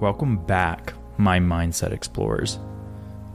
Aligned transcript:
Welcome 0.00 0.44
back, 0.44 0.92
my 1.16 1.40
Mindset 1.40 1.90
Explorers. 1.90 2.58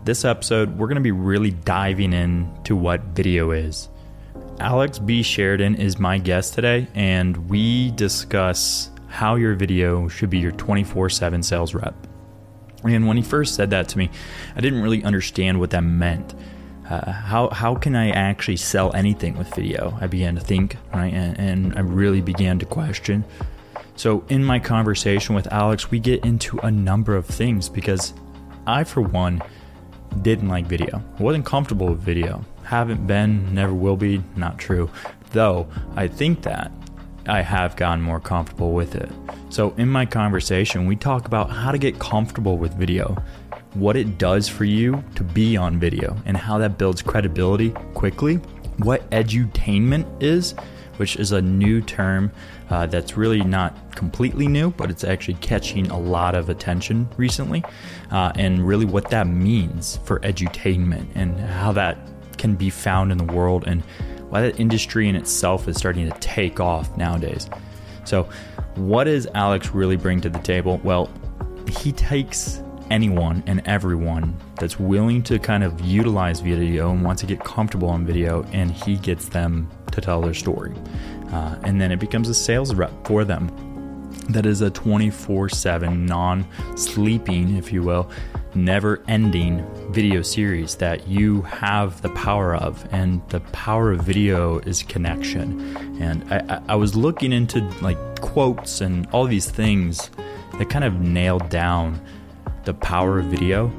This 0.04 0.24
episode, 0.24 0.78
we're 0.78 0.86
going 0.86 0.94
to 0.94 1.02
be 1.02 1.10
really 1.10 1.50
diving 1.50 2.14
into 2.14 2.76
what 2.76 3.02
video 3.02 3.50
is. 3.50 3.90
Alex 4.60 5.00
B. 5.00 5.24
Sheridan 5.24 5.74
is 5.74 5.97
my 5.97 6.20
guest 6.20 6.54
today, 6.54 6.88
and 6.94 7.50
we 7.50 7.89
discuss 7.89 8.92
how 9.08 9.38
your 9.38 9.55
video 9.55 10.08
should 10.08 10.29
be 10.29 10.38
your 10.38 10.52
24 10.52 11.10
7 11.10 11.42
sales 11.42 11.74
rep. 11.74 11.96
And 12.83 13.07
when 13.07 13.17
he 13.17 13.23
first 13.23 13.55
said 13.55 13.71
that 13.71 13.89
to 13.89 13.97
me, 13.97 14.12
I 14.55 14.62
didn't 14.62 14.83
really 14.83 15.03
understand 15.03 15.59
what 15.59 15.71
that 15.71 15.81
meant. 15.81 16.35
Uh, 16.88 17.12
how, 17.12 17.49
how 17.49 17.73
can 17.73 17.95
I 17.95 18.12
actually 18.12 18.57
sell 18.57 18.93
anything 18.93 19.35
with 19.35 19.52
video? 19.55 19.98
I 19.99 20.05
began 20.05 20.35
to 20.35 20.41
think, 20.41 20.77
right? 20.93 21.12
And, 21.12 21.39
and 21.39 21.75
I 21.75 21.81
really 21.81 22.21
began 22.21 22.59
to 22.59 22.67
question. 22.67 23.25
So, 23.95 24.23
in 24.30 24.44
my 24.44 24.59
conversation 24.59 25.35
with 25.35 25.52
Alex, 25.52 25.91
we 25.91 25.99
get 25.99 26.26
into 26.26 26.57
a 26.59 26.71
number 26.71 27.16
of 27.16 27.26
things 27.26 27.70
because 27.70 28.13
I, 28.66 28.83
for 28.83 29.02
one, 29.02 29.41
didn't 30.21 30.49
like 30.49 30.66
video. 30.66 31.03
Wasn't 31.20 31.45
comfortable 31.45 31.88
with 31.89 31.99
video. 31.99 32.43
Haven't 32.63 33.05
been, 33.05 33.53
never 33.53 33.73
will 33.73 33.95
be, 33.95 34.23
not 34.35 34.57
true. 34.57 34.89
Though 35.31 35.67
I 35.95 36.07
think 36.07 36.41
that 36.43 36.71
I 37.27 37.41
have 37.41 37.75
gotten 37.75 38.02
more 38.02 38.19
comfortable 38.19 38.73
with 38.73 38.95
it. 38.95 39.09
So, 39.49 39.73
in 39.77 39.88
my 39.88 40.05
conversation, 40.05 40.88
we 40.88 40.95
talk 40.95 41.27
about 41.27 41.49
how 41.49 41.71
to 41.71 41.77
get 41.77 41.99
comfortable 41.99 42.58
with 42.58 42.73
video, 42.73 43.16
what 43.73 43.95
it 43.95 44.17
does 44.17 44.47
for 44.47 44.66
you 44.66 45.03
to 45.16 45.23
be 45.23 45.55
on 45.55 45.80
video, 45.80 46.17
and 46.25 46.35
how 46.35 46.58
that 46.58 46.77
builds 46.77 47.02
credibility 47.02 47.71
quickly, 47.94 48.35
what 48.77 49.08
edutainment 49.11 50.05
is, 50.21 50.55
which 50.97 51.16
is 51.17 51.31
a 51.31 51.41
new 51.41 51.81
term 51.81 52.31
uh, 52.71 52.85
that's 52.85 53.17
really 53.17 53.43
not 53.43 53.75
completely 53.95 54.48
new, 54.48 54.71
but 54.71 54.89
it's 54.89 55.03
actually 55.03 55.34
catching 55.35 55.91
a 55.91 55.99
lot 55.99 56.34
of 56.35 56.49
attention 56.49 57.07
recently, 57.17 57.63
uh, 58.11 58.31
and 58.35 58.66
really 58.66 58.85
what 58.85 59.09
that 59.09 59.27
means 59.27 59.97
for 60.05 60.20
edutainment 60.22 61.05
and 61.14 61.38
how 61.39 61.72
that 61.73 61.97
can 62.38 62.55
be 62.55 62.69
found 62.69 63.11
in 63.11 63.17
the 63.17 63.25
world 63.25 63.66
and 63.67 63.81
why 64.30 64.42
that 64.42 64.59
industry 64.59 65.09
in 65.09 65.16
itself 65.16 65.67
is 65.67 65.77
starting 65.77 66.09
to 66.09 66.19
take 66.19 66.61
off 66.61 66.95
nowadays. 66.95 67.49
So, 68.05 68.23
what 68.75 69.03
does 69.03 69.27
Alex 69.36 69.72
really 69.72 69.97
bring 69.97 70.22
to 70.22 70.30
the 70.30 70.39
table? 70.39 70.80
Well, 70.83 71.11
he 71.67 71.92
takes 71.92 72.64
anyone 72.89 73.44
and 73.47 73.61
everyone 73.66 74.36
that's 74.59 74.80
willing 74.80 75.23
to 75.23 75.39
kind 75.39 75.64
of 75.64 75.80
utilize 75.81 76.39
video 76.39 76.92
and 76.92 77.03
wants 77.03 77.22
to 77.22 77.27
get 77.27 77.44
comfortable 77.44 77.89
on 77.89 78.05
video, 78.05 78.44
and 78.53 78.72
he 78.72 78.95
gets 78.95 79.27
them 79.27 79.69
to 79.92 80.02
tell 80.02 80.22
their 80.22 80.33
story. 80.33 80.73
Uh, 81.31 81.55
and 81.63 81.79
then 81.79 81.91
it 81.91 81.99
becomes 81.99 82.29
a 82.29 82.33
sales 82.33 82.73
rep 82.75 82.91
for 83.05 83.23
them. 83.23 83.49
That 84.29 84.45
is 84.45 84.61
a 84.61 84.69
24 84.69 85.49
7, 85.49 86.05
non 86.05 86.45
sleeping, 86.77 87.57
if 87.57 87.73
you 87.73 87.81
will, 87.83 88.09
never 88.53 89.03
ending 89.07 89.65
video 89.91 90.21
series 90.21 90.75
that 90.75 91.07
you 91.07 91.41
have 91.43 92.02
the 92.02 92.09
power 92.09 92.55
of. 92.55 92.87
And 92.91 93.21
the 93.29 93.39
power 93.52 93.91
of 93.91 94.02
video 94.02 94.59
is 94.59 94.83
connection. 94.83 95.75
And 96.02 96.31
I, 96.31 96.61
I 96.67 96.75
was 96.75 96.95
looking 96.95 97.33
into 97.33 97.61
like 97.81 97.97
quotes 98.21 98.81
and 98.81 99.07
all 99.11 99.25
these 99.25 99.49
things 99.49 100.09
that 100.57 100.69
kind 100.69 100.85
of 100.85 101.02
nailed 101.02 101.49
down 101.49 101.99
the 102.65 102.73
power 102.73 103.19
of 103.19 103.25
video. 103.25 103.71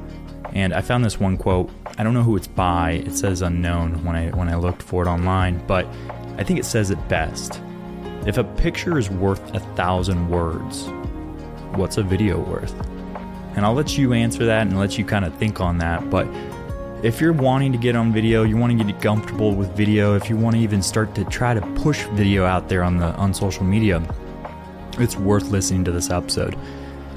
And 0.53 0.73
I 0.73 0.81
found 0.81 1.03
this 1.03 1.19
one 1.19 1.37
quote. 1.37 1.71
I 1.97 2.03
don't 2.03 2.13
know 2.13 2.23
who 2.23 2.35
it's 2.35 2.47
by. 2.47 2.91
It 3.05 3.15
says 3.15 3.41
unknown 3.41 4.03
when 4.03 4.15
I 4.15 4.29
when 4.31 4.49
I 4.49 4.55
looked 4.55 4.83
for 4.83 5.03
it 5.03 5.07
online, 5.07 5.65
but 5.67 5.87
I 6.37 6.43
think 6.43 6.59
it 6.59 6.65
says 6.65 6.91
it 6.91 7.07
best. 7.07 7.61
If 8.25 8.37
a 8.37 8.43
picture 8.43 8.97
is 8.97 9.09
worth 9.09 9.53
a 9.53 9.59
thousand 9.75 10.29
words, 10.29 10.87
what's 11.75 11.97
a 11.97 12.03
video 12.03 12.39
worth? 12.39 12.73
And 13.55 13.65
I'll 13.65 13.73
let 13.73 13.97
you 13.97 14.13
answer 14.13 14.45
that 14.45 14.61
and 14.67 14.79
let 14.79 14.97
you 14.97 15.05
kind 15.05 15.25
of 15.25 15.35
think 15.35 15.61
on 15.61 15.77
that. 15.79 16.09
But 16.09 16.27
if 17.03 17.19
you're 17.19 17.33
wanting 17.33 17.71
to 17.73 17.77
get 17.77 17.95
on 17.95 18.13
video, 18.13 18.43
you 18.43 18.55
want 18.55 18.77
to 18.77 18.83
get 18.83 19.01
comfortable 19.01 19.53
with 19.53 19.75
video, 19.75 20.15
if 20.15 20.29
you 20.29 20.37
want 20.37 20.55
to 20.55 20.61
even 20.61 20.81
start 20.81 21.13
to 21.15 21.25
try 21.25 21.53
to 21.53 21.61
push 21.81 22.03
video 22.13 22.45
out 22.45 22.69
there 22.69 22.81
on 22.81 22.97
the 22.97 23.07
on 23.15 23.33
social 23.33 23.63
media, 23.63 24.01
it's 24.99 25.17
worth 25.17 25.49
listening 25.49 25.83
to 25.83 25.91
this 25.91 26.09
episode. 26.09 26.57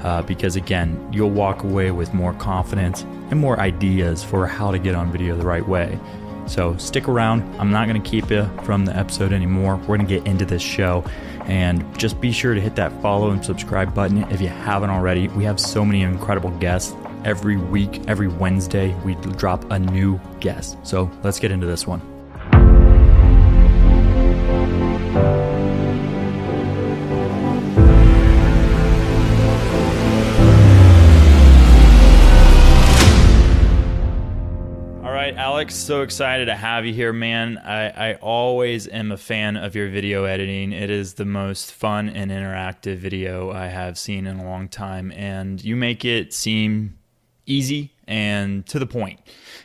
Uh, 0.03 0.21
because 0.21 0.55
again, 0.55 1.09
you'll 1.11 1.29
walk 1.31 1.63
away 1.63 1.89
with 1.91 2.13
more 2.13 2.33
confidence 2.33 3.01
and 3.31 3.39
more 3.39 3.59
ideas 3.59 4.23
for 4.23 4.45
how 4.45 4.71
to 4.71 4.77
get 4.77 4.93
on 4.93 5.11
video 5.11 5.35
the 5.35 5.45
right 5.45 5.67
way. 5.67 5.99
So 6.47 6.75
stick 6.77 7.07
around. 7.07 7.43
I'm 7.59 7.71
not 7.71 7.87
going 7.87 8.01
to 8.01 8.09
keep 8.09 8.29
you 8.31 8.49
from 8.63 8.85
the 8.85 8.95
episode 8.95 9.33
anymore. 9.33 9.75
We're 9.75 9.97
going 9.97 10.07
to 10.07 10.15
get 10.15 10.25
into 10.25 10.45
this 10.45 10.61
show. 10.61 11.03
And 11.45 11.97
just 11.97 12.19
be 12.19 12.31
sure 12.31 12.53
to 12.53 12.61
hit 12.61 12.75
that 12.75 12.91
follow 13.01 13.31
and 13.31 13.43
subscribe 13.43 13.93
button 13.93 14.23
if 14.31 14.41
you 14.41 14.49
haven't 14.49 14.89
already. 14.89 15.27
We 15.29 15.43
have 15.45 15.59
so 15.59 15.85
many 15.85 16.01
incredible 16.01 16.51
guests. 16.51 16.93
Every 17.23 17.57
week, 17.57 18.01
every 18.07 18.27
Wednesday, 18.27 18.93
we 19.03 19.15
drop 19.15 19.69
a 19.71 19.79
new 19.79 20.19
guest. 20.39 20.77
So 20.83 21.11
let's 21.23 21.39
get 21.39 21.51
into 21.51 21.67
this 21.67 21.85
one. 21.85 22.16
Alex, 35.57 35.75
so 35.75 36.01
excited 36.01 36.45
to 36.45 36.55
have 36.55 36.85
you 36.85 36.93
here, 36.93 37.13
man. 37.13 37.57
I, 37.57 38.11
I 38.11 38.13
always 38.15 38.87
am 38.87 39.11
a 39.11 39.17
fan 39.17 39.55
of 39.55 39.75
your 39.75 39.89
video 39.89 40.25
editing. 40.25 40.71
It 40.71 40.89
is 40.89 41.13
the 41.13 41.25
most 41.25 41.71
fun 41.71 42.09
and 42.09 42.29
interactive 42.29 42.97
video 42.97 43.51
I 43.51 43.67
have 43.67 43.97
seen 43.97 44.27
in 44.27 44.39
a 44.39 44.43
long 44.43 44.67
time, 44.67 45.11
and 45.13 45.63
you 45.63 45.75
make 45.75 46.05
it 46.05 46.33
seem 46.33 46.97
easy 47.45 47.93
and 48.07 48.65
to 48.67 48.79
the 48.79 48.85
point. 48.85 49.19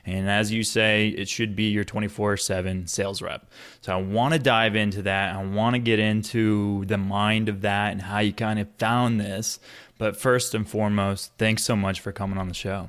And 0.06 0.30
as 0.30 0.52
you 0.52 0.62
say, 0.62 1.08
it 1.08 1.28
should 1.28 1.56
be 1.56 1.70
your 1.70 1.84
24 1.84 2.36
7 2.36 2.86
sales 2.86 3.20
rep. 3.20 3.50
So 3.80 3.92
I 3.92 4.00
want 4.00 4.34
to 4.34 4.38
dive 4.38 4.76
into 4.76 5.02
that. 5.02 5.34
I 5.34 5.44
want 5.44 5.74
to 5.74 5.80
get 5.80 5.98
into 5.98 6.84
the 6.86 6.98
mind 6.98 7.48
of 7.48 7.62
that 7.62 7.92
and 7.92 8.02
how 8.02 8.18
you 8.20 8.32
kind 8.32 8.58
of 8.58 8.68
found 8.78 9.20
this. 9.20 9.58
But 9.98 10.16
first 10.16 10.54
and 10.54 10.68
foremost, 10.68 11.32
thanks 11.38 11.64
so 11.64 11.76
much 11.76 12.00
for 12.00 12.12
coming 12.12 12.38
on 12.38 12.48
the 12.48 12.54
show. 12.54 12.88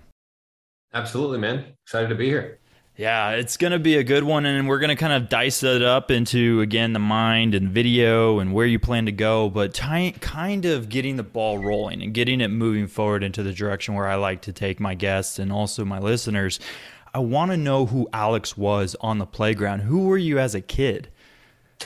Absolutely, 0.93 1.39
man. 1.39 1.65
Excited 1.85 2.09
to 2.09 2.15
be 2.15 2.27
here. 2.27 2.59
Yeah, 2.95 3.31
it's 3.31 3.57
going 3.57 3.71
to 3.71 3.79
be 3.79 3.97
a 3.97 4.03
good 4.03 4.23
one. 4.23 4.45
And 4.45 4.67
we're 4.67 4.77
going 4.77 4.89
to 4.89 4.95
kind 4.95 5.13
of 5.13 5.27
dice 5.27 5.63
it 5.63 5.81
up 5.81 6.11
into, 6.11 6.61
again, 6.61 6.93
the 6.93 6.99
mind 6.99 7.55
and 7.55 7.69
video 7.69 8.37
and 8.37 8.53
where 8.53 8.67
you 8.67 8.77
plan 8.77 9.07
to 9.07 9.11
go, 9.11 9.49
but 9.49 9.73
ty- 9.73 10.13
kind 10.19 10.65
of 10.65 10.89
getting 10.89 11.15
the 11.15 11.23
ball 11.23 11.57
rolling 11.57 12.03
and 12.03 12.13
getting 12.13 12.39
it 12.39 12.49
moving 12.49 12.85
forward 12.85 13.23
into 13.23 13.41
the 13.41 13.51
direction 13.51 13.95
where 13.95 14.07
I 14.07 14.15
like 14.15 14.43
to 14.43 14.53
take 14.53 14.79
my 14.79 14.93
guests 14.93 15.39
and 15.39 15.51
also 15.51 15.83
my 15.83 15.97
listeners. 15.97 16.59
I 17.15 17.19
want 17.19 17.49
to 17.49 17.57
know 17.57 17.87
who 17.87 18.07
Alex 18.13 18.55
was 18.55 18.95
on 19.01 19.17
the 19.17 19.25
playground. 19.25 19.79
Who 19.79 20.05
were 20.05 20.17
you 20.17 20.37
as 20.37 20.53
a 20.53 20.61
kid? 20.61 21.09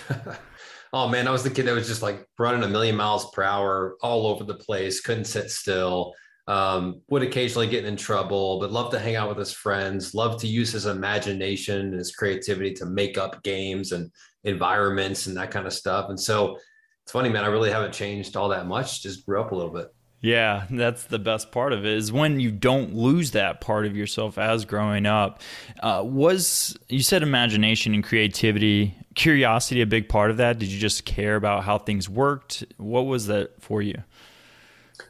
oh, 0.94 1.08
man, 1.08 1.26
I 1.26 1.32
was 1.32 1.44
the 1.44 1.50
kid 1.50 1.68
that 1.68 1.74
was 1.74 1.88
just 1.88 2.02
like 2.02 2.28
running 2.38 2.64
a 2.64 2.68
million 2.68 2.98
miles 2.98 3.32
per 3.32 3.44
hour 3.44 3.96
all 4.02 4.28
over 4.28 4.44
the 4.44 4.56
place, 4.56 5.00
couldn't 5.00 5.26
sit 5.26 5.52
still 5.52 6.14
um, 6.48 7.02
would 7.10 7.24
occasionally 7.24 7.68
get 7.68 7.86
in 7.86 7.98
trouble, 7.98 8.60
but 8.60 8.72
loved 8.72 8.92
to 8.92 9.00
hang 9.00 9.16
out 9.16 9.28
with 9.30 9.38
his 9.38 9.52
friends, 9.52 10.14
loved 10.14 10.40
to 10.40 10.48
use 10.48 10.72
his 10.72 10.86
imagination 10.86 11.82
and 11.82 11.94
his 11.94 12.16
creativity 12.16 12.74
to 12.76 12.86
make 12.86 13.18
up 13.18 13.44
games 13.44 13.92
and 13.92 14.12
environments 14.44 15.28
and 15.28 15.36
that 15.36 15.52
kind 15.52 15.68
of 15.68 15.74
stuff. 15.74 16.10
And 16.10 16.20
so 16.20 16.58
it's 17.04 17.12
funny, 17.12 17.30
man, 17.30 17.44
I 17.44 17.48
really 17.48 17.72
haven't 17.72 17.94
changed 17.94 18.38
all 18.38 18.50
that 18.50 18.66
much, 18.66 19.04
just 19.04 19.26
grew 19.26 19.42
up 19.42 19.52
a 19.52 19.56
little 19.56 19.74
bit. 19.74 19.94
Yeah, 20.20 20.66
that's 20.72 21.04
the 21.04 21.20
best 21.20 21.52
part 21.52 21.74
of 21.74 21.86
it 21.86 21.94
is 21.94 22.12
when 22.12 22.40
you 22.40 22.50
don't 22.52 22.96
lose 22.96 23.32
that 23.32 23.62
part 23.62 23.86
of 23.86 23.96
yourself 23.96 24.38
as 24.38 24.66
growing 24.66 25.06
up. 25.06 25.42
Uh, 25.80 26.02
was 26.04 26.76
you 26.90 27.04
said 27.04 27.22
imagination 27.22 27.94
and 27.94 28.04
creativity, 28.04 28.96
curiosity 29.14 29.82
a 29.82 29.86
big 29.86 30.10
part 30.10 30.32
of 30.32 30.38
that? 30.38 30.58
Did 30.58 30.70
you 30.70 30.80
just 30.80 31.06
care 31.06 31.36
about 31.36 31.66
how 31.66 31.78
things 31.78 32.10
worked? 32.10 32.66
What 32.78 33.06
was 33.06 33.28
that 33.28 33.62
for 33.62 33.82
you? 33.82 34.04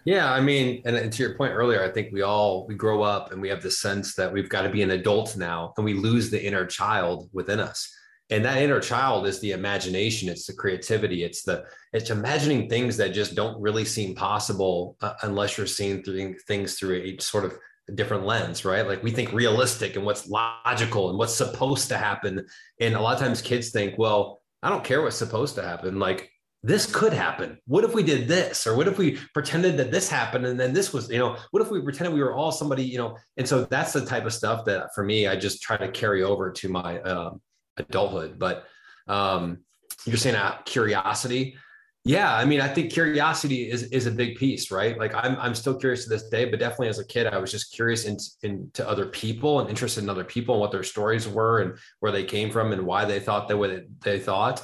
Yeah, 0.08 0.32
I 0.32 0.40
mean, 0.40 0.82
and, 0.86 1.12
to 1.12 1.22
your 1.22 1.36
point 1.36 1.52
earlier, 1.52 1.84
I 1.84 1.90
think 1.90 2.14
we 2.14 2.22
all 2.22 2.66
we 2.66 2.76
grow 2.76 3.02
up 3.02 3.34
and 3.34 3.42
we 3.42 3.50
have 3.50 3.62
the 3.62 3.70
sense 3.70 4.16
that 4.16 4.32
we've 4.32 4.48
got 4.48 4.62
to 4.62 4.70
be 4.70 4.82
an 4.82 4.92
adult 4.92 5.36
now, 5.36 5.74
and 5.76 5.84
we 5.84 5.94
lose 5.96 6.30
the 6.30 6.42
inner 6.42 6.66
child 6.66 7.30
within 7.34 7.60
us. 7.60 7.94
And 8.30 8.46
that 8.46 8.62
inner 8.62 8.80
child 8.80 9.28
is 9.28 9.42
the 9.42 9.52
imagination, 9.52 10.30
it's 10.30 10.46
the 10.46 10.54
creativity, 10.54 11.26
it's 11.26 11.44
the 11.44 11.66
it's 11.92 12.10
imagining 12.10 12.70
things 12.70 12.96
that 12.96 13.10
just 13.10 13.36
don't 13.36 13.60
really 13.62 13.84
seem 13.84 14.16
possible 14.16 14.96
uh, 15.02 15.16
unless 15.24 15.58
you're 15.58 15.68
seeing 15.68 16.02
through 16.02 16.36
things 16.48 16.76
through 16.76 17.02
a 17.02 17.18
sort 17.20 17.44
of 17.44 17.58
different 17.94 18.26
lens, 18.26 18.64
right? 18.64 18.88
Like 18.88 19.04
we 19.04 19.12
think 19.12 19.34
realistic 19.34 19.98
and 19.98 20.06
what's 20.06 20.30
logical 20.30 21.10
and 21.10 21.18
what's 21.18 21.36
supposed 21.36 21.90
to 21.90 21.98
happen. 21.98 22.46
And 22.80 22.96
a 22.96 23.02
lot 23.02 23.16
of 23.16 23.20
times 23.20 23.42
kids 23.42 23.72
think, 23.72 23.98
well, 23.98 24.42
I 24.64 24.70
don't 24.70 24.86
care 24.86 25.02
what's 25.02 25.18
supposed 25.18 25.56
to 25.56 25.64
happen. 25.64 26.00
Like 26.00 26.32
this 26.64 26.92
could 26.92 27.14
happen. 27.14 27.58
What 27.68 27.84
if 27.84 27.94
we 27.94 28.04
did 28.04 28.28
this? 28.28 28.66
Or 28.66 28.76
what 28.76 28.88
if 28.88 28.98
we 28.98 29.20
pretended 29.34 29.78
that 29.78 29.92
this 29.92 30.10
happened 30.10 30.46
and 30.46 30.60
then 30.60 30.74
this 30.74 30.92
was, 30.92 31.10
you 31.10 31.20
know, 31.20 31.38
what 31.52 31.62
if 31.62 31.70
we 31.70 31.82
pretended 31.82 32.14
we 32.14 32.22
were 32.22 32.34
all 32.34 32.52
somebody, 32.52 32.84
you 32.84 32.98
know? 32.98 33.16
And 33.38 33.48
so 33.48 33.66
that's 33.66 33.94
the 33.94 34.06
type 34.06 34.26
of 34.26 34.34
stuff 34.34 34.66
that 34.66 34.94
for 34.96 35.04
me, 35.04 35.28
I 35.28 35.36
just 35.36 35.62
try 35.62 35.78
to 35.78 35.90
carry 35.90 36.24
over 36.24 36.52
to 36.52 36.70
my 36.70 37.00
uh, 37.00 37.32
adulthood. 37.78 38.40
But 38.40 38.66
um, 39.08 39.60
you're 40.06 40.18
saying 40.18 40.36
uh, 40.36 40.58
curiosity. 40.66 41.58
Yeah, 42.04 42.34
I 42.34 42.46
mean, 42.46 42.62
I 42.62 42.70
think 42.70 42.94
curiosity 42.94 43.70
is 43.70 43.84
is 43.84 44.06
a 44.06 44.12
big 44.12 44.38
piece, 44.38 44.72
right? 44.72 44.98
Like 44.98 45.14
I'm 45.14 45.36
I'm 45.38 45.54
still 45.54 45.76
curious 45.76 46.06
to 46.06 46.10
this 46.10 46.30
day, 46.30 46.46
but 46.46 46.58
definitely 46.58 46.88
as 46.88 47.00
a 47.00 47.06
kid, 47.06 47.28
I 47.28 47.38
was 47.38 47.52
just 47.52 47.74
curious 47.74 48.06
into 48.06 48.24
in, 48.44 48.72
other 48.80 49.08
people 49.08 49.60
and 49.60 49.70
interested 49.70 50.06
in 50.06 50.10
other 50.10 50.24
people 50.24 50.56
and 50.56 50.62
what 50.62 50.72
their 50.72 50.84
stories 50.84 51.28
were 51.28 51.60
and 51.60 51.78
where 52.00 52.14
they 52.14 52.24
came 52.24 52.50
from 52.50 52.72
and 52.72 52.86
why 52.86 53.04
they 53.04 53.20
thought 53.20 53.50
the 53.50 53.58
way 53.58 53.82
they 54.02 54.20
thought, 54.20 54.64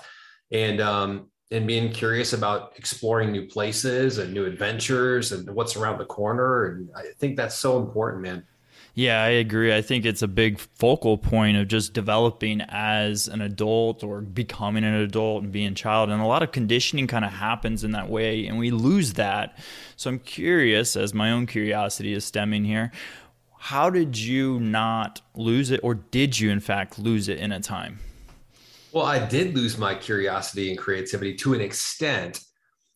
and 0.51 0.79
um 0.79 1.29
and 1.53 1.67
being 1.67 1.91
curious 1.91 2.33
about 2.33 2.73
exploring 2.75 3.31
new 3.31 3.45
places 3.45 4.17
and 4.17 4.33
new 4.33 4.45
adventures 4.45 5.31
and 5.31 5.49
what's 5.51 5.75
around 5.75 5.99
the 5.99 6.05
corner. 6.05 6.65
And 6.65 6.89
I 6.95 7.03
think 7.19 7.37
that's 7.37 7.55
so 7.55 7.77
important, 7.77 8.23
man. 8.23 8.45
Yeah, 8.95 9.23
I 9.23 9.29
agree. 9.29 9.75
I 9.75 9.81
think 9.81 10.05
it's 10.05 10.21
a 10.21 10.27
big 10.27 10.59
focal 10.59 11.17
point 11.17 11.57
of 11.57 11.67
just 11.67 11.93
developing 11.93 12.61
as 12.61 13.27
an 13.27 13.41
adult 13.41 14.03
or 14.03 14.21
becoming 14.21 14.83
an 14.83 14.93
adult 14.93 15.43
and 15.43 15.51
being 15.51 15.71
a 15.71 15.75
child. 15.75 16.11
And 16.11 16.21
a 16.21 16.27
lot 16.27 16.43
of 16.43 16.51
conditioning 16.51 17.07
kind 17.07 17.25
of 17.25 17.31
happens 17.31 17.83
in 17.83 17.91
that 17.93 18.09
way, 18.09 18.45
and 18.45 18.59
we 18.59 18.69
lose 18.69 19.13
that. 19.13 19.57
So 19.95 20.11
I'm 20.11 20.19
curious, 20.19 20.95
as 20.95 21.11
my 21.11 21.31
own 21.31 21.47
curiosity 21.47 22.13
is 22.13 22.23
stemming 22.23 22.65
here, 22.65 22.91
how 23.57 23.89
did 23.89 24.17
you 24.17 24.59
not 24.59 25.21
lose 25.33 25.71
it, 25.71 25.79
or 25.81 25.95
did 25.95 26.39
you, 26.39 26.51
in 26.51 26.59
fact, 26.59 26.99
lose 26.99 27.29
it 27.29 27.39
in 27.39 27.51
a 27.51 27.59
time? 27.59 27.99
Well, 28.93 29.05
I 29.05 29.25
did 29.25 29.55
lose 29.55 29.77
my 29.77 29.95
curiosity 29.95 30.69
and 30.69 30.77
creativity 30.77 31.35
to 31.35 31.53
an 31.53 31.61
extent 31.61 32.39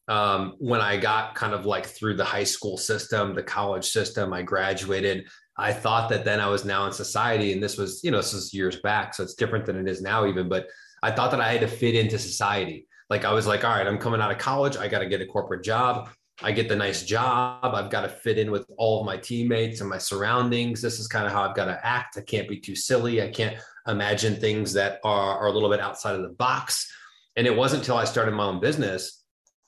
um, 0.07 0.53
when 0.59 0.79
I 0.79 0.95
got 0.95 1.35
kind 1.35 1.53
of 1.53 1.65
like 1.65 1.85
through 1.85 2.15
the 2.15 2.23
high 2.23 2.43
school 2.43 2.77
system, 2.77 3.33
the 3.33 3.43
college 3.43 3.85
system. 3.85 4.31
I 4.31 4.43
graduated 4.43 5.27
I 5.57 5.73
thought 5.73 6.09
that 6.09 6.23
then 6.23 6.39
I 6.39 6.47
was 6.47 6.65
now 6.65 6.85
in 6.85 6.93
society, 6.93 7.51
and 7.51 7.61
this 7.61 7.77
was, 7.77 8.03
you 8.03 8.11
know, 8.11 8.17
this 8.17 8.33
was 8.33 8.53
years 8.53 8.79
back, 8.81 9.15
so 9.15 9.23
it's 9.23 9.33
different 9.33 9.65
than 9.65 9.75
it 9.75 9.89
is 9.89 10.01
now, 10.01 10.27
even. 10.27 10.47
But 10.47 10.67
I 11.01 11.11
thought 11.11 11.31
that 11.31 11.41
I 11.41 11.51
had 11.51 11.61
to 11.61 11.67
fit 11.67 11.95
into 11.95 12.19
society. 12.19 12.87
Like 13.09 13.25
I 13.25 13.33
was 13.33 13.47
like, 13.47 13.63
all 13.63 13.71
right, 13.71 13.87
I'm 13.87 13.97
coming 13.97 14.21
out 14.21 14.31
of 14.31 14.37
college, 14.37 14.77
I 14.77 14.87
got 14.87 14.99
to 14.99 15.07
get 15.07 15.21
a 15.21 15.25
corporate 15.25 15.63
job. 15.63 16.09
I 16.43 16.51
get 16.51 16.69
the 16.69 16.75
nice 16.75 17.03
job. 17.03 17.73
I've 17.73 17.89
got 17.89 18.01
to 18.01 18.09
fit 18.09 18.37
in 18.37 18.51
with 18.51 18.67
all 18.77 18.99
of 18.99 19.05
my 19.05 19.17
teammates 19.17 19.81
and 19.81 19.89
my 19.89 19.97
surroundings. 19.97 20.81
This 20.81 20.99
is 20.99 21.07
kind 21.07 21.25
of 21.25 21.31
how 21.31 21.41
I've 21.41 21.55
got 21.55 21.65
to 21.65 21.85
act. 21.85 22.17
I 22.17 22.21
can't 22.21 22.47
be 22.47 22.59
too 22.59 22.75
silly. 22.75 23.23
I 23.23 23.29
can't 23.29 23.57
imagine 23.87 24.35
things 24.35 24.73
that 24.73 24.99
are, 25.03 25.39
are 25.39 25.47
a 25.47 25.51
little 25.51 25.69
bit 25.69 25.79
outside 25.79 26.15
of 26.15 26.21
the 26.21 26.29
box. 26.29 26.91
And 27.35 27.47
it 27.47 27.55
wasn't 27.55 27.81
until 27.81 27.97
I 27.97 28.05
started 28.05 28.31
my 28.31 28.45
own 28.45 28.59
business 28.59 29.23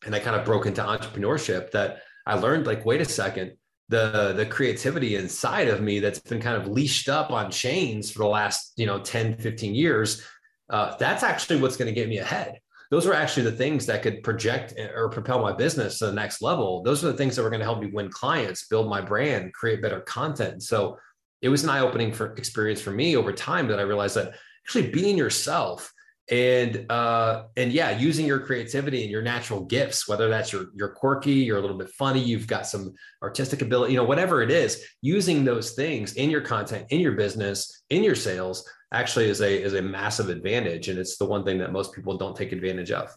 and 0.05 0.13
I 0.13 0.19
kind 0.19 0.35
of 0.35 0.45
broke 0.45 0.67
into 0.67 0.81
entrepreneurship 0.81 1.71
that 1.71 2.01
I 2.25 2.35
learned 2.35 2.67
like, 2.67 2.85
wait 2.85 3.01
a 3.01 3.05
second, 3.05 3.53
the 3.89 4.33
the 4.33 4.45
creativity 4.45 5.15
inside 5.15 5.67
of 5.67 5.81
me 5.81 5.99
that's 5.99 6.19
been 6.19 6.39
kind 6.39 6.61
of 6.61 6.67
leashed 6.67 7.09
up 7.09 7.31
on 7.31 7.51
chains 7.51 8.11
for 8.11 8.19
the 8.19 8.27
last 8.27 8.73
you 8.77 8.85
know 8.85 8.99
10 8.99 9.37
15 9.37 9.75
years 9.75 10.23
uh, 10.69 10.95
that's 10.97 11.23
actually 11.23 11.59
what's 11.59 11.75
going 11.75 11.87
to 11.87 11.99
get 11.99 12.07
me 12.07 12.19
ahead 12.19 12.59
those 12.91 13.05
are 13.05 13.13
actually 13.13 13.43
the 13.43 13.51
things 13.51 13.85
that 13.85 14.01
could 14.01 14.23
project 14.23 14.73
or 14.95 15.09
propel 15.09 15.39
my 15.41 15.53
business 15.53 15.99
to 15.99 16.07
the 16.07 16.13
next 16.13 16.41
level. 16.41 16.81
Those 16.81 17.03
are 17.03 17.11
the 17.11 17.17
things 17.17 17.35
that 17.35 17.43
were 17.43 17.49
going 17.49 17.59
to 17.59 17.65
help 17.65 17.79
me 17.79 17.91
win 17.93 18.09
clients 18.09 18.67
build 18.67 18.89
my 18.89 18.99
brand 18.99 19.53
create 19.53 19.81
better 19.81 20.01
content. 20.01 20.63
So 20.63 20.97
it 21.41 21.49
was 21.49 21.63
an 21.63 21.69
eye-opening 21.69 22.11
for 22.11 22.33
experience 22.33 22.81
for 22.81 22.91
me 22.91 23.15
over 23.15 23.31
time 23.31 23.67
that 23.67 23.79
i 23.79 23.83
realized 23.83 24.15
that 24.15 24.35
actually 24.65 24.89
being 24.89 25.17
yourself 25.17 25.91
and 26.29 26.85
uh 26.91 27.45
and 27.57 27.71
yeah 27.71 27.97
using 27.97 28.25
your 28.25 28.39
creativity 28.39 29.01
and 29.01 29.11
your 29.11 29.21
natural 29.21 29.61
gifts 29.65 30.07
whether 30.07 30.29
that's 30.29 30.51
your 30.51 30.67
you're 30.75 30.89
quirky 30.89 31.33
you're 31.33 31.57
a 31.57 31.61
little 31.61 31.77
bit 31.77 31.89
funny 31.89 32.19
you've 32.19 32.45
got 32.45 32.67
some 32.67 32.93
artistic 33.23 33.61
ability 33.61 33.93
you 33.93 33.97
know 33.97 34.05
whatever 34.05 34.43
it 34.43 34.51
is 34.51 34.85
using 35.01 35.43
those 35.43 35.71
things 35.71 36.13
in 36.13 36.29
your 36.29 36.41
content 36.41 36.85
in 36.89 36.99
your 36.99 37.13
business 37.13 37.83
in 37.89 38.03
your 38.03 38.15
sales 38.15 38.67
actually 38.91 39.29
is 39.29 39.41
a 39.41 39.61
is 39.61 39.73
a 39.73 39.81
massive 39.81 40.29
advantage 40.29 40.87
and 40.87 40.97
it's 40.97 41.17
the 41.17 41.25
one 41.25 41.43
thing 41.43 41.57
that 41.59 41.71
most 41.71 41.93
people 41.93 42.17
don't 42.17 42.35
take 42.35 42.51
advantage 42.51 42.91
of. 42.91 43.15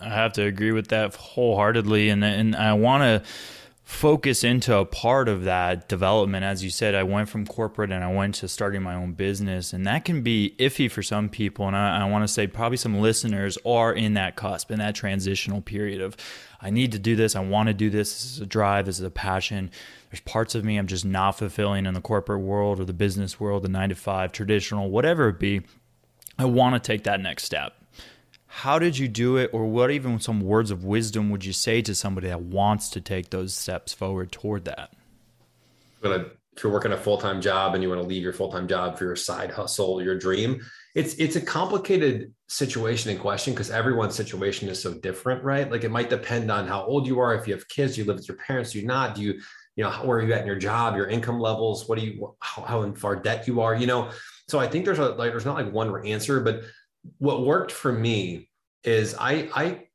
I 0.00 0.08
have 0.08 0.32
to 0.34 0.44
agree 0.44 0.72
with 0.72 0.88
that 0.88 1.14
wholeheartedly 1.14 2.10
and 2.10 2.24
and 2.24 2.56
i 2.56 2.72
want 2.72 3.02
to 3.02 3.22
focus 3.90 4.44
into 4.44 4.74
a 4.76 4.86
part 4.86 5.28
of 5.28 5.42
that 5.42 5.88
development. 5.88 6.44
As 6.44 6.62
you 6.62 6.70
said, 6.70 6.94
I 6.94 7.02
went 7.02 7.28
from 7.28 7.44
corporate 7.44 7.90
and 7.90 8.04
I 8.04 8.10
went 8.10 8.36
to 8.36 8.46
starting 8.46 8.82
my 8.82 8.94
own 8.94 9.14
business, 9.14 9.72
and 9.72 9.84
that 9.84 10.04
can 10.04 10.22
be 10.22 10.54
iffy 10.58 10.88
for 10.88 11.02
some 11.02 11.28
people. 11.28 11.66
And 11.66 11.76
I, 11.76 12.00
I 12.00 12.08
want 12.08 12.22
to 12.22 12.28
say 12.28 12.46
probably 12.46 12.76
some 12.76 13.00
listeners 13.00 13.58
are 13.66 13.92
in 13.92 14.14
that 14.14 14.36
cusp, 14.36 14.70
in 14.70 14.78
that 14.78 14.94
transitional 14.94 15.60
period 15.60 16.00
of, 16.00 16.16
I 16.62 16.70
need 16.70 16.92
to 16.92 17.00
do 17.00 17.16
this, 17.16 17.34
I 17.34 17.40
want 17.40 17.66
to 17.66 17.74
do 17.74 17.90
this, 17.90 18.14
this 18.14 18.32
is 18.32 18.40
a 18.40 18.46
drive, 18.46 18.86
this 18.86 19.00
is 19.00 19.04
a 19.04 19.10
passion. 19.10 19.72
There's 20.10 20.20
parts 20.20 20.54
of 20.54 20.64
me 20.64 20.76
I'm 20.76 20.86
just 20.86 21.04
not 21.04 21.32
fulfilling 21.32 21.84
in 21.84 21.92
the 21.92 22.00
corporate 22.00 22.42
world 22.42 22.78
or 22.78 22.84
the 22.84 22.92
business 22.92 23.40
world, 23.40 23.64
the 23.64 23.68
nine 23.68 23.88
to 23.88 23.96
five, 23.96 24.30
traditional, 24.30 24.88
whatever 24.88 25.28
it 25.28 25.40
be. 25.40 25.62
I 26.38 26.44
want 26.44 26.76
to 26.76 26.80
take 26.80 27.04
that 27.04 27.20
next 27.20 27.42
step 27.42 27.79
how 28.52 28.80
did 28.80 28.98
you 28.98 29.06
do 29.06 29.36
it? 29.36 29.50
Or 29.52 29.64
what 29.64 29.92
even 29.92 30.18
some 30.18 30.40
words 30.40 30.72
of 30.72 30.84
wisdom 30.84 31.30
would 31.30 31.44
you 31.44 31.52
say 31.52 31.82
to 31.82 31.94
somebody 31.94 32.26
that 32.26 32.42
wants 32.42 32.90
to 32.90 33.00
take 33.00 33.30
those 33.30 33.54
steps 33.54 33.92
forward 33.92 34.32
toward 34.32 34.64
that? 34.64 34.92
If 36.02 36.64
you're 36.64 36.72
working 36.72 36.90
a 36.90 36.96
full-time 36.96 37.40
job 37.40 37.74
and 37.74 37.82
you 37.82 37.88
want 37.88 38.02
to 38.02 38.06
leave 38.08 38.24
your 38.24 38.32
full-time 38.32 38.66
job 38.66 38.98
for 38.98 39.04
your 39.04 39.16
side 39.16 39.50
hustle 39.50 40.02
your 40.02 40.18
dream 40.18 40.60
it's 40.94 41.14
it's 41.14 41.36
a 41.36 41.40
complicated 41.40 42.34
situation 42.48 43.10
in 43.12 43.18
question 43.18 43.54
because 43.54 43.70
everyone's 43.70 44.16
situation 44.16 44.68
is 44.68 44.82
so 44.82 44.92
different 44.94 45.44
right? 45.44 45.70
Like 45.70 45.84
it 45.84 45.90
might 45.90 46.10
depend 46.10 46.50
on 46.50 46.66
how 46.66 46.82
old 46.84 47.06
you 47.06 47.20
are 47.20 47.34
if 47.34 47.46
you 47.46 47.54
have 47.54 47.68
kids 47.68 47.96
you 47.96 48.04
live 48.04 48.16
with 48.16 48.28
your 48.28 48.36
parents 48.38 48.72
do 48.72 48.80
you 48.80 48.86
not? 48.86 49.14
Do 49.14 49.22
you 49.22 49.40
you 49.76 49.84
know 49.84 49.90
where 49.90 50.18
are 50.18 50.22
you 50.22 50.32
at 50.32 50.40
in 50.40 50.46
your 50.46 50.58
job 50.58 50.96
your 50.96 51.06
income 51.06 51.38
levels? 51.38 51.88
What 51.88 51.98
do 51.98 52.04
you 52.04 52.34
how, 52.40 52.62
how 52.62 52.82
in 52.82 52.94
far 52.94 53.14
debt 53.14 53.46
you 53.46 53.60
are 53.60 53.76
you 53.76 53.86
know? 53.86 54.10
So 54.48 54.58
i 54.58 54.66
think 54.66 54.84
there's 54.84 54.98
a 54.98 55.10
like 55.10 55.30
there's 55.30 55.46
not 55.46 55.54
like 55.54 55.72
one 55.72 56.04
answer 56.04 56.40
but 56.40 56.62
what 57.18 57.44
worked 57.44 57.72
for 57.72 57.92
me 57.92 58.48
is 58.84 59.14
I 59.18 59.48
I 59.54 59.86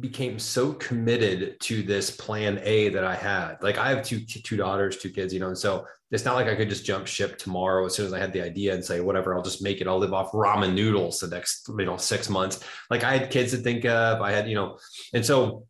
became 0.00 0.38
so 0.38 0.72
committed 0.74 1.58
to 1.60 1.82
this 1.82 2.10
plan 2.10 2.60
A 2.62 2.88
that 2.90 3.04
I 3.04 3.14
had. 3.14 3.56
Like 3.62 3.78
I 3.78 3.90
have 3.90 4.04
two 4.04 4.20
two 4.20 4.56
daughters, 4.56 4.96
two 4.98 5.10
kids, 5.10 5.32
you 5.34 5.40
know, 5.40 5.48
and 5.48 5.58
so 5.58 5.86
it's 6.10 6.24
not 6.24 6.36
like 6.36 6.46
I 6.46 6.54
could 6.54 6.68
just 6.68 6.84
jump 6.84 7.06
ship 7.06 7.38
tomorrow 7.38 7.84
as 7.84 7.94
soon 7.94 8.06
as 8.06 8.12
I 8.12 8.18
had 8.18 8.32
the 8.32 8.42
idea 8.42 8.74
and 8.74 8.84
say 8.84 9.00
whatever, 9.00 9.34
I'll 9.34 9.42
just 9.42 9.62
make 9.62 9.80
it. 9.80 9.86
I'll 9.86 9.98
live 9.98 10.14
off 10.14 10.32
ramen 10.32 10.74
noodles 10.74 11.20
the 11.20 11.28
next 11.28 11.68
you 11.68 11.84
know 11.84 11.96
six 11.96 12.28
months. 12.28 12.64
Like 12.90 13.04
I 13.04 13.16
had 13.16 13.30
kids 13.30 13.52
to 13.52 13.58
think 13.58 13.84
of. 13.84 14.20
I 14.20 14.32
had 14.32 14.48
you 14.48 14.54
know, 14.54 14.78
and 15.14 15.24
so 15.24 15.66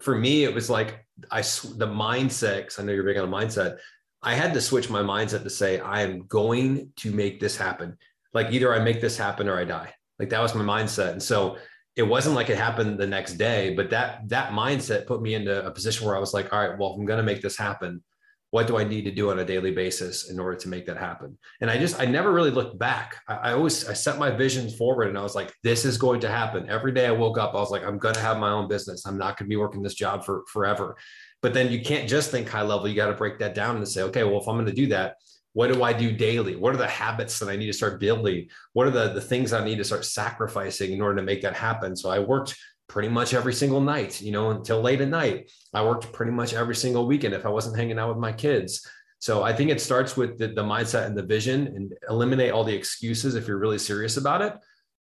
for 0.00 0.16
me 0.16 0.44
it 0.44 0.54
was 0.54 0.70
like 0.70 1.04
I 1.30 1.40
the 1.40 1.88
mindset. 1.88 2.78
I 2.78 2.82
know 2.82 2.92
you're 2.92 3.04
big 3.04 3.18
on 3.18 3.28
a 3.28 3.36
mindset. 3.36 3.78
I 4.22 4.34
had 4.34 4.52
to 4.54 4.60
switch 4.60 4.90
my 4.90 5.02
mindset 5.02 5.44
to 5.44 5.50
say 5.50 5.78
I 5.78 6.02
am 6.02 6.26
going 6.26 6.92
to 6.96 7.12
make 7.12 7.38
this 7.40 7.56
happen. 7.56 7.96
Like 8.34 8.52
either 8.52 8.74
I 8.74 8.80
make 8.80 9.00
this 9.00 9.16
happen 9.16 9.48
or 9.48 9.58
I 9.58 9.64
die. 9.64 9.94
Like 10.18 10.30
that 10.30 10.40
was 10.40 10.54
my 10.54 10.62
mindset. 10.62 11.12
And 11.12 11.22
so 11.22 11.56
it 11.96 12.02
wasn't 12.02 12.36
like 12.36 12.48
it 12.48 12.56
happened 12.56 12.98
the 12.98 13.06
next 13.06 13.34
day, 13.34 13.74
but 13.74 13.90
that 13.90 14.28
that 14.28 14.52
mindset 14.52 15.06
put 15.06 15.20
me 15.20 15.34
into 15.34 15.66
a 15.66 15.70
position 15.70 16.06
where 16.06 16.16
I 16.16 16.20
was 16.20 16.32
like, 16.32 16.52
all 16.52 16.60
right, 16.60 16.78
well, 16.78 16.92
if 16.92 16.98
I'm 16.98 17.06
going 17.06 17.18
to 17.18 17.24
make 17.24 17.42
this 17.42 17.56
happen, 17.56 18.02
what 18.50 18.66
do 18.66 18.78
I 18.78 18.84
need 18.84 19.02
to 19.02 19.10
do 19.10 19.30
on 19.30 19.40
a 19.40 19.44
daily 19.44 19.72
basis 19.72 20.30
in 20.30 20.38
order 20.40 20.56
to 20.56 20.68
make 20.68 20.86
that 20.86 20.96
happen? 20.96 21.36
And 21.60 21.70
I 21.70 21.76
just 21.76 22.00
I 22.00 22.06
never 22.06 22.32
really 22.32 22.50
looked 22.50 22.78
back. 22.78 23.16
I, 23.28 23.34
I 23.34 23.52
always 23.52 23.86
I 23.88 23.92
set 23.92 24.18
my 24.18 24.30
visions 24.30 24.76
forward 24.76 25.08
and 25.08 25.18
I 25.18 25.22
was 25.22 25.34
like, 25.34 25.52
this 25.64 25.84
is 25.84 25.98
going 25.98 26.20
to 26.20 26.28
happen. 26.28 26.68
Every 26.68 26.92
day 26.92 27.06
I 27.06 27.10
woke 27.10 27.36
up, 27.36 27.54
I 27.54 27.58
was 27.58 27.70
like, 27.70 27.84
I'm 27.84 27.98
going 27.98 28.14
to 28.14 28.20
have 28.20 28.38
my 28.38 28.50
own 28.50 28.68
business. 28.68 29.04
I'm 29.04 29.18
not 29.18 29.36
going 29.36 29.46
to 29.46 29.52
be 29.52 29.56
working 29.56 29.82
this 29.82 29.94
job 29.94 30.24
for 30.24 30.44
forever. 30.52 30.96
But 31.42 31.52
then 31.54 31.70
you 31.70 31.82
can't 31.82 32.08
just 32.08 32.30
think 32.30 32.48
high 32.48 32.62
level. 32.62 32.88
You 32.88 32.96
got 32.96 33.08
to 33.08 33.14
break 33.14 33.38
that 33.38 33.54
down 33.54 33.76
and 33.76 33.86
say, 33.86 34.02
okay, 34.02 34.24
well, 34.24 34.40
if 34.40 34.48
I'm 34.48 34.56
going 34.56 34.66
to 34.66 34.72
do 34.72 34.86
that, 34.88 35.16
what 35.52 35.72
do 35.72 35.82
I 35.82 35.92
do 35.92 36.12
daily? 36.12 36.56
What 36.56 36.74
are 36.74 36.78
the 36.78 36.86
habits 36.86 37.38
that 37.38 37.48
I 37.48 37.56
need 37.56 37.66
to 37.66 37.72
start 37.72 38.00
building? 38.00 38.48
What 38.72 38.86
are 38.86 38.90
the, 38.90 39.12
the 39.12 39.20
things 39.20 39.52
I 39.52 39.64
need 39.64 39.78
to 39.78 39.84
start 39.84 40.04
sacrificing 40.04 40.92
in 40.92 41.00
order 41.00 41.16
to 41.16 41.22
make 41.22 41.42
that 41.42 41.56
happen? 41.56 41.96
So 41.96 42.10
I 42.10 42.18
worked 42.18 42.56
pretty 42.88 43.08
much 43.08 43.34
every 43.34 43.52
single 43.52 43.80
night, 43.80 44.20
you 44.20 44.32
know, 44.32 44.50
until 44.50 44.80
late 44.80 45.00
at 45.00 45.08
night. 45.08 45.50
I 45.74 45.84
worked 45.84 46.12
pretty 46.12 46.32
much 46.32 46.54
every 46.54 46.74
single 46.74 47.06
weekend 47.06 47.34
if 47.34 47.44
I 47.44 47.50
wasn't 47.50 47.76
hanging 47.76 47.98
out 47.98 48.08
with 48.08 48.18
my 48.18 48.32
kids. 48.32 48.86
So 49.20 49.42
I 49.42 49.52
think 49.52 49.70
it 49.70 49.80
starts 49.80 50.16
with 50.16 50.38
the, 50.38 50.48
the 50.48 50.62
mindset 50.62 51.06
and 51.06 51.16
the 51.16 51.24
vision 51.24 51.66
and 51.68 51.92
eliminate 52.08 52.52
all 52.52 52.64
the 52.64 52.74
excuses 52.74 53.34
if 53.34 53.48
you're 53.48 53.58
really 53.58 53.78
serious 53.78 54.16
about 54.16 54.42
it. 54.42 54.54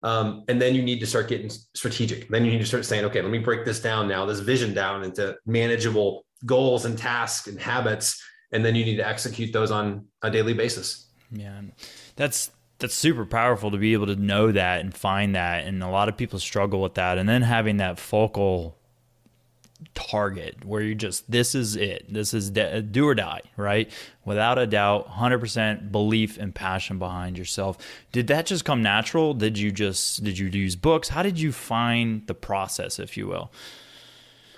Um, 0.02 0.44
and 0.48 0.60
then 0.60 0.74
you 0.74 0.82
need 0.82 1.00
to 1.00 1.06
start 1.06 1.28
getting 1.28 1.50
strategic. 1.50 2.28
Then 2.28 2.44
you 2.44 2.50
need 2.50 2.60
to 2.60 2.66
start 2.66 2.84
saying, 2.84 3.04
okay, 3.06 3.20
let 3.20 3.30
me 3.30 3.38
break 3.38 3.64
this 3.64 3.80
down 3.80 4.08
now, 4.08 4.24
this 4.24 4.40
vision 4.40 4.72
down 4.72 5.04
into 5.04 5.36
manageable 5.46 6.24
goals 6.44 6.84
and 6.84 6.96
tasks 6.96 7.48
and 7.48 7.60
habits 7.60 8.22
and 8.52 8.64
then 8.64 8.74
you 8.74 8.84
need 8.84 8.96
to 8.96 9.06
execute 9.06 9.52
those 9.52 9.70
on 9.70 10.06
a 10.22 10.30
daily 10.30 10.54
basis. 10.54 11.06
Yeah, 11.30 11.60
that's 12.16 12.50
that's 12.78 12.94
super 12.94 13.24
powerful 13.24 13.70
to 13.70 13.78
be 13.78 13.94
able 13.94 14.06
to 14.06 14.16
know 14.16 14.52
that 14.52 14.80
and 14.80 14.94
find 14.94 15.34
that, 15.34 15.66
and 15.66 15.82
a 15.82 15.88
lot 15.88 16.08
of 16.08 16.16
people 16.16 16.38
struggle 16.38 16.80
with 16.80 16.94
that, 16.94 17.18
and 17.18 17.28
then 17.28 17.42
having 17.42 17.78
that 17.78 17.98
focal 17.98 18.76
target 19.94 20.64
where 20.64 20.80
you 20.80 20.94
just 20.94 21.30
this 21.30 21.54
is 21.54 21.76
it 21.76 22.06
this 22.08 22.32
is 22.32 22.48
de- 22.48 22.80
do 22.80 23.06
or 23.06 23.14
die 23.14 23.42
right? 23.56 23.90
Without 24.24 24.58
a 24.58 24.66
doubt 24.66 25.06
100% 25.06 25.92
belief 25.92 26.38
and 26.38 26.54
passion 26.54 26.98
behind 26.98 27.36
yourself. 27.36 27.76
Did 28.10 28.26
that 28.28 28.46
just 28.46 28.64
come 28.64 28.82
natural? 28.82 29.34
Did 29.34 29.58
you 29.58 29.70
just 29.70 30.24
did 30.24 30.38
you 30.38 30.46
use 30.46 30.76
books? 30.76 31.10
How 31.10 31.22
did 31.22 31.38
you 31.38 31.52
find 31.52 32.26
the 32.26 32.34
process 32.34 32.98
if 32.98 33.18
you 33.18 33.26
will 33.26 33.50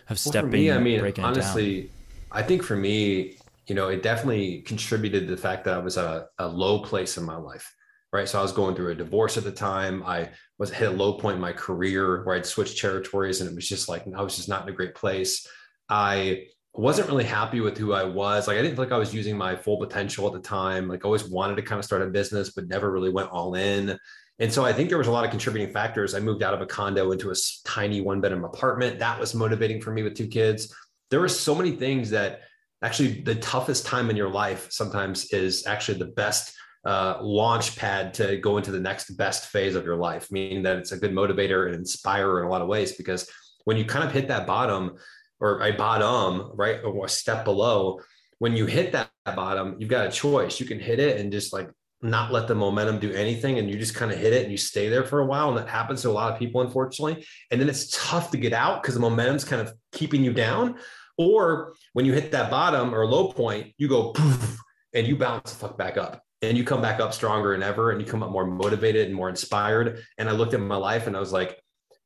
of 0.08 0.18
stepping 0.18 0.66
well, 0.66 0.80
me, 0.80 0.98
i 0.98 1.02
mean 1.02 1.14
honestly 1.18 1.90
i 2.32 2.42
think 2.42 2.62
for 2.62 2.76
me 2.76 3.36
you 3.68 3.74
know, 3.74 3.88
it 3.88 4.02
definitely 4.02 4.62
contributed 4.62 5.28
to 5.28 5.36
the 5.36 5.40
fact 5.40 5.64
that 5.64 5.74
I 5.74 5.78
was 5.78 5.98
at 5.98 6.04
a, 6.06 6.26
a 6.38 6.48
low 6.48 6.80
place 6.80 7.18
in 7.18 7.24
my 7.24 7.36
life. 7.36 7.72
right? 8.12 8.28
So 8.28 8.38
I 8.38 8.42
was 8.42 8.52
going 8.52 8.74
through 8.74 8.92
a 8.92 8.94
divorce 8.94 9.36
at 9.36 9.44
the 9.44 9.52
time. 9.52 10.02
I 10.04 10.30
was 10.58 10.70
hit 10.70 10.88
a 10.88 10.92
low 10.92 11.14
point 11.18 11.36
in 11.36 11.40
my 11.40 11.52
career 11.52 12.24
where 12.24 12.34
I'd 12.34 12.46
switched 12.46 12.78
territories 12.78 13.40
and 13.40 13.50
it 13.50 13.54
was 13.54 13.68
just 13.68 13.88
like 13.88 14.04
I 14.16 14.22
was 14.22 14.36
just 14.36 14.48
not 14.48 14.62
in 14.62 14.72
a 14.72 14.76
great 14.76 14.94
place. 14.94 15.46
I 15.88 16.46
wasn't 16.72 17.08
really 17.08 17.24
happy 17.24 17.60
with 17.60 17.76
who 17.76 17.92
I 17.92 18.04
was. 18.04 18.48
Like 18.48 18.56
I 18.56 18.62
didn't 18.62 18.76
feel 18.76 18.84
like 18.84 18.92
I 18.92 18.98
was 18.98 19.14
using 19.14 19.36
my 19.36 19.54
full 19.54 19.78
potential 19.78 20.26
at 20.26 20.32
the 20.32 20.40
time. 20.40 20.88
Like 20.88 21.04
always 21.04 21.28
wanted 21.28 21.56
to 21.56 21.62
kind 21.62 21.78
of 21.78 21.84
start 21.84 22.02
a 22.02 22.06
business, 22.06 22.50
but 22.50 22.68
never 22.68 22.90
really 22.90 23.10
went 23.10 23.30
all 23.30 23.54
in. 23.54 23.98
And 24.38 24.52
so 24.52 24.64
I 24.64 24.72
think 24.72 24.88
there 24.88 24.98
was 24.98 25.08
a 25.08 25.10
lot 25.10 25.24
of 25.24 25.30
contributing 25.30 25.72
factors. 25.74 26.14
I 26.14 26.20
moved 26.20 26.42
out 26.42 26.54
of 26.54 26.60
a 26.60 26.66
condo 26.66 27.10
into 27.10 27.30
a 27.30 27.34
tiny 27.64 28.00
one 28.00 28.20
bedroom 28.20 28.44
apartment. 28.44 29.00
That 29.00 29.18
was 29.18 29.34
motivating 29.34 29.80
for 29.80 29.90
me 29.90 30.02
with 30.02 30.14
two 30.14 30.28
kids. 30.28 30.72
There 31.10 31.20
were 31.20 31.28
so 31.28 31.54
many 31.54 31.72
things 31.72 32.10
that 32.10 32.42
actually 32.82 33.22
the 33.22 33.34
toughest 33.36 33.86
time 33.86 34.10
in 34.10 34.16
your 34.16 34.30
life 34.30 34.68
sometimes 34.70 35.32
is 35.32 35.66
actually 35.66 35.98
the 35.98 36.06
best 36.06 36.54
uh, 36.84 37.18
launch 37.20 37.76
pad 37.76 38.14
to 38.14 38.38
go 38.38 38.56
into 38.56 38.70
the 38.70 38.80
next 38.80 39.10
best 39.16 39.46
phase 39.46 39.74
of 39.74 39.84
your 39.84 39.96
life, 39.96 40.30
meaning 40.30 40.62
that 40.62 40.78
it's 40.78 40.92
a 40.92 40.96
good 40.96 41.12
motivator 41.12 41.66
and 41.66 41.74
inspirer 41.74 42.40
in 42.40 42.46
a 42.46 42.50
lot 42.50 42.62
of 42.62 42.68
ways. 42.68 42.92
Because 42.92 43.28
when 43.64 43.76
you 43.76 43.84
kind 43.84 44.04
of 44.04 44.12
hit 44.12 44.28
that 44.28 44.46
bottom 44.46 44.96
or 45.40 45.62
a 45.62 45.72
bottom, 45.72 46.52
right, 46.54 46.80
or 46.84 47.06
a 47.06 47.08
step 47.08 47.44
below, 47.44 48.00
when 48.38 48.56
you 48.56 48.66
hit 48.66 48.92
that 48.92 49.10
bottom, 49.26 49.76
you've 49.78 49.90
got 49.90 50.06
a 50.06 50.10
choice. 50.10 50.60
You 50.60 50.66
can 50.66 50.78
hit 50.78 51.00
it 51.00 51.20
and 51.20 51.32
just 51.32 51.52
like 51.52 51.68
not 52.00 52.32
let 52.32 52.46
the 52.46 52.54
momentum 52.54 53.00
do 53.00 53.12
anything 53.12 53.58
and 53.58 53.68
you 53.68 53.76
just 53.76 53.94
kind 53.94 54.12
of 54.12 54.18
hit 54.18 54.32
it 54.32 54.42
and 54.44 54.52
you 54.52 54.56
stay 54.56 54.88
there 54.88 55.04
for 55.04 55.18
a 55.20 55.26
while 55.26 55.48
and 55.48 55.58
that 55.58 55.68
happens 55.68 56.02
to 56.02 56.08
a 56.08 56.12
lot 56.12 56.32
of 56.32 56.38
people 56.38 56.60
unfortunately 56.60 57.26
and 57.50 57.60
then 57.60 57.68
it's 57.68 57.90
tough 57.90 58.30
to 58.30 58.36
get 58.36 58.52
out 58.52 58.80
because 58.80 58.94
the 58.94 59.00
momentum's 59.00 59.44
kind 59.44 59.60
of 59.60 59.74
keeping 59.90 60.22
you 60.22 60.32
down 60.32 60.76
or 61.18 61.74
when 61.92 62.06
you 62.06 62.12
hit 62.12 62.32
that 62.32 62.50
bottom 62.50 62.94
or 62.94 63.06
low 63.06 63.32
point 63.32 63.72
you 63.76 63.88
go 63.88 64.12
poof 64.12 64.58
and 64.94 65.06
you 65.06 65.16
bounce 65.16 65.52
the 65.52 65.58
fuck 65.58 65.76
back 65.76 65.96
up 65.96 66.22
and 66.40 66.56
you 66.56 66.64
come 66.64 66.80
back 66.80 67.00
up 67.00 67.12
stronger 67.12 67.52
than 67.52 67.62
ever 67.62 67.90
and 67.90 68.00
you 68.00 68.06
come 68.06 68.22
up 68.22 68.30
more 68.30 68.46
motivated 68.46 69.06
and 69.06 69.14
more 69.14 69.28
inspired 69.28 70.02
and 70.16 70.28
i 70.28 70.32
looked 70.32 70.54
at 70.54 70.60
my 70.60 70.76
life 70.76 71.06
and 71.06 71.16
i 71.16 71.20
was 71.20 71.32
like 71.32 71.60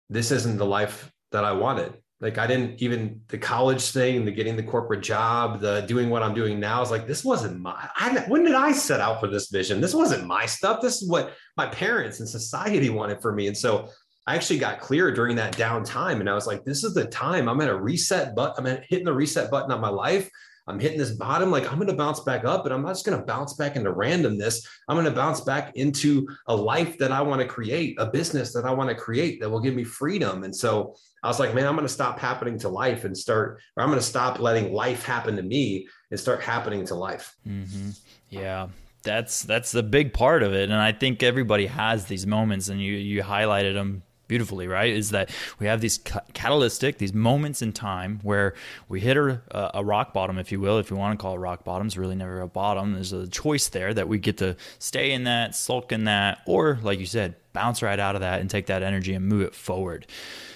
this 0.08 0.30
isn't 0.30 0.56
the 0.56 0.66
life 0.66 1.12
that 1.30 1.44
i 1.44 1.52
wanted 1.52 1.94
like 2.22 2.38
I 2.38 2.46
didn't 2.46 2.80
even 2.80 3.20
the 3.26 3.36
college 3.36 3.90
thing, 3.90 4.24
the 4.24 4.30
getting 4.30 4.54
the 4.54 4.62
corporate 4.62 5.02
job, 5.02 5.60
the 5.60 5.80
doing 5.80 6.08
what 6.08 6.22
I'm 6.22 6.34
doing 6.34 6.60
now 6.60 6.80
is 6.80 6.90
like 6.90 7.08
this 7.08 7.24
wasn't 7.24 7.60
my. 7.60 7.88
I, 7.96 8.24
when 8.28 8.44
did 8.44 8.54
I 8.54 8.70
set 8.70 9.00
out 9.00 9.18
for 9.18 9.26
this 9.26 9.50
vision? 9.50 9.80
This 9.80 9.92
wasn't 9.92 10.28
my 10.28 10.46
stuff. 10.46 10.80
This 10.80 11.02
is 11.02 11.08
what 11.08 11.34
my 11.56 11.66
parents 11.66 12.20
and 12.20 12.28
society 12.28 12.90
wanted 12.90 13.20
for 13.20 13.32
me. 13.32 13.48
And 13.48 13.56
so 13.56 13.88
I 14.26 14.36
actually 14.36 14.60
got 14.60 14.80
clear 14.80 15.12
during 15.12 15.36
that 15.36 15.56
downtime, 15.56 16.20
and 16.20 16.30
I 16.30 16.34
was 16.34 16.46
like, 16.46 16.64
this 16.64 16.84
is 16.84 16.94
the 16.94 17.06
time. 17.06 17.48
I'm 17.48 17.60
at 17.60 17.68
a 17.68 17.74
reset 17.74 18.36
button. 18.36 18.66
I'm 18.66 18.82
hitting 18.88 19.04
the 19.04 19.12
reset 19.12 19.50
button 19.50 19.72
on 19.72 19.80
my 19.80 19.88
life. 19.88 20.30
I'm 20.68 20.78
hitting 20.78 20.98
this 20.98 21.10
bottom, 21.10 21.50
like 21.50 21.68
I'm 21.70 21.76
going 21.76 21.88
to 21.88 21.96
bounce 21.96 22.20
back 22.20 22.44
up, 22.44 22.62
but 22.62 22.70
I'm 22.70 22.82
not 22.82 22.90
just 22.90 23.04
going 23.04 23.18
to 23.18 23.24
bounce 23.24 23.54
back 23.54 23.74
into 23.74 23.92
randomness. 23.92 24.64
I'm 24.86 24.94
going 24.94 25.06
to 25.06 25.10
bounce 25.10 25.40
back 25.40 25.74
into 25.74 26.24
a 26.46 26.54
life 26.54 26.98
that 26.98 27.10
I 27.10 27.20
want 27.20 27.40
to 27.40 27.48
create, 27.48 27.96
a 27.98 28.06
business 28.06 28.52
that 28.52 28.64
I 28.64 28.70
want 28.70 28.88
to 28.88 28.94
create 28.94 29.40
that 29.40 29.50
will 29.50 29.58
give 29.58 29.74
me 29.74 29.82
freedom. 29.82 30.44
And 30.44 30.54
so 30.54 30.94
I 31.24 31.26
was 31.26 31.40
like, 31.40 31.52
man, 31.52 31.66
I'm 31.66 31.74
going 31.74 31.86
to 31.86 31.92
stop 31.92 32.20
happening 32.20 32.60
to 32.60 32.68
life 32.68 33.04
and 33.04 33.16
start, 33.16 33.60
or 33.76 33.82
I'm 33.82 33.88
going 33.88 33.98
to 33.98 34.06
stop 34.06 34.38
letting 34.38 34.72
life 34.72 35.04
happen 35.04 35.34
to 35.34 35.42
me 35.42 35.88
and 36.12 36.20
start 36.20 36.40
happening 36.40 36.86
to 36.86 36.94
life. 36.94 37.34
Mm-hmm. 37.44 37.90
Yeah. 38.30 38.68
That's 39.02 39.42
that's 39.42 39.72
the 39.72 39.82
big 39.82 40.12
part 40.12 40.44
of 40.44 40.54
it, 40.54 40.70
and 40.70 40.78
I 40.78 40.92
think 40.92 41.24
everybody 41.24 41.66
has 41.66 42.04
these 42.04 42.24
moments, 42.24 42.68
and 42.68 42.80
you 42.80 42.92
you 42.92 43.20
highlighted 43.20 43.74
them 43.74 44.04
beautifully, 44.28 44.66
right? 44.66 44.90
Is 44.90 45.10
that 45.10 45.30
we 45.58 45.66
have 45.66 45.80
these 45.80 45.98
catalytic, 46.32 46.98
these 46.98 47.12
moments 47.12 47.62
in 47.62 47.72
time 47.72 48.20
where 48.22 48.54
we 48.88 49.00
hit 49.00 49.16
a, 49.16 49.40
a 49.74 49.84
rock 49.84 50.12
bottom, 50.12 50.38
if 50.38 50.50
you 50.50 50.60
will, 50.60 50.78
if 50.78 50.90
you 50.90 50.96
want 50.96 51.18
to 51.18 51.22
call 51.22 51.34
it 51.34 51.38
rock 51.38 51.64
bottom. 51.64 51.86
It's 51.86 51.96
really 51.96 52.14
never 52.14 52.40
a 52.40 52.48
bottom. 52.48 52.92
There's 52.94 53.12
a 53.12 53.26
choice 53.26 53.68
there 53.68 53.92
that 53.94 54.08
we 54.08 54.18
get 54.18 54.38
to 54.38 54.56
stay 54.78 55.12
in 55.12 55.24
that, 55.24 55.54
sulk 55.54 55.92
in 55.92 56.04
that, 56.04 56.40
or 56.46 56.78
like 56.82 56.98
you 56.98 57.06
said, 57.06 57.34
bounce 57.52 57.82
right 57.82 57.98
out 57.98 58.14
of 58.14 58.22
that 58.22 58.40
and 58.40 58.48
take 58.48 58.66
that 58.66 58.82
energy 58.82 59.14
and 59.14 59.26
move 59.26 59.42
it 59.42 59.54
forward. 59.54 60.06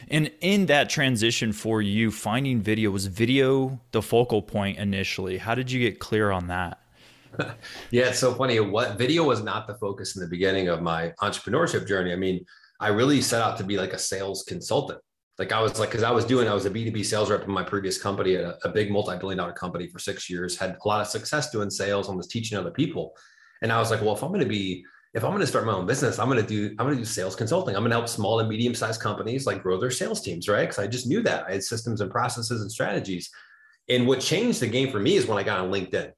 And 0.09 0.31
in 0.41 0.67
that 0.67 0.89
transition 0.89 1.53
for 1.53 1.83
you, 1.83 2.11
finding 2.11 2.61
video 2.61 2.91
was 2.91 3.07
video 3.07 3.81
the 3.91 4.03
focal 4.03 4.41
point 4.41 4.79
initially. 4.79 5.39
How 5.39 5.55
did 5.55 5.71
you 5.71 5.81
get 5.81 5.99
clear 5.99 6.31
on 6.31 6.47
that? 6.47 6.81
yeah, 7.91 8.05
it's 8.05 8.19
so 8.19 8.35
funny. 8.35 8.61
What 8.61 8.97
video 8.97 9.25
was 9.25 9.43
not 9.43 9.67
the 9.67 9.75
focus 9.75 10.17
in 10.17 10.23
the 10.23 10.29
beginning 10.29 10.69
of 10.69 10.81
my 10.81 11.13
entrepreneurship 11.21 11.87
journey. 11.87 12.13
I 12.13 12.17
mean, 12.17 12.45
I 12.81 12.89
really 12.89 13.21
set 13.21 13.43
out 13.43 13.57
to 13.59 13.65
be 13.65 13.77
like 13.77 13.93
a 13.93 13.99
sales 13.99 14.45
consultant. 14.45 15.01
Like 15.39 15.53
I 15.53 15.61
was 15.61 15.79
like, 15.79 15.91
cause 15.91 16.03
I 16.03 16.11
was 16.11 16.25
doing, 16.25 16.49
I 16.49 16.55
was 16.55 16.65
a 16.65 16.71
B2B 16.71 17.05
sales 17.05 17.31
rep 17.31 17.45
in 17.45 17.51
my 17.51 17.63
previous 17.63 18.01
company, 18.01 18.35
a, 18.35 18.57
a 18.65 18.71
big 18.71 18.91
multi-billion 18.91 19.39
dollar 19.39 19.53
company 19.53 19.87
for 19.89 19.99
six 19.99 20.31
years, 20.31 20.57
had 20.57 20.77
a 20.83 20.89
lot 20.89 21.01
of 21.01 21.07
success 21.07 21.51
doing 21.51 21.69
sales 21.69 22.09
and 22.09 22.17
was 22.17 22.27
teaching 22.27 22.57
other 22.57 22.71
people. 22.71 23.15
And 23.63 23.71
I 23.71 23.79
was 23.79 23.91
like, 23.91 24.01
well, 24.01 24.15
if 24.15 24.23
I'm 24.23 24.31
going 24.31 24.41
to 24.41 24.47
be, 24.47 24.85
if 25.15 25.25
I'm 25.25 25.31
going 25.31 25.41
to 25.41 25.47
start 25.47 25.67
my 25.67 25.73
own 25.73 25.87
business, 25.87 26.19
I'm 26.19 26.29
going 26.29 26.41
to 26.41 26.47
do, 26.47 26.71
I'm 26.79 26.87
going 26.87 26.97
to 26.97 27.03
do 27.03 27.07
sales 27.07 27.37
consulting. 27.37 27.75
I'm 27.75 27.83
going 27.83 27.91
to 27.91 27.97
help 27.97 28.09
small 28.09 28.41
and 28.41 28.49
medium 28.49 28.75
sized 28.75 29.01
companies 29.01 29.47
like 29.47 29.63
grow 29.63 29.79
their 29.79 29.91
sales 29.91 30.23
teams, 30.23 30.49
right? 30.49 30.69
Cause 30.69 30.79
I 30.79 30.87
just 30.87 31.07
knew 31.07 31.23
that 31.23 31.47
I 31.47 31.53
had 31.53 31.63
systems 31.63 32.01
and 32.01 32.11
processes 32.11 32.63
and 32.63 32.73
strategies. 32.73 33.31
And 33.89 34.07
what 34.07 34.21
changed 34.21 34.61
the 34.61 34.67
game 34.67 34.91
for 34.91 34.99
me 34.99 35.17
is 35.17 35.27
when 35.27 35.39
I 35.39 35.43
got 35.43 35.61
on 35.61 35.71
LinkedIn. 35.71 36.13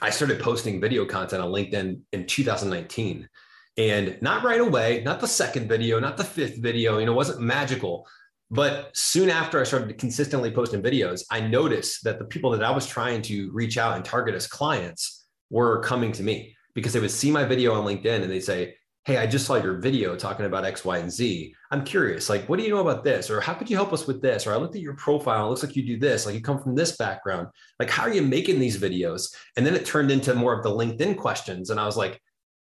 I 0.00 0.10
started 0.10 0.40
posting 0.40 0.80
video 0.80 1.06
content 1.06 1.42
on 1.42 1.50
LinkedIn 1.50 2.00
in 2.12 2.26
2019 2.26 3.28
and 3.76 4.16
not 4.22 4.42
right 4.42 4.60
away, 4.60 5.02
not 5.04 5.20
the 5.20 5.28
second 5.28 5.68
video, 5.68 6.00
not 6.00 6.16
the 6.16 6.24
fifth 6.24 6.58
video, 6.58 6.98
you 6.98 7.06
know, 7.06 7.12
it 7.12 7.16
wasn't 7.16 7.40
magical. 7.40 8.06
But 8.50 8.96
soon 8.96 9.28
after 9.28 9.60
I 9.60 9.64
started 9.64 9.98
consistently 9.98 10.50
posting 10.50 10.82
videos, 10.82 11.24
I 11.30 11.40
noticed 11.40 12.04
that 12.04 12.18
the 12.18 12.24
people 12.24 12.50
that 12.52 12.62
I 12.62 12.70
was 12.70 12.86
trying 12.86 13.22
to 13.22 13.50
reach 13.52 13.76
out 13.76 13.96
and 13.96 14.04
target 14.04 14.34
as 14.34 14.46
clients 14.46 15.26
were 15.50 15.80
coming 15.80 16.12
to 16.12 16.22
me 16.22 16.56
because 16.74 16.92
they 16.92 17.00
would 17.00 17.10
see 17.10 17.30
my 17.30 17.44
video 17.44 17.74
on 17.74 17.84
LinkedIn 17.84 18.22
and 18.22 18.30
they'd 18.30 18.40
say, 18.40 18.76
Hey, 19.04 19.18
I 19.18 19.26
just 19.28 19.46
saw 19.46 19.54
your 19.54 19.78
video 19.78 20.16
talking 20.16 20.46
about 20.46 20.64
X, 20.64 20.84
Y, 20.84 20.98
and 20.98 21.12
Z. 21.12 21.54
I'm 21.70 21.84
curious, 21.84 22.28
like, 22.28 22.48
what 22.48 22.58
do 22.58 22.64
you 22.64 22.70
know 22.70 22.80
about 22.80 23.04
this? 23.04 23.30
Or 23.30 23.40
how 23.40 23.54
could 23.54 23.70
you 23.70 23.76
help 23.76 23.92
us 23.92 24.08
with 24.08 24.20
this? 24.20 24.46
Or 24.46 24.52
I 24.52 24.56
looked 24.56 24.74
at 24.74 24.82
your 24.82 24.96
profile, 24.96 25.46
it 25.46 25.50
looks 25.50 25.62
like 25.62 25.76
you 25.76 25.86
do 25.86 25.96
this, 25.96 26.26
like 26.26 26.34
you 26.34 26.40
come 26.40 26.60
from 26.60 26.74
this 26.74 26.96
background. 26.96 27.46
Like, 27.78 27.88
how 27.88 28.02
are 28.02 28.12
you 28.12 28.22
making 28.22 28.58
these 28.58 28.80
videos? 28.80 29.32
And 29.56 29.64
then 29.64 29.76
it 29.76 29.86
turned 29.86 30.10
into 30.10 30.34
more 30.34 30.54
of 30.56 30.64
the 30.64 30.70
LinkedIn 30.70 31.16
questions. 31.18 31.70
And 31.70 31.78
I 31.78 31.86
was 31.86 31.96
like, 31.96 32.20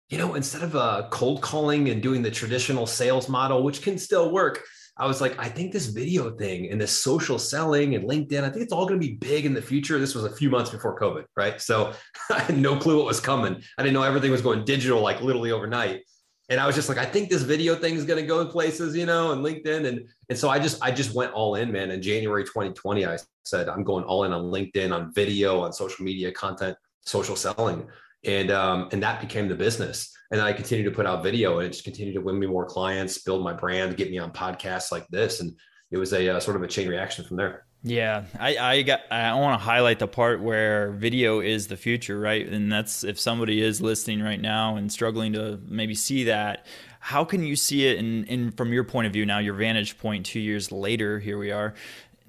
you 0.10 0.18
know, 0.18 0.36
instead 0.36 0.64
of 0.64 0.76
uh, 0.76 1.08
cold 1.10 1.42
calling 1.42 1.90
and 1.90 2.02
doing 2.02 2.22
the 2.22 2.32
traditional 2.32 2.88
sales 2.88 3.28
model, 3.28 3.64
which 3.64 3.82
can 3.82 3.98
still 3.98 4.32
work, 4.32 4.64
I 5.00 5.06
was 5.06 5.22
like, 5.22 5.38
I 5.38 5.48
think 5.48 5.72
this 5.72 5.88
video 5.88 6.32
thing 6.32 6.72
and 6.72 6.82
this 6.82 6.92
social 6.92 7.38
selling 7.38 7.94
and 7.94 8.06
LinkedIn, 8.06 8.44
I 8.44 8.50
think 8.50 8.64
it's 8.64 8.74
all 8.74 8.88
going 8.88 9.00
to 9.00 9.06
be 9.06 9.16
big 9.16 9.46
in 9.46 9.54
the 9.54 9.62
future. 9.62 10.00
This 10.00 10.16
was 10.16 10.24
a 10.24 10.32
few 10.32 10.50
months 10.50 10.72
before 10.72 11.00
COVID, 11.00 11.26
right? 11.36 11.62
So 11.62 11.94
I 12.32 12.40
had 12.40 12.58
no 12.58 12.78
clue 12.78 12.98
what 12.98 13.06
was 13.06 13.20
coming. 13.20 13.62
I 13.78 13.84
didn't 13.84 13.94
know 13.94 14.04
everything 14.04 14.32
was 14.32 14.42
going 14.42 14.66
digital 14.66 15.02
like 15.02 15.22
literally 15.22 15.52
overnight. 15.52 16.02
And 16.50 16.62
I 16.62 16.66
was 16.66 16.76
just 16.76 16.88
like, 16.88 16.98
I 16.98 17.06
think 17.06 17.30
this 17.30 17.42
video 17.42 17.76
thing 17.76 17.96
is 17.96 18.06
going 18.06 18.22
to 18.22 18.26
go 18.26 18.40
in 18.40 18.48
places, 18.48 18.96
you 18.96 19.06
know, 19.06 19.34
and 19.34 19.46
LinkedIn. 19.46 19.86
And, 19.86 20.08
and 20.30 20.40
so 20.40 20.50
I 20.50 20.60
just, 20.60 20.82
I 20.82 20.92
just 20.92 21.14
went 21.14 21.34
all 21.34 21.56
in, 21.56 21.70
man. 21.74 21.92
In 21.92 22.02
January 22.02 22.46
2020, 22.46 23.06
I 23.06 23.18
said, 23.44 23.68
I'm 23.68 23.84
going 23.84 24.06
all 24.06 24.24
in 24.24 24.32
on 24.32 24.46
LinkedIn, 24.46 24.96
on 24.96 25.14
video, 25.14 25.60
on 25.60 25.74
social 25.74 26.06
media 26.06 26.32
content, 26.32 26.78
social 27.02 27.36
selling 27.36 27.86
and 28.28 28.52
um, 28.52 28.90
and 28.92 29.02
that 29.02 29.22
became 29.22 29.48
the 29.48 29.56
business. 29.56 30.14
And 30.30 30.42
I 30.42 30.52
continued 30.52 30.84
to 30.84 30.92
put 30.92 31.06
out 31.06 31.24
video, 31.24 31.60
and 31.60 31.68
it 31.68 31.72
just 31.72 31.86
continued 31.86 32.14
to 32.16 32.22
win 32.22 32.38
me 32.38 32.48
more 32.48 32.66
clients, 32.66 33.20
build 33.20 33.44
my 33.44 33.54
brand, 33.54 33.96
get 33.96 34.12
me 34.12 34.18
on 34.18 34.32
podcasts 34.32 34.92
like 34.92 35.08
this, 35.08 35.40
and 35.40 35.54
it 35.90 35.98
was 35.98 36.12
a 36.14 36.36
uh, 36.36 36.40
sort 36.40 36.58
of 36.58 36.64
a 36.64 36.68
chain 36.68 36.90
reaction 36.90 37.24
from 37.24 37.38
there. 37.38 37.66
Yeah, 37.84 38.26
I 38.38 38.58
I 38.58 38.82
got 38.82 39.02
I 39.10 39.34
want 39.36 39.60
to 39.60 39.64
highlight 39.64 40.00
the 40.00 40.08
part 40.08 40.42
where 40.42 40.92
video 40.92 41.40
is 41.40 41.68
the 41.68 41.78
future, 41.78 42.20
right? 42.20 42.46
And 42.46 42.72
that's 42.72 43.04
if 43.04 43.20
somebody 43.20 43.62
is 43.62 43.82
listening 43.82 44.22
right 44.22 44.42
now 44.42 44.76
and 44.76 44.92
struggling 44.92 45.34
to 45.34 45.60
maybe 45.66 45.96
see 45.96 46.26
that, 46.26 46.66
how 47.00 47.24
can 47.24 47.44
you 47.44 47.56
see 47.56 47.88
it 47.88 48.00
in, 48.00 48.26
in 48.26 48.52
from 48.52 48.74
your 48.74 48.84
point 48.84 49.08
of 49.08 49.14
view 49.14 49.26
now, 49.26 49.40
your 49.40 49.54
vantage 49.54 49.98
point 49.98 50.26
two 50.26 50.40
years 50.42 50.72
later, 50.72 51.20
here 51.20 51.38
we 51.38 51.52
are. 51.52 51.74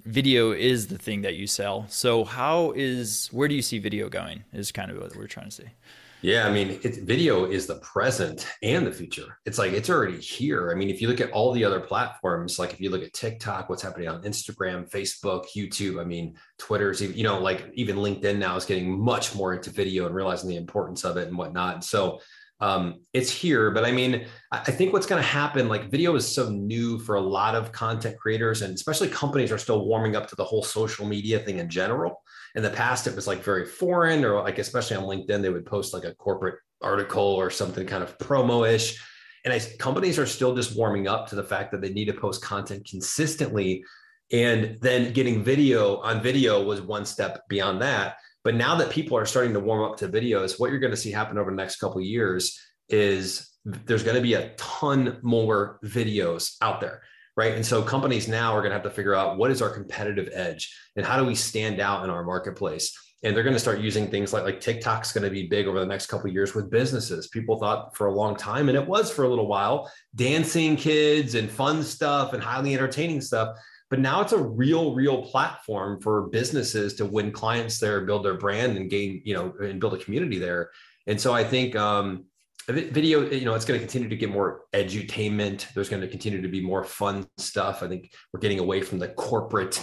Video 0.05 0.53
is 0.53 0.87
the 0.87 0.99
thing 0.99 1.23
that 1.23 1.37
you 1.37 1.47
sell. 1.47 1.87
So 1.89 2.25
how 2.25 2.73
is 2.77 3.29
where 3.33 3.49
do 3.49 3.55
you 3.55 3.63
see 3.63 3.79
video 3.79 4.09
going? 4.09 4.45
Is 4.53 4.73
kind 4.73 4.91
of 4.91 4.99
what 4.99 5.17
we're 5.17 5.27
trying 5.27 5.47
to 5.47 5.55
say. 5.55 5.73
Yeah, 6.21 6.49
I 6.49 6.53
mean, 6.53 6.81
video 6.81 7.45
is 7.45 7.67
the 7.67 7.77
present 7.77 8.49
and 8.65 8.85
the 8.85 8.91
future. 8.91 9.39
It's 9.47 9.57
like 9.57 9.73
it's 9.73 9.89
already 9.89 10.19
here. 10.19 10.73
I 10.73 10.75
mean, 10.75 10.91
if 10.91 11.01
you 11.01 11.07
look 11.07 11.21
at 11.21 11.31
all 11.31 11.53
the 11.53 11.65
other 11.65 11.79
platforms, 11.79 12.59
like 12.59 12.73
if 12.73 12.81
you 12.81 12.91
look 12.91 13.05
at 13.05 13.13
TikTok, 13.13 13.69
what's 13.69 13.83
happening 13.83 14.09
on 14.09 14.23
Instagram, 14.23 14.91
Facebook, 14.91 15.45
YouTube, 15.57 16.01
I 16.01 16.05
mean, 16.05 16.35
Twitter's, 16.59 17.01
you 17.01 17.23
know, 17.23 17.39
like 17.39 17.71
even 17.75 17.97
LinkedIn 17.97 18.39
now 18.39 18.57
is 18.57 18.65
getting 18.65 18.99
much 18.99 19.37
more 19.37 19.55
into 19.55 19.71
video 19.71 20.07
and 20.07 20.15
realizing 20.15 20.51
the 20.51 20.57
importance 20.57 21.05
of 21.05 21.17
it 21.19 21.29
and 21.29 21.39
whatnot. 21.39 21.75
And 21.75 21.85
so 21.85 22.21
um, 22.61 23.01
it's 23.13 23.31
here. 23.31 23.71
But 23.71 23.85
I 23.85 23.93
mean, 23.93 24.27
I 24.51 24.71
think 24.71 24.93
what's 24.93 25.07
going 25.07 25.23
to 25.23 25.29
happen, 25.29 25.69
like 25.69 25.91
video 25.91 26.15
is 26.17 26.27
so 26.27 26.51
new 26.51 26.99
for 26.99 27.15
a 27.17 27.21
lot 27.21 27.55
of 27.55 27.73
content 27.73 28.19
creators, 28.19 28.63
and 28.63 28.75
especially 28.75 29.09
companies 29.09 29.53
are 29.53 29.59
still 29.59 29.87
warming 29.87 30.17
up 30.17 30.29
to 30.29 30.37
the 30.37 30.45
whole 30.45 30.63
social 30.63 31.07
media 31.07 31.39
thing 31.39 31.59
in 31.59 31.69
general 31.69 32.23
in 32.55 32.63
the 32.63 32.71
past 32.71 33.07
it 33.07 33.15
was 33.15 33.27
like 33.27 33.43
very 33.43 33.65
foreign 33.65 34.25
or 34.25 34.43
like 34.43 34.59
especially 34.59 34.97
on 34.97 35.05
linkedin 35.05 35.43
they 35.43 35.51
would 35.51 35.67
post 35.67 35.93
like 35.93 36.05
a 36.05 36.15
corporate 36.15 36.57
article 36.83 37.23
or 37.23 37.51
something 37.51 37.87
kind 37.87 38.03
of 38.03 38.17
promo-ish 38.19 39.01
and 39.45 39.55
I, 39.55 39.61
companies 39.79 40.19
are 40.19 40.27
still 40.27 40.55
just 40.55 40.77
warming 40.77 41.07
up 41.07 41.29
to 41.29 41.37
the 41.37 41.45
fact 41.45 41.71
that 41.73 41.81
they 41.81 41.93
need 41.93 42.07
to 42.07 42.13
post 42.13 42.43
content 42.43 42.87
consistently 42.89 43.85
and 44.33 44.77
then 44.81 45.13
getting 45.13 45.43
video 45.43 45.99
on 45.99 46.21
video 46.21 46.63
was 46.63 46.81
one 46.81 47.05
step 47.05 47.49
beyond 47.49 47.81
that 47.83 48.17
but 48.49 48.55
now 48.55 48.75
that 48.75 48.89
people 48.89 49.15
are 49.15 49.27
starting 49.27 49.53
to 49.53 49.61
warm 49.61 49.83
up 49.83 49.99
to 49.99 50.09
videos 50.09 50.59
what 50.59 50.71
you're 50.71 50.81
going 50.81 50.91
to 50.91 50.97
see 50.97 51.11
happen 51.11 51.37
over 51.37 51.51
the 51.51 51.57
next 51.57 51.77
couple 51.77 52.01
years 52.01 52.59
is 52.89 53.47
there's 53.85 54.03
going 54.03 54.17
to 54.17 54.23
be 54.23 54.33
a 54.33 54.55
ton 54.57 55.19
more 55.21 55.79
videos 55.85 56.57
out 56.63 56.81
there 56.81 57.03
right 57.37 57.53
and 57.53 57.67
so 57.67 57.83
companies 57.83 58.27
now 58.27 58.55
are 58.55 58.63
going 58.63 58.71
to 58.71 58.75
have 58.75 58.83
to 58.83 58.91
figure 58.91 59.15
out 59.15 59.37
what 59.37 59.51
is 59.51 59.61
our 59.61 59.69
competitive 59.69 60.31
edge 60.33 60.75
and 60.97 61.05
how 61.05 61.19
do 61.19 61.27
we 61.27 61.35
stand 61.35 61.79
out 61.79 62.05
in 62.05 62.09
our 62.09 62.25
marketplace 62.25 62.97
and 63.23 63.37
they're 63.37 63.45
going 63.45 63.55
to 63.55 63.61
start 63.61 63.81
using 63.81 64.09
things 64.09 64.33
like 64.33 64.45
like 64.45 64.61
TikTok's 64.61 65.13
going 65.13 65.25
to 65.25 65.31
be 65.31 65.47
big 65.47 65.67
over 65.67 65.79
the 65.79 65.85
next 65.85 66.07
couple 66.07 66.31
years 66.31 66.55
with 66.55 66.71
businesses. 66.71 67.27
People 67.27 67.59
thought 67.59 67.97
for 67.97 68.07
a 68.07 68.15
long 68.15 68.37
time, 68.37 68.69
and 68.69 68.79
it 68.79 68.87
was 68.87 69.11
for 69.11 69.25
a 69.25 69.29
little 69.29 69.49
while, 69.49 69.91
dancing 70.15 70.77
kids 70.77 71.35
and 71.35 71.51
fun 71.51 71.83
stuff 71.83 72.33
and 72.33 72.41
highly 72.41 72.75
entertaining 72.75 73.21
stuff. 73.21 73.59
But 73.91 74.01
now 74.01 74.21
it's 74.21 74.33
a 74.33 74.39
real, 74.39 74.95
real 74.95 75.23
platform 75.23 76.01
for 76.01 76.29
businesses 76.29 76.95
to 76.95 77.07
win 77.07 77.33
clients 77.33 77.79
there, 77.79 78.03
build 78.03 78.25
their 78.25 78.35
brand, 78.35 78.77
and 78.77 78.91
gain, 78.91 79.23
you 79.25 79.35
know, 79.35 79.55
and 79.61 79.81
build 79.81 79.95
a 79.95 79.99
community 79.99 80.39
there. 80.39 80.71
And 81.07 81.19
so 81.19 81.33
I 81.33 81.43
think 81.43 81.75
um, 81.75 82.27
video, 82.69 83.31
you 83.31 83.47
know, 83.47 83.55
it's 83.55 83.65
going 83.65 83.81
to 83.81 83.87
continue 83.87 84.11
to 84.11 84.17
get 84.17 84.31
more 84.31 84.63
edutainment. 84.75 85.73
There's 85.73 85.89
going 85.89 86.03
to 86.03 86.09
continue 86.09 86.43
to 86.43 86.49
be 86.49 86.61
more 86.61 86.85
fun 86.85 87.27
stuff. 87.39 87.83
I 87.83 87.89
think 87.89 88.13
we're 88.33 88.41
getting 88.41 88.59
away 88.59 88.83
from 88.83 88.99
the 88.99 89.09
corporate 89.09 89.83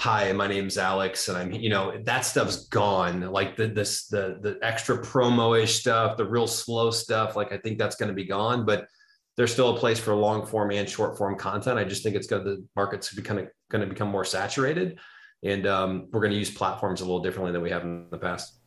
hi 0.00 0.32
my 0.32 0.48
name's 0.48 0.76
alex 0.76 1.28
and 1.28 1.38
i'm 1.38 1.52
you 1.52 1.68
know 1.68 1.96
that 2.02 2.24
stuff's 2.24 2.66
gone 2.66 3.20
like 3.30 3.56
the 3.56 3.68
this 3.68 4.08
the 4.08 4.38
the 4.42 4.58
extra 4.60 4.98
promo-ish 4.98 5.78
stuff 5.78 6.16
the 6.16 6.24
real 6.26 6.48
slow 6.48 6.90
stuff 6.90 7.36
like 7.36 7.52
i 7.52 7.58
think 7.58 7.78
that's 7.78 7.94
going 7.94 8.08
to 8.08 8.14
be 8.14 8.24
gone 8.24 8.66
but 8.66 8.88
there's 9.36 9.52
still 9.52 9.76
a 9.76 9.78
place 9.78 9.98
for 9.98 10.14
long 10.14 10.46
form 10.46 10.70
and 10.70 10.88
short 10.88 11.16
form 11.16 11.36
content 11.36 11.78
i 11.78 11.84
just 11.84 12.02
think 12.02 12.16
it's 12.16 12.26
going 12.26 12.44
to 12.44 12.50
the 12.50 12.64
market's 12.76 13.12
be 13.14 13.22
kind 13.22 13.40
of 13.40 13.48
going 13.70 13.82
to 13.82 13.88
become 13.88 14.08
more 14.08 14.24
saturated 14.24 14.98
and 15.42 15.66
um, 15.66 16.08
we're 16.10 16.20
going 16.20 16.32
to 16.32 16.38
use 16.38 16.50
platforms 16.50 17.02
a 17.02 17.04
little 17.04 17.22
differently 17.22 17.52
than 17.52 17.60
we 17.60 17.70
have 17.70 17.82
in 17.82 18.06
the 18.10 18.18
past 18.18 18.60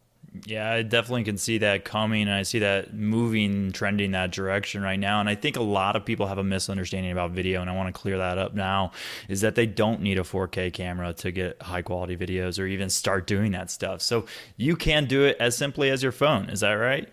yeah, 0.46 0.72
I 0.72 0.82
definitely 0.84 1.24
can 1.24 1.38
see 1.38 1.60
that 1.60 1.86
coming, 1.86 2.24
and 2.24 2.32
I 2.32 2.44
see 2.44 2.60
that 2.60 2.94
moving, 2.94 3.72
trending 3.72 4.12
that 4.12 4.32
direction 4.32 4.82
right 4.82 5.00
now. 5.00 5.20
And 5.20 5.30
I 5.30 5.36
think 5.36 5.56
a 5.56 5.64
lot 5.64 5.96
of 5.96 6.06
people 6.06 6.28
have 6.28 6.38
a 6.38 6.44
misunderstanding 6.44 7.12
about 7.12 7.32
video, 7.32 7.62
and 7.62 7.70
I 7.70 7.76
want 7.76 7.94
to 7.94 8.00
clear 8.00 8.18
that 8.18 8.38
up 8.38 8.54
now. 8.54 8.92
Is 9.30 9.42
that 9.42 9.56
they 9.56 9.66
don't 9.66 10.02
need 10.02 10.20
a 10.20 10.24
4K 10.24 10.74
camera 10.74 11.14
to 11.14 11.32
get 11.32 11.62
high 11.62 11.82
quality 11.82 12.16
videos 12.18 12.60
or 12.60 12.68
even 12.68 12.90
start 12.90 13.26
doing 13.26 13.54
that 13.54 13.72
stuff. 13.72 14.02
So 14.02 14.26
you 14.58 14.76
can 14.76 15.06
do 15.06 15.24
it 15.24 15.38
as 15.40 15.56
simply 15.56 15.90
as 15.90 16.04
your 16.04 16.12
phone. 16.12 16.50
Is 16.50 16.60
that 16.60 16.74
right? 16.74 17.10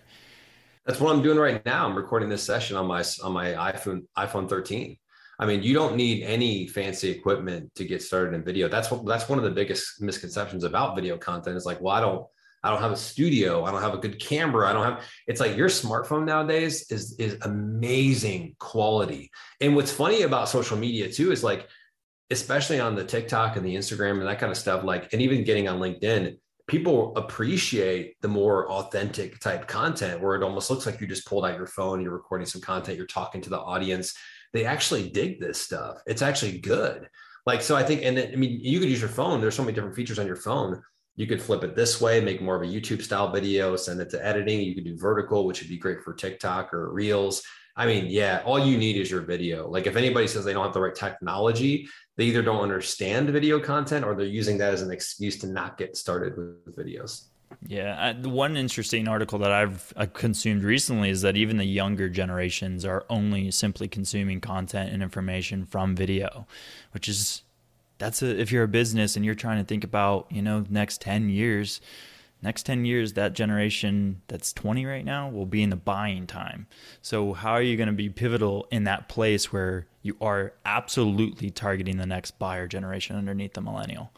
That's 0.87 1.01
what 1.01 1.15
I'm 1.15 1.23
doing 1.23 1.39
right 1.39 1.65
now. 1.65 1.87
I'm 1.87 1.97
recording 1.97 2.29
this 2.29 2.43
session 2.43 2.77
on 2.77 2.87
my 2.87 3.03
on 3.23 3.33
my 3.33 3.53
iPhone 3.53 4.03
iPhone 4.19 4.49
13. 4.49 4.97
I 5.39 5.47
mean, 5.47 5.63
you 5.63 5.75
don't 5.75 5.97
need 5.97 6.23
any 6.23 6.69
fancy 6.69 7.11
equipment 7.11 7.75
to 7.75 7.85
get 7.85 8.03
started 8.03 8.35
in 8.35 8.45
video. 8.45 8.69
That's 8.69 8.91
what 8.91 9.05
that's 9.07 9.29
one 9.29 9.39
of 9.39 9.45
the 9.45 9.51
biggest 9.51 10.03
misconceptions 10.03 10.63
about 10.63 10.95
video 10.95 11.17
content. 11.17 11.57
Is 11.57 11.67
like, 11.67 11.81
well, 11.81 11.95
I 11.95 12.01
don't 12.01 12.27
I 12.63 12.71
don't 12.71 12.81
have 12.81 12.93
a 12.93 12.97
studio. 12.97 13.65
I 13.65 13.71
don't 13.71 13.83
have 13.83 13.95
a 13.95 13.99
good 13.99 14.21
camera. 14.21 14.69
I 14.69 14.73
don't 14.73 14.85
have 14.85 15.05
it's 15.27 15.41
like 15.41 15.57
your 15.57 15.69
smartphone 15.69 16.25
nowadays 16.25 16.91
is 16.91 17.17
is 17.19 17.39
amazing 17.43 18.55
quality. 18.59 19.31
And 19.61 19.75
what's 19.75 19.93
funny 19.93 20.23
about 20.23 20.49
social 20.49 20.77
media 20.77 21.11
too 21.11 21.33
is 21.33 21.43
like 21.43 21.69
especially 22.31 22.81
on 22.81 22.95
the 22.95 23.05
TikTok 23.05 23.57
and 23.57 23.65
the 23.65 23.75
Instagram 23.75 24.19
and 24.19 24.27
that 24.27 24.39
kind 24.39 24.53
of 24.53 24.59
stuff 24.59 24.85
like 24.85 25.13
and 25.13 25.23
even 25.23 25.45
getting 25.45 25.69
on 25.69 25.79
LinkedIn, 25.79 26.39
people 26.67 27.15
appreciate 27.17 28.21
the 28.23 28.29
more 28.29 28.71
authentic 28.71 29.39
type 29.41 29.69
content 29.69 30.21
where 30.21 30.35
it 30.35 30.43
almost 30.43 30.71
looks 30.71 30.87
like 30.87 31.01
you 31.01 31.07
just 31.07 31.27
pulled 31.27 31.45
out 31.45 31.57
your 31.57 31.67
phone, 31.67 32.01
you're 32.01 32.13
recording 32.13 32.47
some 32.47 32.61
content, 32.61 32.97
you're 32.97 33.07
talking 33.07 33.41
to 33.43 33.51
the 33.51 33.61
audience. 33.61 34.15
They 34.53 34.65
actually 34.65 35.11
dig 35.11 35.41
this 35.41 35.61
stuff. 35.61 35.99
It's 36.07 36.23
actually 36.23 36.59
good. 36.59 37.09
Like 37.47 37.61
so 37.61 37.77
I 37.77 37.83
think 37.83 38.03
and 38.03 38.19
I 38.19 38.37
mean 38.37 38.59
you 38.61 38.81
could 38.81 38.89
use 38.89 39.01
your 39.01 39.11
phone. 39.11 39.41
There's 39.41 39.55
so 39.55 39.63
many 39.63 39.75
different 39.75 39.97
features 39.97 40.19
on 40.19 40.27
your 40.27 40.37
phone 40.37 40.83
you 41.17 41.27
could 41.27 41.41
flip 41.41 41.63
it 41.63 41.77
this 41.77 42.01
way, 42.01 42.21
make 42.21 42.43
more 42.43 42.57
of 42.57 42.63
a 42.63 42.73
YouTube 42.73 43.03
style 43.03 43.31
video, 43.31 43.77
send 43.77 44.01
it 44.01 44.11
to 44.11 44.25
editing. 44.25 44.61
You 44.61 44.75
could 44.75 44.85
do 44.85 44.97
vertical, 44.97 45.47
which 45.47 45.61
would 45.61 45.69
be 45.69 45.79
great 45.79 46.03
for 46.03 46.13
TikTok 46.13 46.75
or 46.75 46.93
Reels. 46.93 47.43
I 47.77 47.87
mean, 47.87 48.07
yeah, 48.09 48.43
all 48.45 48.59
you 48.59 48.77
need 48.77 48.97
is 48.97 49.11
your 49.11 49.23
video. 49.23 49.69
Like 49.69 49.87
if 49.87 49.97
anybody 49.97 50.27
says 50.27 50.45
they 50.45 50.53
don't 50.53 50.65
have 50.65 50.75
the 50.75 50.81
right 50.81 50.95
technology, 50.95 51.89
they 52.17 52.25
either 52.25 52.43
don't 52.43 52.63
understand 52.63 53.31
video 53.31 53.59
content 53.59 54.05
or 54.05 54.15
they're 54.15 54.27
using 54.27 54.59
that 54.59 54.73
as 54.73 54.83
an 54.83 54.91
excuse 54.91 55.37
to 55.39 55.47
not 55.47 55.77
get 55.77 55.97
started 55.97 56.37
with 56.37 56.77
videos. 56.77 57.25
Yeah, 57.67 58.13
the 58.13 58.29
one 58.29 58.57
interesting 58.57 59.09
article 59.09 59.39
that 59.39 59.53
I've 59.53 60.13
consumed 60.13 60.65
recently 60.65 61.11
is 61.11 61.23
that 61.23 61.37
even 61.37 61.57
the 61.57 61.65
younger 61.65 62.09
generations 62.09 62.85
are 62.85 63.05
only 63.09 63.51
simply 63.51 63.89
consuming 63.89 64.41
content 64.41 64.93
and 64.93 65.03
information 65.03 65.65
from 65.65 65.95
video, 65.95 66.47
which 66.93 67.09
is 67.09 67.43
that's 67.99 68.23
a, 68.23 68.41
if 68.41 68.51
you're 68.51 68.65
a 68.65 68.69
business 68.69 69.17
and 69.17 69.25
you're 69.25 69.35
trying 69.35 69.59
to 69.59 69.65
think 69.65 69.85
about, 69.85 70.27
you 70.31 70.43
know, 70.43 70.65
next 70.69 71.01
10 71.01 71.31
years, 71.31 71.81
next 72.45 72.65
10 72.65 72.85
years, 72.85 73.15
that 73.15 73.33
generation 73.33 74.21
that's 74.29 74.53
20 74.53 74.87
right 74.87 75.05
now 75.05 75.29
will 75.29 75.47
be 75.47 75.63
in 75.63 75.71
the 75.71 75.77
buying 75.77 76.27
time. 76.27 76.67
So, 77.03 77.33
how 77.33 77.53
are 77.53 77.63
you 77.63 77.77
going 77.77 77.89
to 77.89 77.95
be 77.95 78.09
pivotal 78.09 78.69
in 78.71 78.85
that 78.85 79.09
place 79.09 79.53
where 79.53 79.87
you 80.03 80.17
are 80.21 80.53
absolutely 80.65 81.51
targeting 81.51 81.97
the 81.97 82.07
next 82.07 82.39
buyer 82.39 82.69
generation 82.69 83.17
underneath 83.17 83.55
the 83.55 83.61
millennial? 83.61 84.13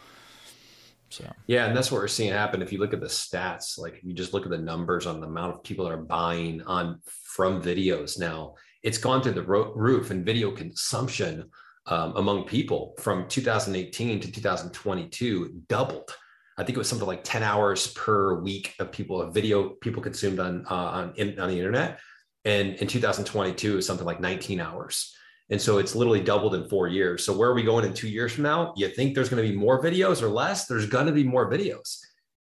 So, 1.09 1.25
yeah, 1.47 1.67
and 1.67 1.77
that's 1.77 1.91
what 1.93 2.01
we're 2.01 2.09
seeing 2.09 2.33
happen. 2.33 2.61
If 2.61 2.73
you 2.73 2.79
look 2.79 2.93
at 2.93 3.01
the 3.01 3.07
stats, 3.07 3.79
like 3.79 3.95
if 3.95 4.05
you 4.05 4.13
just 4.13 4.35
look 4.35 4.45
at 4.45 4.51
the 4.51 4.59
numbers 4.59 5.07
on 5.07 5.21
the 5.21 5.27
amount 5.27 5.55
of 5.55 5.63
people 5.63 5.85
that 5.85 5.93
are 5.93 5.99
buying 5.99 6.63
on 6.63 7.01
from 7.05 7.63
videos 7.63 8.19
now, 8.19 8.55
it's 8.83 8.99
gone 8.99 9.23
through 9.23 9.33
the 9.33 9.43
roof 9.43 10.11
and 10.11 10.27
video 10.27 10.51
consumption 10.51 11.49
um, 11.87 12.13
among 12.17 12.45
people 12.45 12.95
from 12.99 13.29
2018 13.29 14.21
to 14.21 14.33
2022 14.33 15.63
doubled. 15.69 16.17
I 16.59 16.65
think 16.65 16.77
it 16.77 16.79
was 16.79 16.89
something 16.89 17.07
like 17.07 17.23
10 17.23 17.43
hours 17.43 17.89
per 17.89 18.41
week 18.41 18.75
of 18.79 18.91
people 18.91 19.21
of 19.21 19.35
video 19.35 19.71
people 19.81 20.03
consumed 20.03 20.41
on 20.41 20.65
uh, 20.71 20.75
on 20.75 21.13
in, 21.17 21.39
on 21.39 21.49
the 21.49 21.59
internet, 21.59 22.01
and 22.45 22.75
in 22.77 22.87
2022 22.87 23.73
it 23.73 23.77
was 23.77 23.87
something 23.87 24.07
like 24.07 24.21
19 24.21 24.61
hours. 24.61 25.15
And 25.49 25.61
so 25.61 25.79
it's 25.79 25.95
literally 25.95 26.21
doubled 26.21 26.55
in 26.55 26.69
four 26.69 26.89
years. 26.89 27.25
So 27.25 27.37
where 27.37 27.51
are 27.51 27.55
we 27.55 27.63
going 27.63 27.85
in 27.85 27.95
two 27.95 28.09
years 28.09 28.33
from 28.33 28.43
now? 28.43 28.73
You 28.77 28.89
think 28.89 29.15
there's 29.15 29.29
going 29.29 29.45
to 29.45 29.49
be 29.49 29.57
more 29.57 29.81
videos 29.81 30.21
or 30.21 30.29
less? 30.29 30.67
There's 30.67 30.87
going 30.87 31.07
to 31.07 31.13
be 31.13 31.23
more 31.23 31.49
videos. 31.49 31.99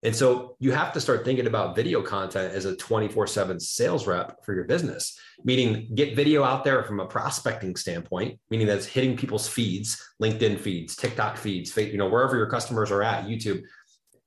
And 0.02 0.14
so 0.14 0.56
you 0.60 0.72
have 0.72 0.92
to 0.92 1.00
start 1.00 1.24
thinking 1.24 1.46
about 1.46 1.74
video 1.74 2.00
content 2.00 2.54
as 2.54 2.64
a 2.64 2.76
24 2.76 3.26
7 3.26 3.58
sales 3.58 4.06
rep 4.06 4.44
for 4.44 4.54
your 4.54 4.64
business, 4.64 5.18
meaning 5.42 5.88
get 5.94 6.14
video 6.14 6.44
out 6.44 6.64
there 6.64 6.84
from 6.84 7.00
a 7.00 7.06
prospecting 7.06 7.76
standpoint, 7.76 8.38
meaning 8.50 8.66
that's 8.66 8.86
hitting 8.86 9.16
people's 9.16 9.48
feeds, 9.48 10.00
LinkedIn 10.22 10.58
feeds, 10.58 10.96
TikTok 10.96 11.36
feeds, 11.36 11.76
you 11.76 11.96
know, 11.96 12.08
wherever 12.08 12.36
your 12.36 12.48
customers 12.48 12.90
are 12.90 13.02
at, 13.02 13.26
YouTube, 13.26 13.62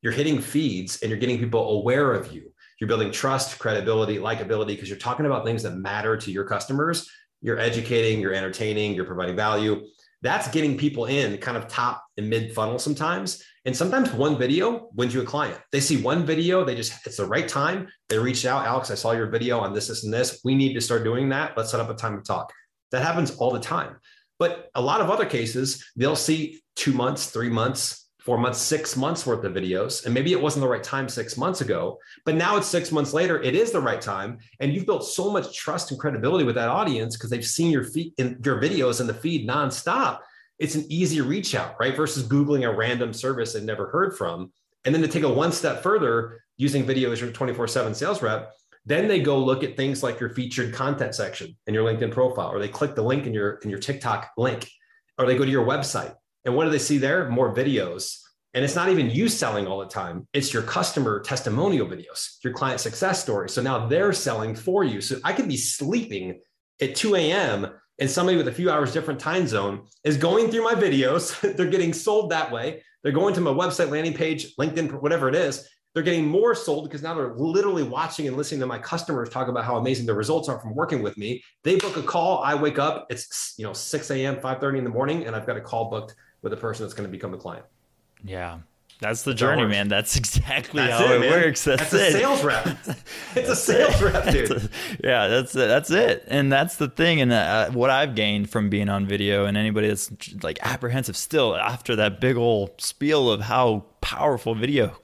you're 0.01 0.13
hitting 0.13 0.39
feeds 0.39 1.01
and 1.01 1.09
you're 1.09 1.19
getting 1.19 1.38
people 1.38 1.79
aware 1.79 2.13
of 2.13 2.31
you. 2.33 2.51
You're 2.79 2.88
building 2.88 3.12
trust, 3.12 3.59
credibility, 3.59 4.17
likability, 4.17 4.67
because 4.67 4.89
you're 4.89 4.97
talking 4.97 5.25
about 5.25 5.45
things 5.45 5.63
that 5.63 5.75
matter 5.75 6.15
to 6.15 6.31
your 6.31 6.45
customers. 6.45 7.09
You're 7.41 7.59
educating, 7.59 8.21
you're 8.21 8.33
entertaining, 8.33 8.93
you're 8.93 9.05
providing 9.05 9.35
value. 9.35 9.85
That's 10.21 10.49
getting 10.49 10.77
people 10.77 11.05
in 11.05 11.38
kind 11.38 11.57
of 11.57 11.67
top 11.67 12.03
and 12.17 12.29
mid 12.29 12.53
funnel 12.53 12.79
sometimes 12.79 13.43
and 13.65 13.75
sometimes 13.75 14.12
one 14.13 14.38
video 14.38 14.89
wins 14.95 15.13
you 15.13 15.21
a 15.21 15.25
client. 15.25 15.59
They 15.71 15.79
see 15.79 16.01
one 16.01 16.25
video, 16.25 16.63
they 16.63 16.75
just, 16.75 17.05
it's 17.05 17.17
the 17.17 17.25
right 17.25 17.47
time. 17.47 17.88
They 18.07 18.17
reach 18.17 18.45
out, 18.45 18.65
Alex, 18.65 18.89
I 18.89 18.95
saw 18.95 19.12
your 19.12 19.27
video 19.27 19.59
on 19.59 19.73
this, 19.73 19.89
this, 19.89 20.03
and 20.03 20.13
this. 20.13 20.41
We 20.43 20.55
need 20.55 20.73
to 20.73 20.81
start 20.81 21.03
doing 21.03 21.29
that. 21.29 21.57
Let's 21.57 21.71
set 21.71 21.79
up 21.79 21.89
a 21.89 21.93
time 21.93 22.17
to 22.17 22.23
talk. 22.23 22.51
That 22.91 23.03
happens 23.03 23.35
all 23.35 23.51
the 23.51 23.59
time. 23.59 23.97
But 24.39 24.69
a 24.73 24.81
lot 24.81 25.01
of 25.01 25.12
other 25.12 25.25
cases, 25.25 25.85
they'll 25.95 26.15
see 26.15 26.62
two 26.75 26.93
months, 26.93 27.27
three 27.27 27.49
months, 27.49 28.09
four 28.30 28.38
months, 28.38 28.60
six 28.60 28.96
months 28.96 29.26
worth 29.26 29.44
of 29.44 29.54
videos. 29.54 30.06
And 30.06 30.13
maybe 30.13 30.34
it 30.34 30.39
wasn't 30.39 30.62
the 30.62 30.68
right 30.68 30.84
time 30.84 31.10
six 31.10 31.36
months 31.36 31.62
ago, 31.62 31.98
but 32.26 32.36
now 32.36 32.58
it's 32.58 32.68
six 32.68 32.92
months 32.92 33.12
later, 33.12 33.42
it 33.42 33.56
is 33.56 33.72
the 33.72 33.80
right 33.80 34.00
time. 34.00 34.38
And 34.60 34.72
you've 34.72 34.86
built 34.86 35.04
so 35.04 35.32
much 35.32 35.58
trust 35.58 35.89
and 35.89 36.00
credibility 36.00 36.46
with 36.46 36.54
that 36.54 36.70
audience 36.70 37.18
because 37.18 37.32
they've 37.32 37.44
seen 37.44 37.72
your 37.72 37.86
feed 37.86 38.13
in 38.20 38.39
your 38.46 38.62
videos 38.62 39.02
in 39.02 39.08
the 39.08 39.15
feed 39.15 39.50
nonstop 39.50 40.20
it's 40.60 40.76
an 40.76 40.86
easy 40.89 41.22
reach 41.22 41.56
out, 41.56 41.76
right? 41.80 41.96
Versus 41.96 42.28
Googling 42.28 42.70
a 42.70 42.76
random 42.76 43.13
service 43.13 43.54
they've 43.54 43.63
never 43.63 43.88
heard 43.88 44.15
from. 44.15 44.52
And 44.86 44.94
then 44.94 45.02
to 45.02 45.08
take 45.08 45.24
a 45.24 45.34
one 45.34 45.52
step 45.52 45.82
further, 45.82 46.44
using 46.58 46.86
video 46.86 47.12
as 47.12 47.22
your 47.22 47.32
24 47.32 47.68
7 47.68 47.96
sales 47.96 48.22
rep, 48.22 48.52
then 48.86 49.08
they 49.08 49.22
go 49.22 49.39
look 49.39 49.63
at 49.63 49.78
things 49.78 50.04
like 50.04 50.20
your 50.20 50.30
featured 50.30 50.74
content 50.74 51.15
section 51.15 51.56
in 51.65 51.74
your 51.74 51.86
LinkedIn 51.86 52.12
profile, 52.12 52.52
or 52.52 52.60
they 52.60 52.68
click 52.68 52.96
the 52.96 53.02
link 53.02 53.26
in 53.26 53.34
your 53.34 53.54
in 53.63 53.70
your 53.70 53.80
TikTok 53.80 54.32
link, 54.38 54.70
or 55.18 55.26
they 55.26 55.38
go 55.38 55.46
to 55.46 55.52
your 55.52 55.65
website. 55.65 56.13
And 56.45 56.56
what 56.56 56.65
do 56.65 56.69
they 56.69 56.80
see 56.80 56.97
there? 56.97 57.30
More 57.30 57.54
videos. 57.54 58.19
And 58.54 58.65
it's 58.65 58.75
not 58.75 58.89
even 58.89 59.12
you 59.12 59.30
selling 59.30 59.67
all 59.67 59.80
the 59.80 59.86
time. 59.86 60.28
It's 60.34 60.54
your 60.54 60.63
customer 60.63 61.19
testimonial 61.19 61.88
videos, 61.88 62.38
your 62.43 62.54
client 62.54 62.80
success 62.80 63.21
stories. 63.21 63.54
So 63.54 63.62
now 63.62 63.88
they're 63.88 64.13
selling 64.13 64.56
for 64.56 64.84
you. 64.84 65.02
So 65.02 65.17
I 65.23 65.34
could 65.34 65.47
be 65.47 65.58
sleeping 65.58 66.39
at 66.82 66.95
2 66.95 67.15
a.m 67.15 67.69
and 67.99 68.10
somebody 68.10 68.38
with 68.38 68.47
a 68.47 68.52
few 68.52 68.71
hours 68.71 68.93
different 68.93 69.19
time 69.19 69.45
zone 69.45 69.86
is 70.04 70.17
going 70.17 70.49
through 70.49 70.63
my 70.63 70.73
videos. 70.73 71.39
They're 71.58 71.69
getting 71.69 71.93
sold 71.93 72.32
that 72.32 72.52
way. 72.52 72.84
They're 73.04 73.12
going 73.12 73.34
to 73.36 73.41
my 73.41 73.52
website, 73.52 73.89
landing 73.89 74.13
page, 74.13 74.56
LinkedIn, 74.56 75.02
whatever 75.02 75.30
it 75.30 75.36
is. 75.36 75.67
They're 75.93 76.04
getting 76.04 76.28
more 76.28 76.54
sold 76.54 76.84
because 76.84 77.02
now 77.02 77.15
they're 77.15 77.34
literally 77.36 77.84
watching 77.84 78.28
and 78.28 78.38
listening 78.38 78.60
to 78.60 78.67
my 78.67 78.78
customers 78.78 79.28
talk 79.30 79.47
about 79.47 79.65
how 79.65 79.78
amazing 79.78 80.06
the 80.06 80.13
results 80.13 80.47
are 80.47 80.60
from 80.60 80.75
working 80.75 81.02
with 81.02 81.17
me. 81.17 81.43
They 81.63 81.78
book 81.78 81.97
a 81.97 82.04
call. 82.04 82.43
I 82.43 82.54
wake 82.54 82.78
up. 82.78 83.08
It's 83.10 83.56
you 83.58 83.65
know 83.65 83.73
6 83.73 84.12
a.m., 84.12 84.36
5:30 84.38 84.78
in 84.78 84.84
the 84.84 84.89
morning, 84.91 85.25
and 85.25 85.36
I've 85.36 85.47
got 85.47 85.58
a 85.58 85.62
call 85.62 85.89
booked 85.89 86.13
with 86.41 86.54
a 86.54 86.58
person 86.58 86.86
that's 86.86 86.93
going 86.93 87.08
to 87.08 87.12
become 87.12 87.34
a 87.34 87.38
client. 87.38 87.65
Yeah, 88.23 88.60
That's 88.99 89.23
the 89.23 89.34
journey, 89.34 89.65
man. 89.65 89.88
That's 89.88 90.15
exactly 90.17 90.82
that's 90.82 91.02
how 91.02 91.13
it, 91.13 91.21
it 91.21 91.32
works. 91.32 91.63
That's, 91.63 91.89
that's 91.89 91.93
it. 91.93 92.15
a 92.15 92.19
sales 92.19 92.43
rep. 92.43 92.65
It's 93.36 93.49
a 93.49 93.56
sales 93.56 94.02
rep, 94.02 94.32
dude. 94.32 94.52
A, 94.52 94.69
yeah, 95.04 95.28
that's 95.28 95.56
it. 95.56 95.67
That's 95.67 95.91
it. 95.91 96.25
And 96.28 96.52
that's 96.52 96.75
the 96.75 96.89
thing. 96.89 97.21
And 97.21 97.32
uh, 97.32 97.69
what 97.69 97.89
I've 97.89 98.15
gained 98.15 98.49
from 98.49 98.69
being 98.69 98.89
on 98.89 99.06
video, 99.06 99.45
and 99.45 99.56
anybody 99.56 99.88
that's 99.88 100.12
like 100.43 100.60
apprehensive 100.62 101.15
still 101.15 101.56
after 101.56 101.95
that 101.95 102.19
big 102.19 102.36
old 102.36 102.82
spiel 102.82 103.32
of 103.32 103.41
how 103.41 103.86
powerful 104.02 104.56
video 104.56 104.97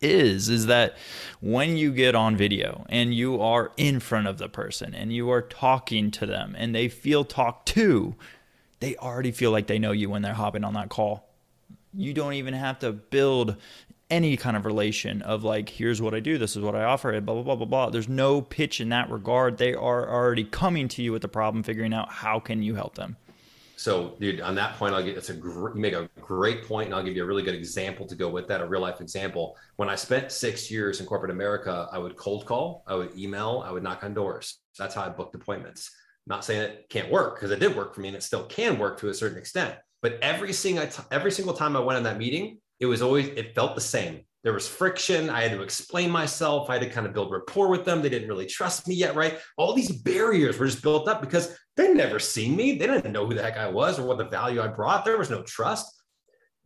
is, 0.00 0.48
is 0.48 0.66
that 0.66 0.96
when 1.40 1.76
you 1.76 1.92
get 1.92 2.14
on 2.14 2.36
video 2.36 2.86
and 2.88 3.14
you 3.14 3.40
are 3.40 3.72
in 3.76 4.00
front 4.00 4.26
of 4.26 4.38
the 4.38 4.48
person 4.48 4.94
and 4.94 5.12
you 5.12 5.30
are 5.30 5.42
talking 5.42 6.10
to 6.12 6.26
them 6.26 6.54
and 6.58 6.74
they 6.74 6.88
feel 6.88 7.24
talked 7.24 7.68
to, 7.68 8.14
they 8.80 8.96
already 8.96 9.32
feel 9.32 9.50
like 9.50 9.66
they 9.66 9.78
know 9.78 9.92
you 9.92 10.10
when 10.10 10.22
they're 10.22 10.34
hopping 10.34 10.64
on 10.64 10.74
that 10.74 10.88
call 10.88 11.28
you 11.94 12.12
don't 12.14 12.34
even 12.34 12.54
have 12.54 12.78
to 12.80 12.92
build 12.92 13.56
any 14.10 14.36
kind 14.36 14.56
of 14.56 14.64
relation 14.64 15.20
of 15.22 15.44
like, 15.44 15.68
here's 15.68 16.00
what 16.00 16.14
I 16.14 16.20
do, 16.20 16.38
this 16.38 16.56
is 16.56 16.62
what 16.62 16.74
I 16.74 16.84
offer, 16.84 17.20
blah, 17.20 17.34
blah, 17.34 17.42
blah, 17.42 17.56
blah, 17.56 17.66
blah. 17.66 17.90
There's 17.90 18.08
no 18.08 18.40
pitch 18.40 18.80
in 18.80 18.88
that 18.88 19.10
regard. 19.10 19.58
They 19.58 19.74
are 19.74 20.08
already 20.08 20.44
coming 20.44 20.88
to 20.88 21.02
you 21.02 21.12
with 21.12 21.22
the 21.22 21.28
problem, 21.28 21.62
figuring 21.62 21.92
out 21.92 22.10
how 22.10 22.40
can 22.40 22.62
you 22.62 22.74
help 22.74 22.94
them. 22.94 23.16
So, 23.76 24.16
dude, 24.18 24.40
on 24.40 24.56
that 24.56 24.76
point, 24.76 24.94
I'll 24.94 25.04
get 25.04 25.16
it's 25.16 25.30
a 25.30 25.34
gr- 25.34 25.74
you 25.74 25.80
make 25.80 25.92
a 25.92 26.08
great 26.20 26.64
point, 26.64 26.86
and 26.86 26.94
I'll 26.94 27.02
give 27.02 27.14
you 27.14 27.22
a 27.22 27.26
really 27.26 27.44
good 27.44 27.54
example 27.54 28.06
to 28.06 28.16
go 28.16 28.28
with 28.28 28.48
that, 28.48 28.60
a 28.60 28.66
real 28.66 28.80
life 28.80 29.00
example. 29.00 29.56
When 29.76 29.88
I 29.88 29.94
spent 29.94 30.32
six 30.32 30.68
years 30.68 30.98
in 30.98 31.06
corporate 31.06 31.30
America, 31.30 31.88
I 31.92 31.98
would 31.98 32.16
cold 32.16 32.44
call, 32.44 32.82
I 32.88 32.96
would 32.96 33.16
email, 33.16 33.62
I 33.64 33.70
would 33.70 33.84
knock 33.84 34.02
on 34.02 34.14
doors. 34.14 34.58
That's 34.76 34.96
how 34.96 35.02
I 35.02 35.10
booked 35.10 35.36
appointments. 35.36 35.92
I'm 36.28 36.36
not 36.36 36.44
saying 36.44 36.60
it 36.60 36.86
can't 36.90 37.10
work 37.10 37.36
because 37.36 37.50
it 37.50 37.58
did 37.58 37.74
work 37.74 37.94
for 37.94 38.02
me, 38.02 38.08
and 38.08 38.16
it 38.16 38.22
still 38.22 38.44
can 38.44 38.78
work 38.78 39.00
to 39.00 39.08
a 39.08 39.14
certain 39.14 39.38
extent. 39.38 39.74
But 40.02 40.18
every 40.20 40.52
single 40.52 40.86
every 41.10 41.30
single 41.30 41.54
time 41.54 41.74
I 41.74 41.80
went 41.80 41.96
on 41.96 42.02
that 42.02 42.18
meeting, 42.18 42.58
it 42.80 42.86
was 42.86 43.00
always 43.00 43.28
it 43.28 43.54
felt 43.54 43.74
the 43.74 43.80
same. 43.80 44.20
There 44.44 44.52
was 44.52 44.68
friction. 44.68 45.30
I 45.30 45.42
had 45.42 45.52
to 45.52 45.62
explain 45.62 46.10
myself. 46.10 46.68
I 46.68 46.74
had 46.74 46.82
to 46.82 46.90
kind 46.90 47.06
of 47.06 47.14
build 47.14 47.32
rapport 47.32 47.68
with 47.68 47.86
them. 47.86 48.02
They 48.02 48.10
didn't 48.10 48.28
really 48.28 48.46
trust 48.46 48.86
me 48.86 48.94
yet, 48.94 49.16
right? 49.16 49.38
All 49.56 49.72
these 49.72 49.90
barriers 49.90 50.58
were 50.58 50.66
just 50.66 50.82
built 50.82 51.08
up 51.08 51.22
because 51.22 51.56
they 51.76 51.94
never 51.94 52.18
seen 52.18 52.54
me. 52.54 52.76
They 52.76 52.86
didn't 52.86 53.10
know 53.10 53.26
who 53.26 53.34
the 53.34 53.42
heck 53.42 53.56
I 53.56 53.68
was 53.68 53.98
or 53.98 54.06
what 54.06 54.18
the 54.18 54.28
value 54.28 54.60
I 54.60 54.68
brought. 54.68 55.06
There 55.06 55.18
was 55.18 55.30
no 55.30 55.42
trust. 55.42 55.94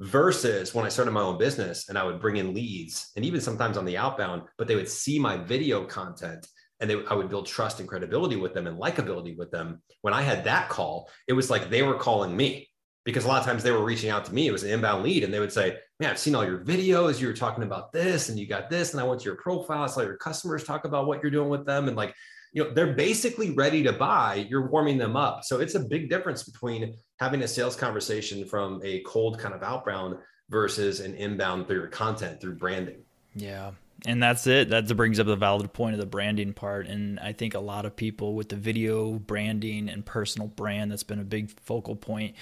Versus 0.01 0.75
when 0.75 0.85
I 0.85 0.89
started 0.89 1.13
my 1.13 1.21
own 1.21 1.39
business 1.39 1.89
and 1.89 1.97
I 1.97 2.03
would 2.03 2.21
bring 2.21 2.37
in 2.37 2.55
leads 2.55 3.13
and 3.15 3.25
even 3.25 3.41
sometimes 3.41 3.77
on 3.77 3.85
the 3.85 3.97
outbound, 3.97 4.43
but 4.59 4.67
they 4.67 4.75
would 4.75 4.89
see 4.89 5.17
my 5.17 5.37
video 5.37 5.85
content 5.85 6.45
and 6.83 6.91
they, 6.91 7.07
I 7.07 7.15
would 7.15 7.31
build 7.31 7.47
trust 7.47 7.79
and 7.79 7.89
credibility 7.89 8.37
with 8.37 8.53
them 8.53 8.67
and 8.67 8.79
likability 8.79 9.37
with 9.39 9.53
them. 9.53 9.81
When 10.03 10.13
I 10.13 10.21
had 10.21 10.45
that 10.45 10.69
call, 10.69 11.09
it 11.29 11.33
was 11.33 11.49
like 11.49 11.71
they 11.71 11.83
were 11.83 11.95
calling 11.95 12.37
me 12.37 12.69
because 13.05 13.25
a 13.25 13.29
lot 13.29 13.39
of 13.39 13.47
times 13.47 13.63
they 13.63 13.71
were 13.71 13.85
reaching 13.85 14.11
out 14.11 14.25
to 14.27 14.35
me. 14.35 14.49
It 14.49 14.53
was 14.53 14.65
an 14.65 14.71
inbound 14.71 15.05
lead, 15.05 15.23
and 15.23 15.33
they 15.33 15.41
would 15.41 15.53
say, 15.53 15.79
"Man, 16.01 16.11
I've 16.11 16.19
seen 16.19 16.35
all 16.35 16.45
your 16.45 16.59
videos. 16.59 17.21
You 17.21 17.29
were 17.29 17.35
talking 17.35 17.65
about 17.65 17.93
this, 17.93 18.29
and 18.29 18.39
you 18.39 18.47
got 18.47 18.69
this, 18.69 18.93
and 18.93 19.01
I 19.01 19.05
went 19.05 19.21
to 19.21 19.25
your 19.25 19.37
profile. 19.37 19.85
I 19.85 19.87
saw 19.87 20.01
your 20.03 20.17
customers 20.17 20.65
talk 20.65 20.85
about 20.85 21.07
what 21.07 21.23
you're 21.23 21.31
doing 21.31 21.49
with 21.49 21.65
them, 21.65 21.87
and 21.87 21.97
like, 21.97 22.15
you 22.53 22.65
know, 22.65 22.71
they're 22.75 22.95
basically 22.95 23.51
ready 23.51 23.83
to 23.85 23.93
buy. 23.93 24.47
You're 24.51 24.69
warming 24.69 24.99
them 24.99 25.17
up. 25.17 25.45
So 25.45 25.61
it's 25.61 25.77
a 25.77 25.81
big 25.81 26.11
difference 26.11 26.43
between 26.43 26.95
having 27.19 27.43
a 27.43 27.49
sales 27.49 27.77
conversation 27.77 28.45
from 28.45 28.81
a 28.85 29.01
cold 29.07 29.39
kind 29.39 29.55
of 29.55 29.63
outbound 29.63 30.17
versus 30.51 31.01
an 31.01 31.15
inbound 31.15 31.67
through 31.67 31.79
your 31.79 31.89
content 31.89 32.41
through 32.41 32.57
branding. 32.57 33.03
Yeah, 33.35 33.71
and 34.05 34.23
that's 34.23 34.47
it. 34.47 34.71
That 34.71 34.95
brings 34.97 35.21
up 35.21 35.27
the 35.27 35.37
valid 35.37 35.73
point 35.73 35.95
of 35.95 36.01
the 36.01 36.07
branding 36.07 36.53
part. 36.53 36.87
And 36.89 37.21
I 37.21 37.33
think 37.33 37.55
a 37.55 37.61
lot 37.61 37.85
of 37.85 37.95
people 37.95 38.35
with 38.35 38.49
the 38.49 38.57
video 38.57 39.13
branding 39.13 39.89
and 39.89 40.05
personal 40.05 40.49
brand, 40.49 40.91
that's 40.91 41.05
been 41.05 41.21
a 41.21 41.25
big 41.25 41.51
focal 41.61 41.95
point. 41.95 42.35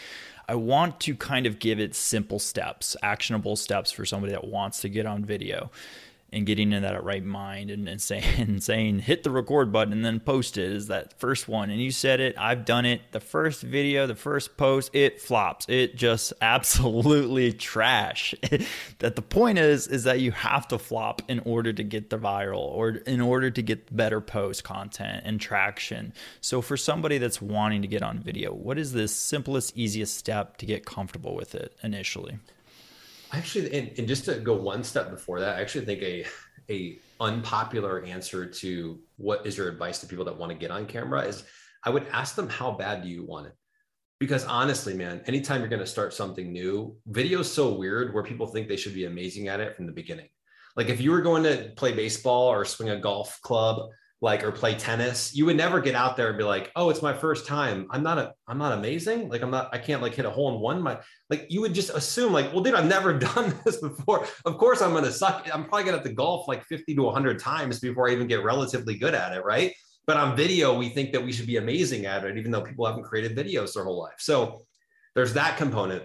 I 0.48 0.54
want 0.54 1.00
to 1.00 1.14
kind 1.14 1.46
of 1.46 1.58
give 1.58 1.78
it 1.78 1.94
simple 1.94 2.38
steps, 2.38 2.96
actionable 3.02 3.56
steps 3.56 3.90
for 3.90 4.04
somebody 4.04 4.32
that 4.32 4.46
wants 4.46 4.80
to 4.80 4.88
get 4.88 5.06
on 5.06 5.24
video 5.24 5.70
and 6.32 6.46
getting 6.46 6.72
in 6.72 6.82
that 6.82 7.02
right 7.02 7.24
mind 7.24 7.70
and, 7.70 7.88
and 7.88 8.00
saying 8.00 8.60
saying 8.60 9.00
hit 9.00 9.22
the 9.22 9.30
record 9.30 9.72
button 9.72 9.92
and 9.92 10.04
then 10.04 10.20
post 10.20 10.56
it 10.56 10.70
is 10.70 10.86
that 10.88 11.18
first 11.18 11.48
one. 11.48 11.70
And 11.70 11.80
you 11.80 11.90
said 11.90 12.20
it 12.20 12.36
i've 12.38 12.64
done 12.64 12.84
it. 12.84 13.00
The 13.12 13.20
first 13.20 13.62
video 13.62 14.06
the 14.06 14.14
first 14.14 14.56
post 14.56 14.94
it 14.94 15.20
flops. 15.20 15.66
It 15.68 15.96
just 15.96 16.32
absolutely 16.40 17.52
trash. 17.52 18.34
That 18.98 19.16
the 19.16 19.22
point 19.22 19.58
is 19.58 19.86
is 19.86 20.04
that 20.04 20.20
you 20.20 20.30
have 20.32 20.68
to 20.68 20.78
flop 20.78 21.22
in 21.28 21.40
order 21.40 21.72
to 21.72 21.82
get 21.82 22.10
the 22.10 22.18
viral 22.18 22.58
or 22.58 22.90
in 22.90 23.20
order 23.20 23.50
to 23.50 23.62
get 23.62 23.94
better 23.94 24.20
post 24.20 24.62
content 24.62 25.22
and 25.24 25.40
traction. 25.40 26.12
So 26.40 26.60
for 26.60 26.76
somebody 26.76 27.18
that's 27.18 27.40
wanting 27.40 27.82
to 27.82 27.88
get 27.88 28.02
on 28.02 28.18
video 28.18 28.52
what 28.52 28.78
is 28.78 28.92
the 28.92 29.08
simplest 29.08 29.76
easiest 29.76 30.16
step 30.16 30.58
to 30.58 30.66
get 30.66 30.84
comfortable 30.84 31.34
with 31.34 31.54
it 31.54 31.74
initially 31.82 32.38
actually 33.32 33.72
and, 33.76 33.98
and 33.98 34.08
just 34.08 34.24
to 34.24 34.36
go 34.36 34.54
one 34.54 34.82
step 34.82 35.10
before 35.10 35.40
that 35.40 35.56
i 35.56 35.60
actually 35.60 35.84
think 35.84 36.02
a 36.02 36.24
a 36.68 36.98
unpopular 37.20 38.04
answer 38.04 38.46
to 38.46 39.00
what 39.16 39.44
is 39.44 39.56
your 39.56 39.68
advice 39.68 39.98
to 39.98 40.06
people 40.06 40.24
that 40.24 40.36
want 40.36 40.50
to 40.50 40.56
get 40.56 40.70
on 40.70 40.86
camera 40.86 41.22
is 41.22 41.44
i 41.84 41.90
would 41.90 42.06
ask 42.12 42.34
them 42.34 42.48
how 42.48 42.70
bad 42.70 43.02
do 43.02 43.08
you 43.08 43.24
want 43.24 43.46
it? 43.46 43.54
Because 44.18 44.44
honestly 44.44 44.94
man 44.94 45.22
anytime 45.26 45.60
you're 45.60 45.68
going 45.68 45.80
to 45.80 45.86
start 45.86 46.14
something 46.14 46.52
new 46.52 46.96
video 47.06 47.40
is 47.40 47.52
so 47.52 47.72
weird 47.72 48.14
where 48.14 48.22
people 48.22 48.46
think 48.46 48.68
they 48.68 48.76
should 48.76 48.94
be 48.94 49.04
amazing 49.04 49.48
at 49.48 49.60
it 49.60 49.76
from 49.76 49.86
the 49.86 49.92
beginning. 49.92 50.28
Like 50.76 50.88
if 50.88 51.00
you 51.00 51.10
were 51.10 51.22
going 51.22 51.42
to 51.42 51.72
play 51.76 51.92
baseball 51.92 52.46
or 52.48 52.64
swing 52.64 52.90
a 52.90 53.00
golf 53.00 53.40
club 53.42 53.90
like 54.22 54.44
or 54.44 54.52
play 54.52 54.74
tennis 54.74 55.34
you 55.34 55.46
would 55.46 55.56
never 55.56 55.80
get 55.80 55.94
out 55.94 56.16
there 56.16 56.28
and 56.28 56.36
be 56.36 56.44
like 56.44 56.70
oh 56.76 56.90
it's 56.90 57.02
my 57.02 57.12
first 57.12 57.46
time. 57.46 57.86
I'm 57.90 58.02
not 58.02 58.18
a 58.18 58.34
i'm 58.46 58.58
not 58.58 58.76
amazing. 58.76 59.28
Like 59.28 59.42
i'm 59.42 59.50
not 59.50 59.70
i 59.72 59.78
can't 59.78 60.02
like 60.02 60.14
hit 60.14 60.26
a 60.26 60.30
hole 60.30 60.54
in 60.54 60.60
one. 60.60 60.82
My 60.82 60.98
like 61.28 61.46
you 61.48 61.60
would 61.62 61.74
just 61.74 61.90
assume 61.90 62.32
like 62.32 62.52
well 62.52 62.62
dude 62.62 62.74
i've 62.74 62.86
never 62.86 63.18
done 63.18 63.54
this 63.64 63.80
before. 63.80 64.26
Of 64.44 64.58
course 64.58 64.82
i'm 64.82 64.92
gonna 64.92 65.10
suck. 65.10 65.48
I'm 65.52 65.64
probably 65.64 65.84
gonna 65.84 65.98
have 65.98 66.06
to 66.06 66.12
golf 66.12 66.48
like 66.48 66.64
50 66.64 66.94
to 66.94 67.02
100 67.02 67.38
times 67.38 67.80
before 67.80 68.08
i 68.08 68.12
even 68.12 68.26
get 68.26 68.44
relatively 68.44 68.96
good 68.96 69.14
at 69.14 69.32
it 69.32 69.44
right? 69.44 69.72
But 70.06 70.16
on 70.16 70.36
video 70.36 70.76
we 70.76 70.90
think 70.90 71.12
that 71.12 71.24
we 71.24 71.32
should 71.32 71.46
be 71.46 71.56
amazing 71.56 72.06
at 72.06 72.24
it 72.24 72.36
even 72.36 72.50
though 72.50 72.62
people 72.62 72.86
haven't 72.86 73.04
created 73.04 73.36
videos 73.36 73.74
their 73.74 73.84
whole 73.84 74.00
life. 74.00 74.18
So 74.18 74.62
there's 75.14 75.34
that 75.34 75.56
component 75.56 76.04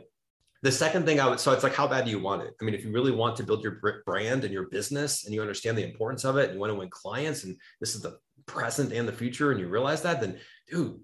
the 0.63 0.71
second 0.71 1.05
thing 1.05 1.19
I 1.19 1.27
would, 1.27 1.39
so 1.39 1.51
it's 1.51 1.63
like, 1.63 1.75
how 1.75 1.87
bad 1.87 2.05
do 2.05 2.11
you 2.11 2.19
want 2.19 2.41
it? 2.41 2.53
I 2.59 2.65
mean, 2.65 2.73
if 2.73 2.83
you 2.83 2.91
really 2.91 3.11
want 3.11 3.35
to 3.37 3.43
build 3.43 3.63
your 3.63 4.03
brand 4.05 4.43
and 4.43 4.53
your 4.53 4.67
business 4.69 5.25
and 5.25 5.33
you 5.33 5.41
understand 5.41 5.77
the 5.77 5.83
importance 5.83 6.23
of 6.23 6.37
it 6.37 6.45
and 6.45 6.53
you 6.55 6.59
want 6.59 6.71
to 6.71 6.79
win 6.79 6.89
clients 6.89 7.43
and 7.43 7.55
this 7.79 7.95
is 7.95 8.01
the 8.01 8.17
present 8.45 8.91
and 8.91 9.07
the 9.07 9.13
future 9.13 9.51
and 9.51 9.59
you 9.59 9.67
realize 9.67 10.01
that, 10.01 10.21
then 10.21 10.37
dude, 10.69 10.99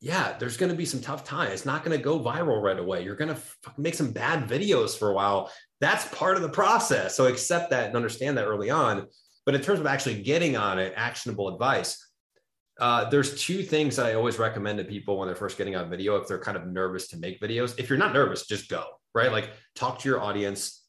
yeah, 0.00 0.36
there's 0.38 0.56
going 0.56 0.70
to 0.70 0.76
be 0.76 0.84
some 0.84 1.00
tough 1.00 1.24
time. 1.24 1.50
It's 1.50 1.64
not 1.64 1.84
going 1.84 1.96
to 1.96 2.02
go 2.02 2.20
viral 2.20 2.62
right 2.62 2.78
away. 2.78 3.04
You're 3.04 3.16
going 3.16 3.34
to 3.34 3.40
make 3.78 3.94
some 3.94 4.10
bad 4.10 4.48
videos 4.48 4.98
for 4.98 5.10
a 5.10 5.14
while. 5.14 5.50
That's 5.80 6.06
part 6.08 6.36
of 6.36 6.42
the 6.42 6.48
process. 6.48 7.16
So 7.16 7.26
accept 7.26 7.70
that 7.70 7.86
and 7.86 7.96
understand 7.96 8.36
that 8.36 8.46
early 8.46 8.68
on. 8.70 9.06
But 9.46 9.54
in 9.54 9.60
terms 9.60 9.80
of 9.80 9.86
actually 9.86 10.22
getting 10.22 10.56
on 10.56 10.78
it, 10.78 10.92
actionable 10.96 11.48
advice, 11.48 12.04
uh, 12.80 13.08
there's 13.08 13.40
two 13.40 13.62
things 13.62 13.96
that 13.96 14.06
I 14.06 14.14
always 14.14 14.38
recommend 14.38 14.78
to 14.78 14.84
people 14.84 15.18
when 15.18 15.28
they're 15.28 15.36
first 15.36 15.58
getting 15.58 15.76
on 15.76 15.88
video. 15.88 16.16
If 16.16 16.26
they're 16.28 16.40
kind 16.40 16.56
of 16.56 16.66
nervous 16.66 17.08
to 17.08 17.16
make 17.16 17.40
videos, 17.40 17.78
if 17.78 17.88
you're 17.88 17.98
not 17.98 18.12
nervous, 18.12 18.46
just 18.46 18.68
go 18.68 18.84
right? 19.14 19.32
Like 19.32 19.50
talk 19.74 19.98
to 20.00 20.08
your 20.08 20.20
audience, 20.20 20.82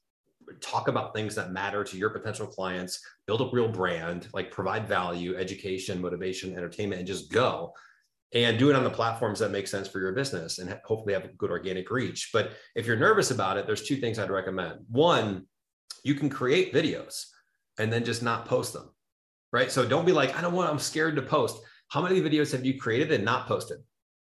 talk 0.59 0.87
about 0.87 1.13
things 1.13 1.35
that 1.35 1.51
matter 1.51 1.83
to 1.83 1.97
your 1.97 2.09
potential 2.09 2.47
clients, 2.47 2.99
build 3.27 3.41
a 3.41 3.49
real 3.51 3.69
brand, 3.69 4.27
like 4.33 4.51
provide 4.51 4.87
value, 4.87 5.37
education, 5.37 6.01
motivation, 6.01 6.55
entertainment, 6.57 6.99
and 6.99 7.07
just 7.07 7.31
go 7.31 7.73
and 8.33 8.57
do 8.57 8.69
it 8.69 8.75
on 8.75 8.83
the 8.83 8.89
platforms 8.89 9.39
that 9.39 9.51
make 9.51 9.67
sense 9.67 9.87
for 9.87 9.99
your 9.99 10.11
business 10.11 10.57
and 10.57 10.77
hopefully 10.83 11.13
have 11.13 11.37
good 11.37 11.51
organic 11.51 11.89
reach. 11.89 12.31
But 12.33 12.51
if 12.75 12.85
you're 12.85 12.97
nervous 12.97 13.31
about 13.31 13.57
it, 13.57 13.65
there's 13.65 13.83
two 13.83 13.97
things 13.97 14.19
I'd 14.19 14.31
recommend. 14.31 14.79
One, 14.89 15.45
you 16.03 16.15
can 16.15 16.29
create 16.29 16.73
videos 16.73 17.27
and 17.77 17.93
then 17.93 18.03
just 18.03 18.23
not 18.23 18.45
post 18.45 18.73
them, 18.73 18.89
right? 19.53 19.71
So 19.71 19.87
don't 19.87 20.05
be 20.05 20.11
like, 20.11 20.35
I 20.35 20.41
don't 20.41 20.53
want, 20.53 20.69
I'm 20.69 20.79
scared 20.79 21.15
to 21.15 21.21
post. 21.21 21.57
How 21.87 22.01
many 22.01 22.21
videos 22.21 22.51
have 22.51 22.65
you 22.65 22.79
created 22.79 23.11
and 23.11 23.23
not 23.23 23.47
posted? 23.47 23.79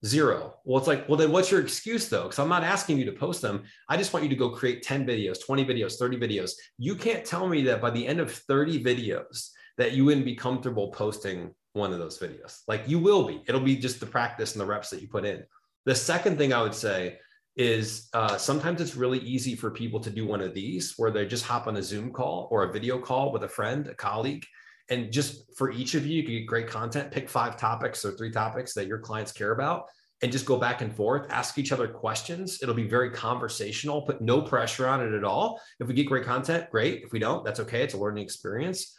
Zero. 0.06 0.56
Well, 0.64 0.78
it's 0.78 0.88
like, 0.88 1.10
well, 1.10 1.18
then 1.18 1.32
what's 1.32 1.50
your 1.50 1.62
excuse 1.62 2.08
though? 2.08 2.24
Because 2.24 2.40
I'm 2.40 2.50
not 2.50 2.64
asking 2.64 2.98
you 2.98 3.06
to 3.06 3.12
post 3.12 3.42
them. 3.42 3.64
I 3.90 3.98
just 3.98 4.14
want 4.14 4.24
you 4.24 4.30
to 4.30 4.36
go 4.36 4.50
create 4.50 4.84
10 4.84 5.08
videos, 5.08 5.44
20 5.44 5.66
videos, 5.66 5.98
30 5.98 6.18
videos. 6.18 6.52
You 6.78 6.96
can't 6.96 7.26
tell 7.26 7.48
me 7.48 7.64
that 7.64 7.82
by 7.82 7.90
the 7.90 8.06
end 8.06 8.20
of 8.20 8.32
30 8.32 8.84
videos 8.84 9.50
that 9.78 9.94
you 9.94 10.06
wouldn't 10.06 10.26
be 10.26 10.36
comfortable 10.36 10.92
posting 10.92 11.54
one 11.74 11.94
of 11.94 12.00
those 12.00 12.20
videos. 12.20 12.62
Like 12.68 12.88
you 12.88 13.00
will 13.00 13.26
be. 13.26 13.42
It'll 13.48 13.62
be 13.62 13.76
just 13.76 14.00
the 14.00 14.06
practice 14.06 14.54
and 14.54 14.62
the 14.62 14.66
reps 14.66 14.90
that 14.92 15.02
you 15.02 15.08
put 15.08 15.26
in. 15.26 15.44
The 15.86 15.96
second 15.96 16.38
thing 16.38 16.54
I 16.54 16.62
would 16.62 16.76
say 16.76 17.18
is 17.56 18.10
uh, 18.14 18.38
sometimes 18.38 18.82
it's 18.82 18.96
really 18.96 19.20
easy 19.20 19.56
for 19.56 19.72
people 19.72 20.00
to 20.00 20.12
do 20.12 20.28
one 20.28 20.42
of 20.42 20.54
these 20.54 20.94
where 20.98 21.10
they 21.10 21.26
just 21.26 21.46
hop 21.46 21.66
on 21.66 21.78
a 21.78 21.84
Zoom 21.84 22.12
call 22.12 22.48
or 22.52 22.64
a 22.64 22.72
video 22.72 23.00
call 23.00 23.32
with 23.32 23.44
a 23.44 23.48
friend, 23.48 23.88
a 23.88 23.96
colleague, 23.96 24.46
and 24.90 25.12
just 25.12 25.56
for 25.58 25.72
each 25.72 25.96
of 25.96 26.06
you, 26.06 26.18
you 26.18 26.24
can 26.24 26.34
get 26.34 26.46
great 26.46 26.68
content, 26.68 27.12
pick 27.12 27.30
five 27.30 27.58
topics 27.58 28.06
or 28.06 28.12
three 28.12 28.32
topics 28.32 28.74
that 28.74 28.88
your 28.88 29.00
clients 29.00 29.32
care 29.32 29.52
about 29.52 29.86
and 30.24 30.32
just 30.32 30.46
go 30.46 30.58
back 30.58 30.82
and 30.82 30.96
forth, 30.96 31.28
ask 31.30 31.58
each 31.58 31.72
other 31.72 31.88
questions. 31.88 32.60
It'll 32.64 32.74
be 32.74 32.88
very 32.88 33.12
conversational, 33.12 34.02
put 34.02 34.22
no 34.22 34.42
pressure 34.42 34.88
on 34.88 35.00
it 35.06 35.14
at 35.14 35.24
all. 35.24 35.62
If 35.80 35.88
we 35.88 35.94
get 35.94 36.08
great 36.08 36.26
content, 36.26 36.72
great. 36.72 37.04
If 37.04 37.12
we 37.12 37.20
don't, 37.20 37.46
that's 37.46 37.60
okay. 37.60 37.84
It's 37.84 37.94
a 37.94 37.98
learning 37.98 38.24
experience. 38.24 38.96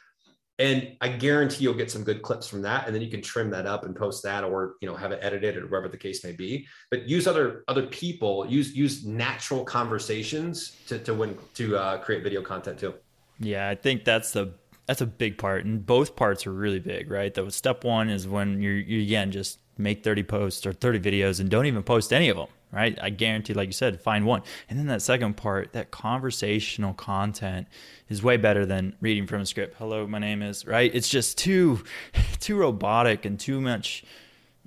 and 0.58 0.96
I 1.00 1.08
guarantee 1.08 1.62
you'll 1.62 1.74
get 1.74 1.90
some 1.90 2.02
good 2.02 2.22
clips 2.22 2.48
from 2.48 2.62
that, 2.62 2.86
and 2.86 2.94
then 2.94 3.00
you 3.00 3.10
can 3.10 3.22
trim 3.22 3.50
that 3.50 3.66
up 3.66 3.84
and 3.84 3.94
post 3.94 4.24
that, 4.24 4.42
or 4.42 4.74
you 4.80 4.88
know 4.88 4.96
have 4.96 5.12
it 5.12 5.20
edited 5.22 5.56
or 5.56 5.66
whatever 5.66 5.88
the 5.88 5.96
case 5.96 6.24
may 6.24 6.32
be. 6.32 6.66
But 6.90 7.08
use 7.08 7.26
other 7.26 7.64
other 7.68 7.86
people, 7.86 8.44
use 8.46 8.74
use 8.74 9.04
natural 9.04 9.64
conversations 9.64 10.76
to 10.88 10.98
to 10.98 11.14
win 11.14 11.38
to 11.54 11.76
uh, 11.76 11.98
create 11.98 12.24
video 12.24 12.42
content 12.42 12.78
too. 12.78 12.94
Yeah, 13.38 13.68
I 13.68 13.76
think 13.76 14.04
that's 14.04 14.32
the 14.32 14.52
that's 14.88 15.02
a 15.02 15.06
big 15.06 15.38
part, 15.38 15.64
and 15.64 15.86
both 15.86 16.16
parts 16.16 16.46
are 16.46 16.52
really 16.52 16.80
big, 16.80 17.10
right? 17.10 17.32
That 17.32 17.52
step 17.52 17.84
one 17.84 18.08
is 18.08 18.26
when 18.26 18.60
you're 18.60 18.74
you 18.74 19.02
again 19.02 19.30
just 19.30 19.60
make 19.76 20.02
30 20.02 20.24
posts 20.24 20.66
or 20.66 20.72
30 20.72 20.98
videos 20.98 21.38
and 21.38 21.48
don't 21.48 21.66
even 21.66 21.84
post 21.84 22.12
any 22.12 22.28
of 22.30 22.36
them 22.36 22.48
right? 22.72 22.98
I 23.00 23.10
guarantee, 23.10 23.54
like 23.54 23.68
you 23.68 23.72
said, 23.72 24.00
find 24.00 24.26
one. 24.26 24.42
And 24.68 24.78
then 24.78 24.86
that 24.88 25.02
second 25.02 25.36
part, 25.36 25.72
that 25.72 25.90
conversational 25.90 26.94
content 26.94 27.66
is 28.08 28.22
way 28.22 28.36
better 28.36 28.66
than 28.66 28.94
reading 29.00 29.26
from 29.26 29.40
a 29.40 29.46
script. 29.46 29.76
Hello, 29.78 30.06
my 30.06 30.18
name 30.18 30.42
is, 30.42 30.66
right? 30.66 30.94
It's 30.94 31.08
just 31.08 31.38
too, 31.38 31.82
too 32.40 32.56
robotic 32.56 33.24
and 33.24 33.38
too 33.40 33.60
much, 33.60 34.04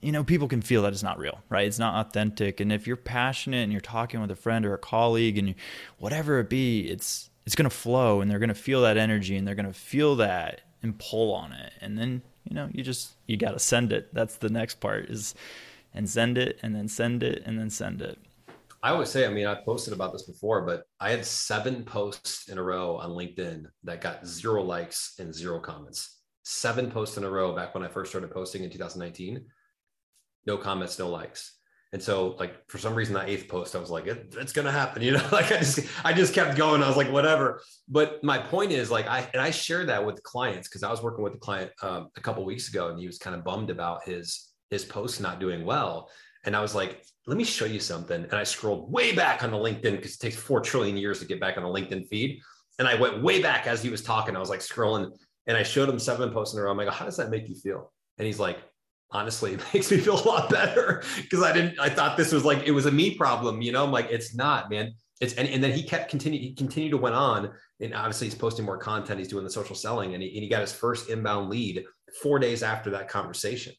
you 0.01 0.11
know, 0.11 0.23
people 0.23 0.47
can 0.47 0.61
feel 0.61 0.81
that 0.83 0.93
it's 0.93 1.03
not 1.03 1.19
real, 1.19 1.41
right? 1.49 1.67
It's 1.67 1.79
not 1.79 2.07
authentic. 2.07 2.59
And 2.59 2.71
if 2.71 2.87
you're 2.87 2.97
passionate 2.97 3.63
and 3.63 3.71
you're 3.71 3.81
talking 3.81 4.19
with 4.19 4.31
a 4.31 4.35
friend 4.35 4.65
or 4.65 4.73
a 4.73 4.79
colleague 4.79 5.37
and 5.37 5.49
you, 5.49 5.55
whatever 5.99 6.39
it 6.39 6.49
be, 6.49 6.89
it's, 6.89 7.29
it's 7.45 7.55
going 7.55 7.69
to 7.69 7.75
flow 7.75 8.21
and 8.21 8.29
they're 8.29 8.39
going 8.39 8.49
to 8.49 8.55
feel 8.55 8.81
that 8.81 8.97
energy 8.97 9.35
and 9.35 9.47
they're 9.47 9.55
going 9.55 9.65
to 9.65 9.73
feel 9.73 10.15
that 10.17 10.61
and 10.83 10.97
pull 10.97 11.33
on 11.33 11.51
it. 11.51 11.73
And 11.81 11.97
then, 11.97 12.21
you 12.43 12.55
know, 12.55 12.69
you 12.71 12.83
just, 12.83 13.11
you 13.27 13.37
got 13.37 13.51
to 13.51 13.59
send 13.59 13.91
it. 13.91 14.13
That's 14.13 14.37
the 14.37 14.49
next 14.49 14.79
part 14.79 15.09
is, 15.09 15.35
and 15.93 16.09
send 16.09 16.37
it 16.37 16.59
and 16.63 16.75
then 16.75 16.87
send 16.87 17.23
it 17.23 17.43
and 17.45 17.59
then 17.59 17.69
send 17.69 18.01
it. 18.01 18.17
I 18.83 18.89
always 18.89 19.09
say, 19.09 19.27
I 19.27 19.29
mean, 19.29 19.45
I 19.45 19.55
posted 19.55 19.93
about 19.93 20.11
this 20.11 20.23
before, 20.23 20.61
but 20.61 20.85
I 20.99 21.11
had 21.11 21.23
seven 21.23 21.83
posts 21.83 22.49
in 22.49 22.57
a 22.57 22.63
row 22.63 22.97
on 22.97 23.11
LinkedIn 23.11 23.65
that 23.83 24.01
got 24.01 24.25
zero 24.25 24.63
likes 24.63 25.15
and 25.19 25.33
zero 25.33 25.59
comments. 25.59 26.21
Seven 26.43 26.89
posts 26.89 27.17
in 27.17 27.23
a 27.23 27.29
row 27.29 27.53
back 27.55 27.75
when 27.75 27.83
I 27.83 27.87
first 27.87 28.11
started 28.11 28.31
posting 28.31 28.63
in 28.63 28.71
2019. 28.71 29.45
No 30.47 30.57
comments, 30.57 30.97
no 30.97 31.09
likes. 31.09 31.59
And 31.93 32.01
so, 32.01 32.37
like 32.39 32.53
for 32.69 32.77
some 32.77 32.95
reason, 32.95 33.13
that 33.15 33.27
eighth 33.27 33.49
post, 33.49 33.75
I 33.75 33.79
was 33.79 33.89
like, 33.89 34.07
it, 34.07 34.33
"It's 34.37 34.53
gonna 34.53 34.71
happen," 34.71 35.01
you 35.03 35.11
know. 35.11 35.27
like 35.31 35.51
I 35.51 35.57
just, 35.57 35.79
I 36.05 36.13
just 36.13 36.33
kept 36.33 36.55
going. 36.55 36.81
I 36.81 36.87
was 36.87 36.95
like, 36.95 37.11
"Whatever." 37.11 37.61
But 37.89 38.23
my 38.23 38.37
point 38.37 38.71
is, 38.71 38.89
like, 38.89 39.07
I 39.07 39.27
and 39.33 39.41
I 39.41 39.51
share 39.51 39.85
that 39.85 40.05
with 40.05 40.23
clients 40.23 40.69
because 40.69 40.83
I 40.83 40.89
was 40.89 41.01
working 41.01 41.23
with 41.23 41.35
a 41.35 41.39
client 41.39 41.71
um, 41.81 42.09
a 42.15 42.21
couple 42.21 42.45
weeks 42.45 42.69
ago, 42.69 42.89
and 42.89 42.99
he 42.99 43.07
was 43.07 43.17
kind 43.17 43.35
of 43.35 43.43
bummed 43.43 43.69
about 43.69 44.05
his 44.05 44.51
his 44.69 44.85
posts 44.85 45.19
not 45.19 45.39
doing 45.39 45.65
well. 45.65 46.09
And 46.43 46.55
I 46.55 46.61
was 46.61 46.73
like, 46.73 47.03
let 47.27 47.37
me 47.37 47.43
show 47.43 47.65
you 47.65 47.79
something. 47.79 48.23
And 48.23 48.33
I 48.33 48.43
scrolled 48.43 48.91
way 48.91 49.13
back 49.13 49.43
on 49.43 49.51
the 49.51 49.57
LinkedIn 49.57 49.97
because 49.97 50.15
it 50.15 50.19
takes 50.19 50.35
four 50.35 50.59
trillion 50.59 50.97
years 50.97 51.19
to 51.19 51.25
get 51.25 51.39
back 51.39 51.57
on 51.57 51.63
a 51.63 51.67
LinkedIn 51.67 52.07
feed. 52.07 52.41
And 52.79 52.87
I 52.87 52.95
went 52.95 53.21
way 53.21 53.41
back 53.41 53.67
as 53.67 53.83
he 53.83 53.89
was 53.89 54.01
talking. 54.01 54.35
I 54.35 54.39
was 54.39 54.49
like 54.49 54.61
scrolling 54.61 55.11
and 55.45 55.55
I 55.55 55.61
showed 55.61 55.87
him 55.87 55.99
seven 55.99 56.31
posts 56.31 56.55
in 56.55 56.59
a 56.59 56.63
row. 56.63 56.71
I'm 56.71 56.77
like, 56.77 56.89
how 56.89 57.05
does 57.05 57.17
that 57.17 57.29
make 57.29 57.47
you 57.47 57.55
feel? 57.55 57.91
And 58.17 58.25
he's 58.25 58.39
like, 58.39 58.57
honestly, 59.11 59.53
it 59.55 59.61
makes 59.73 59.91
me 59.91 59.97
feel 59.97 60.19
a 60.19 60.27
lot 60.27 60.49
better 60.49 61.03
because 61.17 61.43
I 61.43 61.51
didn't, 61.53 61.79
I 61.79 61.89
thought 61.89 62.17
this 62.17 62.31
was 62.31 62.45
like, 62.45 62.63
it 62.65 62.71
was 62.71 62.85
a 62.85 62.91
me 62.91 63.15
problem, 63.15 63.61
you 63.61 63.71
know, 63.71 63.83
I'm 63.83 63.91
like, 63.91 64.09
it's 64.09 64.35
not, 64.35 64.69
man. 64.69 64.93
It's, 65.19 65.33
and, 65.35 65.47
and 65.47 65.63
then 65.63 65.71
he 65.71 65.83
kept 65.83 66.09
continuing, 66.09 66.43
he 66.43 66.53
continued 66.53 66.91
to 66.91 66.97
went 66.97 67.15
on 67.15 67.51
and 67.79 67.93
obviously 67.93 68.27
he's 68.27 68.35
posting 68.35 68.65
more 68.65 68.77
content. 68.77 69.19
He's 69.19 69.27
doing 69.27 69.43
the 69.43 69.51
social 69.51 69.75
selling 69.75 70.15
and 70.15 70.23
he, 70.23 70.29
and 70.29 70.43
he 70.43 70.49
got 70.49 70.61
his 70.61 70.73
first 70.73 71.09
inbound 71.09 71.49
lead 71.49 71.83
four 72.23 72.39
days 72.39 72.63
after 72.63 72.89
that 72.91 73.07
conversation. 73.07 73.73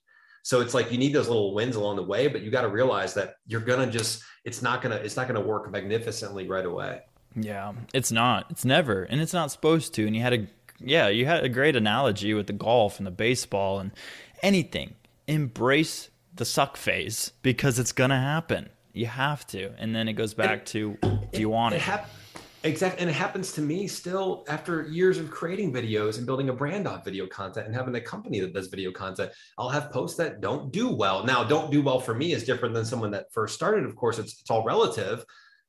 So 0.45 0.61
it's 0.61 0.75
like 0.75 0.91
you 0.91 0.99
need 0.99 1.13
those 1.13 1.29
little 1.29 1.55
wins 1.55 1.77
along 1.77 1.97
the 1.97 2.03
way, 2.03 2.27
but 2.27 2.43
you 2.43 2.51
got 2.51 2.63
to 2.63 2.69
realize 2.69 3.15
that 3.15 3.35
you're 3.47 3.61
gonna 3.61 3.87
just 3.87 4.25
it's 4.45 4.61
not 4.61 4.83
gonna 4.83 4.97
it's 4.97 5.17
not 5.17 5.29
gonna 5.29 5.41
work 5.41 5.71
magnificently 5.71 6.49
right 6.49 6.67
away. 6.67 7.03
Yeah, 7.35 7.73
it's 7.95 8.13
not. 8.13 8.47
It's 8.51 8.65
never, 8.65 9.05
and 9.05 9.21
it's 9.21 9.33
not 9.33 9.51
supposed 9.51 9.95
to. 9.95 10.07
And 10.07 10.15
you 10.17 10.23
had 10.23 10.33
a 10.33 10.47
yeah, 10.81 11.09
you 11.09 11.27
had 11.27 11.45
a 11.45 11.49
great 11.49 11.77
analogy 11.77 12.35
with 12.35 12.49
the 12.49 12.53
golf 12.53 12.99
and 12.99 13.07
the 13.07 13.13
baseball 13.13 13.79
and 13.79 13.93
anything. 14.43 14.95
Embrace 15.27 16.11
the 16.35 16.45
suck 16.45 16.77
phase 16.77 17.33
because 17.43 17.79
it's 17.79 17.93
gonna 17.93 18.21
happen. 18.21 18.69
You 18.93 19.07
have 19.07 19.47
to, 19.49 19.73
and 19.79 19.95
then 19.95 20.09
it 20.09 20.15
goes 20.15 20.35
back 20.35 20.65
to 20.67 20.99
do 21.33 21.41
you 21.41 21.49
want 21.49 21.75
it? 21.75 21.79
it, 21.79 21.81
it 21.81 22.05
Exactly. 22.65 23.01
And 23.01 23.11
it 23.11 23.15
happens 23.15 23.53
to 23.55 23.61
me 23.61 23.89
still 23.89 24.45
after 24.49 24.83
years 24.83 25.19
of 25.19 25.31
creating 25.31 25.73
videos 25.73 26.19
and 26.19 26.27
building 26.27 26.49
a 26.49 26.53
brand 26.53 26.87
off 26.87 27.05
video 27.05 27.27
content 27.27 27.67
and 27.67 27.75
having 27.75 27.95
a 27.97 28.01
company 28.01 28.39
that 28.41 28.55
does 28.55 28.69
video 28.69 28.93
content. 28.93 29.33
I'll 29.59 29.69
have 29.69 29.91
posts 29.91 30.17
that 30.19 30.41
don't 30.41 30.73
do 30.73 30.89
well. 30.89 31.25
Now, 31.25 31.43
don't 31.43 31.73
do 31.73 31.83
well 31.83 31.99
for 31.99 32.15
me 32.15 32.33
is 32.33 32.45
different 32.45 32.75
than 32.75 32.85
someone 32.85 33.11
that 33.13 33.33
first 33.33 33.55
started. 33.55 33.85
Of 33.85 33.97
course, 33.97 34.19
it's, 34.19 34.41
it's 34.41 34.51
all 34.51 34.65
relative. 34.65 35.25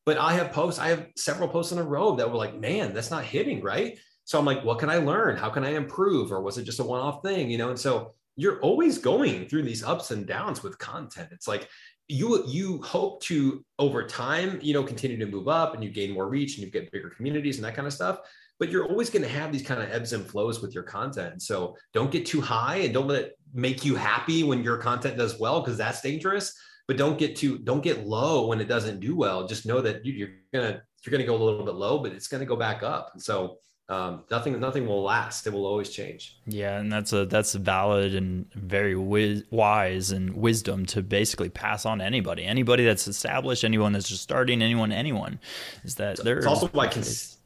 But 0.06 0.18
I 0.18 0.34
have 0.34 0.52
posts, 0.52 0.80
I 0.80 0.90
have 0.90 1.08
several 1.16 1.48
posts 1.48 1.72
in 1.72 1.80
a 1.80 1.84
row 1.84 2.16
that 2.16 2.30
were 2.30 2.38
like, 2.38 2.60
man, 2.60 2.94
that's 2.94 3.10
not 3.10 3.24
hitting, 3.24 3.62
right? 3.62 3.98
So 4.26 4.38
I'm 4.38 4.46
like, 4.46 4.64
what 4.64 4.80
can 4.80 4.90
I 4.90 4.98
learn? 4.98 5.36
How 5.36 5.50
can 5.50 5.64
I 5.64 5.72
improve? 5.72 6.32
Or 6.32 6.42
was 6.42 6.58
it 6.58 6.64
just 6.64 6.80
a 6.80 6.84
one 6.84 7.00
off 7.00 7.24
thing? 7.24 7.50
You 7.50 7.58
know, 7.58 7.70
and 7.70 7.80
so 7.80 8.14
you're 8.36 8.60
always 8.62 8.98
going 8.98 9.48
through 9.48 9.64
these 9.64 9.84
ups 9.84 10.12
and 10.12 10.26
downs 10.26 10.64
with 10.64 10.78
content. 10.80 11.30
It's 11.32 11.48
like 11.48 11.70
you 12.08 12.44
you 12.48 12.82
hope 12.82 13.22
to 13.24 13.64
over 13.80 14.06
time 14.06 14.60
you 14.62 14.74
know 14.74 14.84
continue 14.84 15.18
to 15.18 15.26
move 15.26 15.48
up 15.48 15.74
and 15.74 15.84
you 15.84 15.90
gain 15.90 16.12
more 16.12 16.28
reach 16.28 16.58
and 16.58 16.66
you 16.66 16.72
get 16.72 16.92
bigger 16.92 17.10
communities 17.10 17.56
and 17.56 17.64
that 17.64 17.76
kind 17.76 17.88
of 17.88 17.94
stuff 17.94 18.20
but 18.60 18.70
you're 18.70 18.88
always 18.88 19.10
going 19.10 19.24
to 19.24 19.28
have 19.28 19.52
these 19.52 19.66
kind 19.66 19.82
of 19.82 19.90
ebbs 19.92 20.14
and 20.14 20.26
flows 20.26 20.62
with 20.62 20.74
your 20.74 20.84
content. 20.84 21.42
So 21.42 21.76
don't 21.94 22.12
get 22.12 22.26
too 22.26 22.40
high 22.40 22.78
and 22.78 22.94
don't 22.94 23.08
let 23.08 23.22
it 23.22 23.38
make 23.54 23.84
you 23.84 23.96
happy 23.96 24.44
when 24.44 24.64
your 24.64 24.78
content 24.78 25.18
does 25.18 25.40
well 25.40 25.62
because 25.62 25.78
that's 25.78 26.02
dangerous 26.02 26.56
but 26.88 26.98
don't 26.98 27.18
get 27.18 27.36
too 27.36 27.58
don't 27.60 27.84
get 27.84 28.06
low 28.06 28.48
when 28.48 28.62
it 28.62 28.68
doesn't 28.68 29.00
do 29.00 29.16
well. 29.16 29.48
Just 29.48 29.66
know 29.66 29.82
that 29.82 30.06
you're 30.06 30.30
gonna 30.54 30.82
you're 31.04 31.12
gonna 31.12 31.26
go 31.26 31.36
a 31.36 31.44
little 31.44 31.66
bit 31.66 31.76
low 31.76 32.00
but 32.00 32.12
it's 32.12 32.28
gonna 32.28 32.46
go 32.46 32.56
back 32.56 32.84
up. 32.84 33.12
And 33.14 33.22
so 33.22 33.58
um, 33.90 34.24
nothing 34.32 34.60
nothing 34.60 34.88
will 34.88 35.04
last. 35.04 35.46
It 35.46 35.52
will 35.52 35.66
always 35.66 35.90
change. 35.90 36.38
Yeah, 36.46 36.80
and 36.80 36.92
that's 36.92 37.12
a 37.12 37.26
that's 37.26 37.54
valid 37.54 38.16
and 38.16 38.50
very 38.54 38.96
wise 38.96 40.12
and 40.12 40.34
wisdom 40.36 40.86
to 40.88 41.02
basically 41.02 41.50
pass 41.50 41.86
on 41.86 42.00
to 42.00 42.06
anybody, 42.06 42.46
anybody 42.46 42.86
that's 42.86 43.08
established, 43.08 43.64
anyone 43.64 43.92
that's 43.92 44.08
just 44.08 44.24
starting, 44.24 44.62
anyone, 44.62 44.92
anyone, 44.92 45.40
is 45.84 45.96
that 45.96 46.24
there. 46.24 46.38
It's 46.38 46.48
also 46.48 46.68
why 46.68 46.88
cons- 46.88 47.38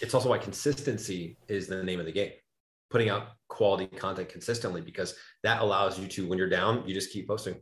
it's 0.00 0.14
also 0.14 0.30
why 0.30 0.38
consistency 0.38 1.36
is 1.46 1.68
the 1.68 1.82
name 1.84 2.00
of 2.00 2.06
the 2.06 2.12
game. 2.12 2.32
Putting 2.90 3.10
out 3.10 3.28
quality 3.46 3.86
content 3.86 4.28
consistently 4.30 4.80
because 4.80 5.14
that 5.44 5.62
allows 5.62 5.98
you 5.98 6.08
to 6.08 6.26
when 6.26 6.38
you're 6.38 6.48
down, 6.48 6.82
you 6.88 6.94
just 6.94 7.12
keep 7.12 7.28
posting. 7.28 7.54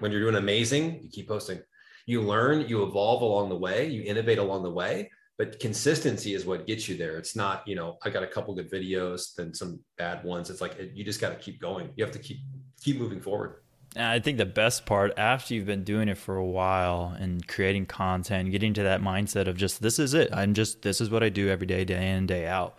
When 0.00 0.10
you're 0.10 0.22
doing 0.22 0.36
amazing, 0.36 1.00
you 1.02 1.10
keep 1.10 1.28
posting. 1.28 1.60
You 2.06 2.22
learn, 2.22 2.66
you 2.66 2.82
evolve 2.82 3.22
along 3.22 3.50
the 3.50 3.56
way, 3.56 3.86
you 3.86 4.02
innovate 4.02 4.38
along 4.38 4.64
the 4.64 4.70
way 4.70 5.10
but 5.38 5.58
consistency 5.58 6.34
is 6.34 6.44
what 6.44 6.66
gets 6.66 6.88
you 6.88 6.96
there. 6.96 7.16
It's 7.16 7.34
not, 7.34 7.66
you 7.66 7.74
know, 7.74 7.98
I 8.02 8.10
got 8.10 8.22
a 8.22 8.26
couple 8.26 8.54
good 8.54 8.70
videos, 8.70 9.34
then 9.34 9.54
some 9.54 9.80
bad 9.98 10.22
ones. 10.24 10.50
It's 10.50 10.60
like 10.60 10.78
you 10.94 11.04
just 11.04 11.20
got 11.20 11.30
to 11.30 11.36
keep 11.36 11.60
going. 11.60 11.90
You 11.96 12.04
have 12.04 12.12
to 12.12 12.18
keep 12.18 12.38
keep 12.80 12.98
moving 12.98 13.20
forward. 13.20 13.62
And 13.94 14.06
I 14.06 14.20
think 14.20 14.38
the 14.38 14.46
best 14.46 14.86
part 14.86 15.12
after 15.18 15.52
you've 15.54 15.66
been 15.66 15.84
doing 15.84 16.08
it 16.08 16.16
for 16.16 16.36
a 16.36 16.44
while 16.44 17.14
and 17.18 17.46
creating 17.46 17.86
content, 17.86 18.50
getting 18.50 18.72
to 18.74 18.82
that 18.84 19.02
mindset 19.02 19.48
of 19.48 19.56
just 19.56 19.82
this 19.82 19.98
is 19.98 20.14
it. 20.14 20.30
I'm 20.32 20.54
just 20.54 20.82
this 20.82 21.00
is 21.00 21.10
what 21.10 21.22
I 21.22 21.28
do 21.28 21.48
every 21.48 21.66
day, 21.66 21.84
day 21.84 22.10
in 22.12 22.26
day 22.26 22.46
out. 22.46 22.78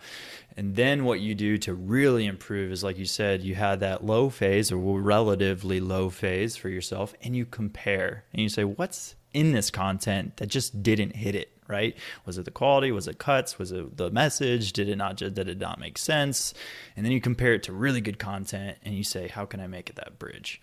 And 0.56 0.76
then 0.76 1.04
what 1.04 1.20
you 1.20 1.34
do 1.34 1.58
to 1.58 1.74
really 1.74 2.26
improve 2.26 2.72
is 2.72 2.84
like 2.84 2.98
you 2.98 3.04
said, 3.04 3.42
you 3.42 3.54
had 3.54 3.80
that 3.80 4.04
low 4.04 4.28
phase 4.28 4.72
or 4.72 4.78
relatively 4.78 5.80
low 5.80 6.10
phase 6.10 6.56
for 6.56 6.68
yourself 6.68 7.14
and 7.22 7.34
you 7.34 7.44
compare 7.44 8.24
and 8.32 8.42
you 8.42 8.48
say, 8.48 8.64
what's 8.64 9.14
in 9.32 9.52
this 9.52 9.70
content 9.70 10.36
that 10.38 10.46
just 10.46 10.82
didn't 10.82 11.16
hit 11.16 11.34
it? 11.34 11.53
Right? 11.68 11.96
Was 12.26 12.38
it 12.38 12.44
the 12.44 12.50
quality? 12.50 12.92
Was 12.92 13.08
it 13.08 13.18
cuts? 13.18 13.58
Was 13.58 13.72
it 13.72 13.96
the 13.96 14.10
message? 14.10 14.72
Did 14.72 14.88
it 14.88 14.96
not 14.96 15.16
just 15.16 15.34
did 15.34 15.48
it 15.48 15.58
not 15.58 15.78
make 15.78 15.98
sense? 15.98 16.54
And 16.96 17.04
then 17.04 17.12
you 17.12 17.20
compare 17.20 17.54
it 17.54 17.62
to 17.64 17.72
really 17.72 18.00
good 18.00 18.18
content 18.18 18.78
and 18.82 18.94
you 18.94 19.04
say, 19.04 19.28
how 19.28 19.46
can 19.46 19.60
I 19.60 19.66
make 19.66 19.88
it 19.90 19.96
that 19.96 20.18
bridge? 20.18 20.60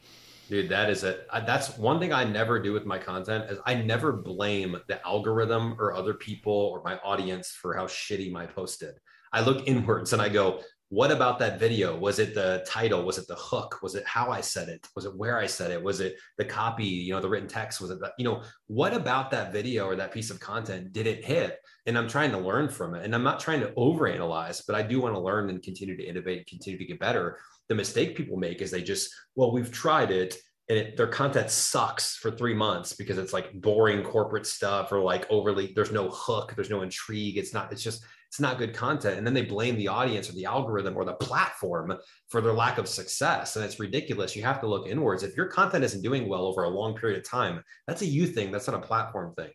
Dude, 0.50 0.70
that 0.70 0.90
is 0.90 1.06
it. 1.06 1.28
That's 1.46 1.78
one 1.78 2.00
thing 2.00 2.12
I 2.12 2.26
never 2.26 2.62
do 2.62 2.74
with 2.74 2.86
my 2.86 2.98
content 2.98 3.50
is 3.50 3.60
I 3.66 3.76
never 3.76 4.12
blame 4.12 4.76
the 4.88 5.06
algorithm 5.08 5.78
or 5.80 5.94
other 5.94 6.14
people 6.14 6.52
or 6.52 6.82
my 6.84 6.98
audience 6.98 7.52
for 7.52 7.74
how 7.74 7.86
shitty 7.88 8.32
my 8.32 8.46
post 8.46 8.82
did. 8.82 8.96
I 9.32 9.40
look 9.40 9.66
inwards 9.66 10.12
and 10.12 10.22
I 10.22 10.28
go, 10.28 10.60
what 10.92 11.10
about 11.10 11.40
that 11.40 11.58
video? 11.58 11.98
Was 11.98 12.20
it 12.20 12.36
the 12.36 12.66
title? 12.68 13.06
Was 13.06 13.18
it 13.18 13.26
the 13.26 13.36
hook? 13.36 13.80
Was 13.82 13.96
it 13.96 14.06
how 14.06 14.30
i 14.30 14.42
said 14.42 14.68
it? 14.68 14.86
Was 14.94 15.06
it 15.06 15.16
where 15.16 15.38
i 15.38 15.46
said 15.46 15.72
it? 15.72 15.82
Was 15.82 16.02
it 16.02 16.18
the 16.38 16.44
copy 16.44 16.84
you 16.84 17.14
know 17.14 17.22
the 17.22 17.30
written 17.30 17.48
text? 17.48 17.80
Was 17.80 17.92
it 17.92 18.02
the, 18.02 18.12
you 18.18 18.26
know 18.26 18.44
what 18.68 18.94
about 18.94 19.32
that 19.32 19.54
video 19.54 19.86
or 19.86 19.96
that 19.96 20.12
piece 20.12 20.30
of 20.30 20.42
content 20.42 20.92
did 20.92 21.08
it 21.08 21.24
hit? 21.24 21.60
And 21.86 21.98
i'm 21.98 22.10
trying 22.10 22.32
to 22.32 22.38
learn 22.38 22.68
from 22.68 22.94
it. 22.94 23.06
And 23.06 23.16
i'm 23.16 23.24
not 23.24 23.40
trying 23.40 23.62
to 23.62 23.72
overanalyze 23.78 24.64
but 24.68 24.76
i 24.76 24.82
do 24.82 25.00
want 25.00 25.16
to 25.16 25.20
learn 25.22 25.50
and 25.50 25.64
continue 25.64 25.96
to 25.96 26.04
innovate 26.04 26.40
and 26.40 26.48
continue 26.48 26.78
to 26.78 26.86
get 26.86 27.00
better. 27.00 27.40
The 27.70 27.76
mistake 27.76 28.18
people 28.18 28.36
make 28.36 28.62
is 28.62 28.70
they 28.70 28.84
just 28.84 29.10
well 29.34 29.54
we've 29.54 29.72
tried 29.72 30.12
it 30.12 30.36
and 30.68 30.78
it, 30.78 30.98
their 30.98 31.08
content 31.08 31.52
sucks 31.52 32.18
for 32.18 32.32
three 32.32 32.54
months 32.54 32.92
because 32.92 33.18
it's 33.18 33.32
like 33.32 33.54
boring 33.54 34.04
corporate 34.04 34.46
stuff 34.46 34.92
or 34.92 35.00
like 35.00 35.26
overly 35.30 35.72
there's 35.74 35.94
no 35.94 36.10
hook 36.10 36.52
there's 36.54 36.70
no 36.70 36.82
intrigue. 36.82 37.38
It's 37.38 37.54
not 37.54 37.72
it's 37.72 37.82
just 37.82 38.04
it's 38.32 38.40
not 38.40 38.58
good 38.58 38.74
content. 38.74 39.18
And 39.18 39.28
then 39.28 39.34
they 39.34 39.42
blame 39.42 39.76
the 39.76 39.90
audience 39.90 40.30
or 40.30 40.32
the 40.32 40.46
algorithm 40.46 40.96
or 40.96 41.04
the 41.04 41.16
platform 41.16 41.94
for 42.30 42.40
their 42.40 42.54
lack 42.54 42.78
of 42.78 42.88
success. 42.88 43.58
And 43.58 43.66
it's 43.66 43.78
ridiculous. 43.78 44.38
You 44.38 44.44
have 44.44 44.62
to 44.62 44.68
look 44.68 44.88
inwards. 44.88 45.24
If 45.24 45.36
your 45.36 45.48
content 45.48 45.84
isn't 45.84 46.02
doing 46.02 46.30
well 46.30 46.46
over 46.46 46.64
a 46.64 46.70
long 46.70 46.96
period 46.96 47.20
of 47.20 47.30
time, 47.30 47.62
that's 47.88 48.04
a 48.04 48.06
you 48.06 48.26
thing. 48.26 48.50
That's 48.50 48.68
not 48.68 48.82
a 48.82 48.88
platform 48.88 49.34
thing. 49.36 49.50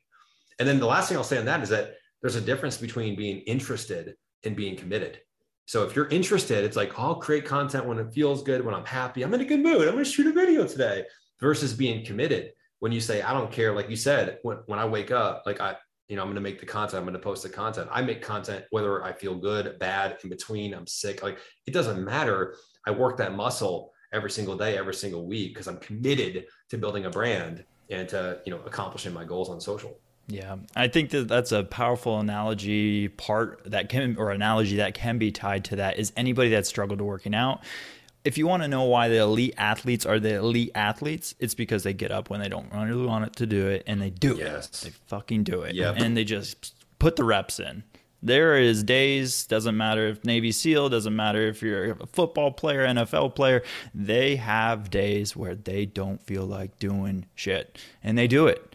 And 0.59 0.69
then 0.69 0.79
the 0.79 0.85
last 0.85 1.09
thing 1.09 1.17
I'll 1.17 1.25
say 1.25 1.39
on 1.39 1.47
that 1.47 1.63
is 1.63 1.71
that 1.71 1.95
there's 2.21 2.37
a 2.37 2.41
difference 2.43 2.77
between 2.77 3.17
being 3.17 3.39
interested 3.47 4.15
and 4.45 4.55
being 4.55 4.77
committed. 4.77 5.21
So 5.65 5.85
if 5.85 5.97
you're 5.97 6.09
interested, 6.09 6.63
it's 6.63 6.77
like 6.77 6.99
I'll 6.99 7.15
create 7.15 7.47
content 7.47 7.87
when 7.87 7.99
it 7.99 8.13
feels 8.13 8.43
good, 8.43 8.63
when 8.63 8.75
I'm 8.75 8.85
happy, 8.85 9.23
I'm 9.23 9.33
in 9.33 9.41
a 9.41 9.47
good 9.47 9.61
mood. 9.61 9.89
I'm 9.89 9.95
going 9.95 10.05
to 10.05 10.11
shoot 10.11 10.27
a 10.27 10.33
video 10.33 10.67
today 10.67 11.05
versus 11.41 11.73
being 11.73 12.05
committed. 12.05 12.53
When 12.81 12.93
you 12.93 13.01
say, 13.01 13.23
I 13.23 13.33
don't 13.33 13.51
care, 13.51 13.75
like 13.75 13.89
you 13.89 13.97
said, 13.97 14.39
when, 14.43 14.59
when 14.67 14.79
I 14.79 14.85
wake 14.85 15.11
up, 15.11 15.45
like 15.47 15.63
I, 15.63 15.77
you 16.09 16.17
know, 16.17 16.23
I'm 16.23 16.29
going 16.29 16.37
to 16.37 16.41
make 16.41 16.61
the 16.61 16.67
content, 16.67 16.99
I'm 16.99 17.05
going 17.05 17.15
to 17.15 17.21
post 17.21 17.43
the 17.43 17.49
content. 17.49 17.89
I 17.91 18.03
make 18.03 18.23
content 18.23 18.65
whether 18.71 19.05
I 19.05 19.13
feel 19.13 19.35
good, 19.35 19.79
bad, 19.79 20.19
in 20.23 20.31
between, 20.31 20.73
I'm 20.75 20.87
sick, 20.87 21.23
like 21.23 21.39
it 21.67 21.73
doesn't 21.73 22.05
matter. 22.05 22.57
I 22.87 22.93
work 22.93 23.17
that 23.19 23.35
muscle 23.35 23.93
every 24.13 24.31
single 24.31 24.57
day, 24.57 24.79
every 24.79 24.95
single 24.95 25.27
week 25.27 25.55
because 25.55 25.67
I'm 25.67 25.79
committed 25.79 26.47
to 26.71 26.79
building 26.79 27.07
a 27.07 27.11
brand 27.11 27.65
and 27.91 28.09
to, 28.09 28.41
you 28.45 28.51
know, 28.53 28.61
accomplishing 28.65 29.13
my 29.13 29.25
goals 29.25 29.49
on 29.49 29.61
social. 29.61 29.99
Yeah, 30.29 30.57
I 30.75 30.89
think 30.89 31.11
that 31.11 31.29
that's 31.29 31.53
a 31.53 31.63
powerful 31.63 32.19
analogy 32.19 33.09
part 33.09 33.63
that 33.67 33.89
can, 33.89 34.17
or 34.17 34.31
analogy 34.31 34.77
that 34.77 34.95
can 34.95 35.19
be 35.19 35.31
tied 35.31 35.65
to 35.67 35.77
that 35.77 35.99
is 35.99 36.13
anybody 36.17 36.51
that 36.51 36.67
struggled 36.67 36.99
to 36.99 37.05
working 37.05 37.35
out. 37.35 37.63
If 38.27 38.37
you 38.37 38.49
want 38.49 38.65
to 38.65 38.69
know 38.69 38.83
why 38.83 39.09
the 39.09 39.19
elite 39.19 39.55
athletes 39.57 40.05
are 40.05 40.19
the 40.19 40.35
elite 40.35 40.73
athletes, 40.75 41.37
it's 41.39 41.55
because 41.55 41.85
they 41.85 41.93
get 41.93 42.11
up 42.11 42.29
when 42.29 42.41
they 42.41 42.49
don't 42.49 42.73
really 42.73 43.07
want 43.07 43.25
it 43.25 43.37
to 43.37 43.47
do 43.47 43.69
it 43.69 43.85
and 43.87 44.03
they 44.03 44.11
do 44.11 44.35
yes. 44.37 44.67
it. 44.67 44.85
They 44.85 44.91
fucking 45.07 45.45
do 45.45 45.63
it. 45.63 45.77
Yep. 45.77 45.95
And 45.99 46.17
they 46.17 46.25
just 46.25 46.75
put 46.99 47.15
the 47.15 47.23
reps 47.23 47.61
in. 47.61 47.85
There 48.21 48.59
is 48.59 48.83
days, 48.83 49.47
doesn't 49.47 49.77
matter 49.77 50.09
if 50.09 50.25
Navy 50.25 50.51
SEAL, 50.51 50.89
doesn't 50.89 51.15
matter 51.15 51.47
if 51.47 51.63
you're 51.63 51.93
a 51.93 52.07
football 52.07 52.51
player, 52.51 52.85
NFL 52.85 53.37
player, 53.37 53.63
they 53.95 54.35
have 54.35 54.91
days 54.91 55.37
where 55.37 55.55
they 55.55 55.87
don't 55.87 56.21
feel 56.21 56.45
like 56.45 56.81
doing 56.81 57.27
shit 57.37 57.79
and 58.03 58.19
they 58.19 58.27
do 58.27 58.49
it. 58.49 58.75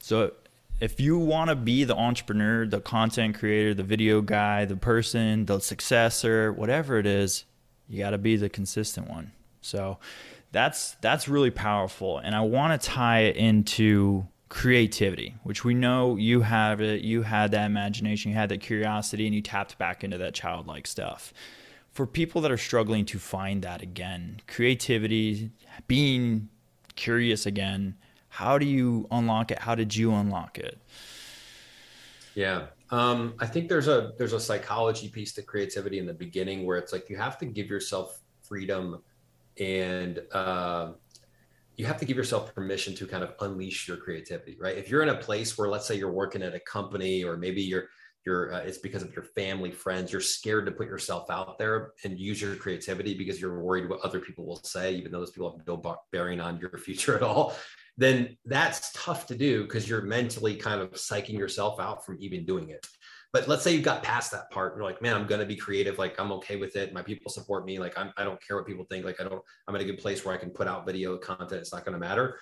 So 0.00 0.32
if 0.80 0.98
you 0.98 1.16
want 1.16 1.50
to 1.50 1.54
be 1.54 1.84
the 1.84 1.94
entrepreneur, 1.94 2.66
the 2.66 2.80
content 2.80 3.38
creator, 3.38 3.72
the 3.72 3.84
video 3.84 4.20
guy, 4.20 4.64
the 4.64 4.76
person, 4.76 5.46
the 5.46 5.60
successor, 5.60 6.52
whatever 6.52 6.98
it 6.98 7.06
is, 7.06 7.44
you 7.88 7.98
got 7.98 8.10
to 8.10 8.18
be 8.18 8.36
the 8.36 8.48
consistent 8.48 9.08
one. 9.08 9.32
So 9.60 9.98
that's 10.52 10.94
that's 11.00 11.28
really 11.28 11.50
powerful 11.50 12.18
and 12.18 12.34
I 12.34 12.42
want 12.42 12.80
to 12.80 12.88
tie 12.88 13.22
it 13.22 13.36
into 13.36 14.26
creativity, 14.48 15.34
which 15.42 15.64
we 15.64 15.74
know 15.74 16.14
you 16.14 16.42
have 16.42 16.80
it, 16.80 17.02
you 17.02 17.22
had 17.22 17.50
that 17.50 17.66
imagination, 17.66 18.30
you 18.30 18.36
had 18.36 18.48
that 18.50 18.60
curiosity 18.60 19.26
and 19.26 19.34
you 19.34 19.42
tapped 19.42 19.76
back 19.78 20.04
into 20.04 20.16
that 20.18 20.32
childlike 20.32 20.86
stuff. 20.86 21.32
For 21.90 22.06
people 22.06 22.40
that 22.42 22.52
are 22.52 22.56
struggling 22.56 23.04
to 23.06 23.18
find 23.18 23.62
that 23.62 23.82
again, 23.82 24.40
creativity, 24.46 25.50
being 25.88 26.48
curious 26.94 27.46
again, 27.46 27.96
how 28.28 28.58
do 28.58 28.66
you 28.66 29.06
unlock 29.10 29.50
it? 29.50 29.60
How 29.60 29.74
did 29.74 29.94
you 29.94 30.12
unlock 30.12 30.58
it? 30.58 30.78
Yeah. 32.34 32.66
Um, 32.90 33.34
I 33.38 33.46
think 33.46 33.68
there's 33.68 33.88
a 33.88 34.12
there's 34.18 34.34
a 34.34 34.40
psychology 34.40 35.08
piece 35.08 35.32
to 35.34 35.42
creativity 35.42 35.98
in 35.98 36.06
the 36.06 36.14
beginning 36.14 36.66
where 36.66 36.76
it's 36.76 36.92
like 36.92 37.08
you 37.08 37.16
have 37.16 37.38
to 37.38 37.46
give 37.46 37.68
yourself 37.68 38.20
freedom 38.42 39.02
and 39.58 40.20
uh, 40.32 40.92
you 41.76 41.86
have 41.86 41.96
to 41.98 42.04
give 42.04 42.16
yourself 42.16 42.54
permission 42.54 42.94
to 42.94 43.06
kind 43.06 43.24
of 43.24 43.34
unleash 43.40 43.88
your 43.88 43.96
creativity, 43.96 44.56
right? 44.60 44.76
If 44.76 44.88
you're 44.88 45.02
in 45.02 45.08
a 45.08 45.16
place 45.16 45.56
where, 45.56 45.68
let's 45.68 45.86
say, 45.86 45.96
you're 45.96 46.12
working 46.12 46.42
at 46.42 46.54
a 46.54 46.60
company, 46.60 47.24
or 47.24 47.36
maybe 47.36 47.62
you're 47.62 47.88
you're 48.26 48.54
uh, 48.54 48.60
it's 48.60 48.78
because 48.78 49.02
of 49.02 49.14
your 49.14 49.24
family, 49.24 49.70
friends, 49.70 50.12
you're 50.12 50.20
scared 50.20 50.66
to 50.66 50.72
put 50.72 50.86
yourself 50.86 51.30
out 51.30 51.58
there 51.58 51.92
and 52.04 52.18
use 52.18 52.40
your 52.40 52.54
creativity 52.56 53.14
because 53.14 53.40
you're 53.40 53.60
worried 53.60 53.88
what 53.88 54.00
other 54.00 54.20
people 54.20 54.46
will 54.46 54.62
say, 54.62 54.94
even 54.94 55.10
though 55.10 55.20
those 55.20 55.32
people 55.32 55.56
have 55.56 55.66
no 55.66 55.98
bearing 56.12 56.40
on 56.40 56.58
your 56.58 56.70
future 56.78 57.16
at 57.16 57.22
all 57.22 57.54
then 57.96 58.36
that's 58.44 58.92
tough 58.92 59.26
to 59.26 59.36
do 59.36 59.62
because 59.64 59.88
you're 59.88 60.02
mentally 60.02 60.56
kind 60.56 60.80
of 60.80 60.92
psyching 60.92 61.38
yourself 61.38 61.78
out 61.78 62.04
from 62.04 62.16
even 62.20 62.44
doing 62.44 62.70
it. 62.70 62.86
But 63.32 63.48
let's 63.48 63.62
say 63.62 63.74
you 63.74 63.82
got 63.82 64.02
past 64.02 64.30
that 64.30 64.50
part 64.50 64.72
and 64.72 64.80
you're 64.80 64.88
like, 64.88 65.02
man, 65.02 65.16
I'm 65.16 65.26
going 65.26 65.40
to 65.40 65.46
be 65.46 65.56
creative. 65.56 65.98
Like 65.98 66.18
I'm 66.20 66.30
okay 66.32 66.56
with 66.56 66.76
it. 66.76 66.92
My 66.92 67.02
people 67.02 67.30
support 67.30 67.64
me. 67.64 67.78
Like 67.78 67.98
I'm, 67.98 68.12
I 68.16 68.24
don't 68.24 68.40
care 68.40 68.56
what 68.56 68.66
people 68.66 68.84
think. 68.88 69.04
Like 69.04 69.20
I 69.20 69.24
don't, 69.24 69.42
I'm 69.66 69.74
in 69.74 69.80
a 69.80 69.84
good 69.84 69.98
place 69.98 70.24
where 70.24 70.34
I 70.34 70.38
can 70.38 70.50
put 70.50 70.68
out 70.68 70.86
video 70.86 71.16
content. 71.16 71.60
It's 71.60 71.72
not 71.72 71.84
going 71.84 71.94
to 71.94 71.98
matter. 71.98 72.38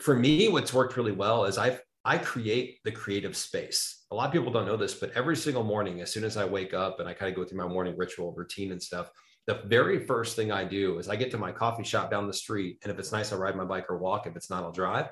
For 0.00 0.14
me, 0.14 0.48
what's 0.48 0.72
worked 0.72 0.96
really 0.96 1.12
well 1.12 1.44
is 1.44 1.58
I've, 1.58 1.80
I 2.04 2.18
create 2.18 2.78
the 2.84 2.92
creative 2.92 3.36
space. 3.36 4.04
A 4.10 4.14
lot 4.14 4.26
of 4.26 4.32
people 4.32 4.52
don't 4.52 4.66
know 4.66 4.76
this, 4.76 4.94
but 4.94 5.12
every 5.12 5.36
single 5.36 5.64
morning, 5.64 6.00
as 6.00 6.12
soon 6.12 6.24
as 6.24 6.36
I 6.36 6.44
wake 6.44 6.74
up 6.74 6.98
and 7.00 7.08
I 7.08 7.14
kind 7.14 7.30
of 7.30 7.36
go 7.36 7.44
through 7.44 7.58
my 7.58 7.68
morning 7.68 7.96
ritual 7.96 8.32
routine 8.32 8.72
and 8.72 8.82
stuff, 8.82 9.10
the 9.46 9.60
very 9.64 9.98
first 10.06 10.36
thing 10.36 10.52
I 10.52 10.64
do 10.64 10.98
is 10.98 11.08
I 11.08 11.16
get 11.16 11.30
to 11.32 11.38
my 11.38 11.50
coffee 11.50 11.82
shop 11.82 12.10
down 12.10 12.26
the 12.26 12.32
street. 12.32 12.78
And 12.82 12.92
if 12.92 12.98
it's 12.98 13.12
nice, 13.12 13.32
I'll 13.32 13.38
ride 13.38 13.56
my 13.56 13.64
bike 13.64 13.86
or 13.88 13.98
walk. 13.98 14.26
If 14.26 14.36
it's 14.36 14.50
not, 14.50 14.62
I'll 14.62 14.72
drive. 14.72 15.08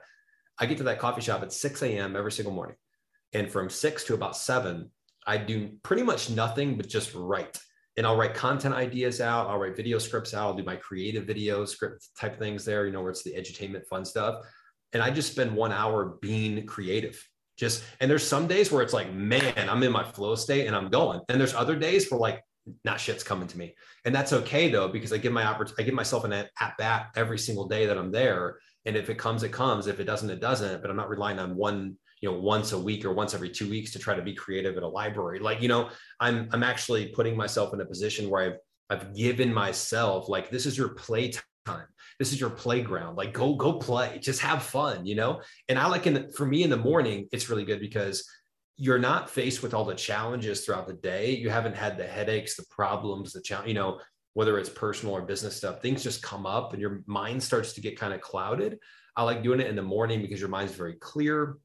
I 0.59 0.66
get 0.66 0.79
to 0.79 0.85
that 0.85 0.99
coffee 0.99 1.21
shop 1.21 1.43
at 1.43 1.53
6 1.53 1.83
a.m. 1.83 2.16
every 2.16 2.33
single 2.33 2.53
morning. 2.53 2.77
And 3.33 3.51
from 3.51 3.71
six 3.71 4.05
to 4.05 4.14
about 4.14 4.37
seven, 4.37 4.90
I 5.27 5.37
do 5.37 5.71
pretty 5.83 6.03
much 6.03 6.31
nothing 6.31 6.77
but 6.77 6.88
just 6.88 7.14
write. 7.14 7.59
And 7.97 8.07
I'll 8.07 8.16
write 8.16 8.35
content 8.35 8.75
ideas 8.75 9.21
out. 9.21 9.49
I'll 9.49 9.59
write 9.59 9.77
video 9.77 9.99
scripts 9.99 10.33
out. 10.35 10.47
I'll 10.47 10.55
do 10.55 10.62
my 10.62 10.77
creative 10.77 11.25
video 11.25 11.64
script 11.64 12.09
type 12.19 12.38
things 12.38 12.64
there, 12.64 12.87
you 12.87 12.93
know, 12.93 13.03
where 13.03 13.11
it's 13.11 13.23
the 13.23 13.33
edutainment 13.33 13.87
fun 13.87 14.05
stuff. 14.05 14.45
And 14.93 15.03
I 15.03 15.11
just 15.11 15.33
spend 15.33 15.55
one 15.55 15.73
hour 15.73 16.16
being 16.21 16.66
creative. 16.66 17.23
Just, 17.57 17.83
and 18.01 18.11
there's 18.11 18.27
some 18.27 18.47
days 18.47 18.73
where 18.73 18.83
it's 18.83 18.95
like, 18.95 19.12
man, 19.12 19.69
I'm 19.69 19.83
in 19.83 19.93
my 19.93 20.05
flow 20.05 20.35
state 20.35 20.66
and 20.66 20.75
I'm 20.75 20.88
going. 20.88 21.21
And 21.29 21.38
there's 21.38 21.55
other 21.55 21.77
days 21.77 22.11
where 22.11 22.19
like, 22.19 22.43
not 22.85 23.00
shit's 23.00 23.22
coming 23.22 23.48
to 23.48 23.59
me. 23.59 23.74
And 24.04 24.14
that's 24.14 24.33
okay 24.33 24.70
though, 24.70 24.88
because 24.88 25.12
I 25.12 25.18
give 25.18 25.33
my 25.33 25.44
opportunity, 25.44 25.83
I 25.83 25.87
give 25.87 25.94
myself 25.94 26.24
an 26.24 26.33
at 26.33 26.50
bat 26.78 27.11
every 27.16 27.38
single 27.38 27.68
day 27.68 27.87
that 27.87 27.98
I'm 27.98 28.12
there. 28.12 28.59
And 28.87 28.96
if 28.96 29.11
it 29.11 29.18
comes, 29.18 29.42
it 29.42 29.52
comes. 29.52 29.87
If 29.87 30.00
it 30.00 30.04
doesn't, 30.04 30.30
it 30.30 30.40
doesn't. 30.40 30.80
But 30.80 30.90
I'm 30.90 30.96
not 30.96 31.11
relying 31.11 31.38
on 31.38 31.56
one, 31.56 31.96
you 32.20 32.30
know, 32.30 32.38
once 32.38 32.72
a 32.72 32.78
week 32.78 33.04
or 33.04 33.12
once 33.12 33.35
every 33.35 33.50
two 33.50 33.68
weeks 33.68 33.92
to 33.92 33.98
try 33.98 34.14
to 34.14 34.22
be 34.22 34.35
creative 34.35 34.76
at 34.76 34.83
a 34.83 34.88
library. 34.88 35.38
Like, 35.38 35.61
you 35.61 35.68
know, 35.68 35.90
I'm 36.18 36.48
I'm 36.52 36.62
actually 36.62 37.09
putting 37.09 37.37
myself 37.37 37.74
in 37.74 37.80
a 37.80 37.87
position 37.87 38.30
where 38.30 38.42
I've 38.42 38.59
I've 38.90 39.14
given 39.14 39.52
myself 39.52 40.28
like 40.28 40.50
this 40.50 40.66
is 40.66 40.76
your 40.76 40.90
play 40.90 41.33
time. 41.66 41.87
This 42.18 42.33
is 42.33 42.40
your 42.40 42.50
playground. 42.50 43.16
Like 43.16 43.33
go 43.33 43.54
go 43.54 43.74
play. 43.74 44.18
Just 44.20 44.40
have 44.40 44.62
fun, 44.62 45.06
you 45.06 45.14
know? 45.14 45.42
And 45.68 45.78
I 45.78 45.87
like 45.87 46.06
in 46.06 46.14
the, 46.14 46.33
for 46.37 46.46
me 46.46 46.62
in 46.62 46.70
the 46.70 46.76
morning, 46.76 47.28
it's 47.33 47.48
really 47.48 47.64
good 47.64 47.80
because 47.80 48.28
you're 48.81 48.99
not 48.99 49.29
faced 49.29 49.62
with 49.62 49.75
all 49.75 49.85
the 49.85 49.95
challenges 49.95 50.64
throughout 50.64 50.87
the 50.87 50.95
day. 50.95 51.37
You 51.37 51.51
haven't 51.51 51.77
had 51.77 51.99
the 51.99 52.07
headaches, 52.07 52.57
the 52.57 52.64
problems, 52.71 53.35
the 53.35 53.43
challenge, 53.43 53.69
you 53.69 53.75
know, 53.75 54.01
whether 54.33 54.59
it's 54.59 54.71
personal 54.71 55.14
or 55.14 55.21
business 55.21 55.55
stuff, 55.55 55.83
things 55.83 56.03
just 56.03 56.23
come 56.23 56.47
up 56.47 56.73
and 56.73 56.81
your 56.81 57.03
mind 57.05 57.43
starts 57.43 57.75
to 57.75 57.83
get 57.83 58.01
kind 58.01 58.14
of 58.14 58.23
clouded. 58.23 58.79
I 59.14 59.23
like 59.25 59.43
doing 59.43 59.61
it 59.61 59.66
in 59.66 59.77
the 59.77 59.83
morning 59.83 60.23
because 60.23 60.40
your 60.40 60.49
mind's 60.49 60.73
very 60.73 60.95
clear. 60.95 61.59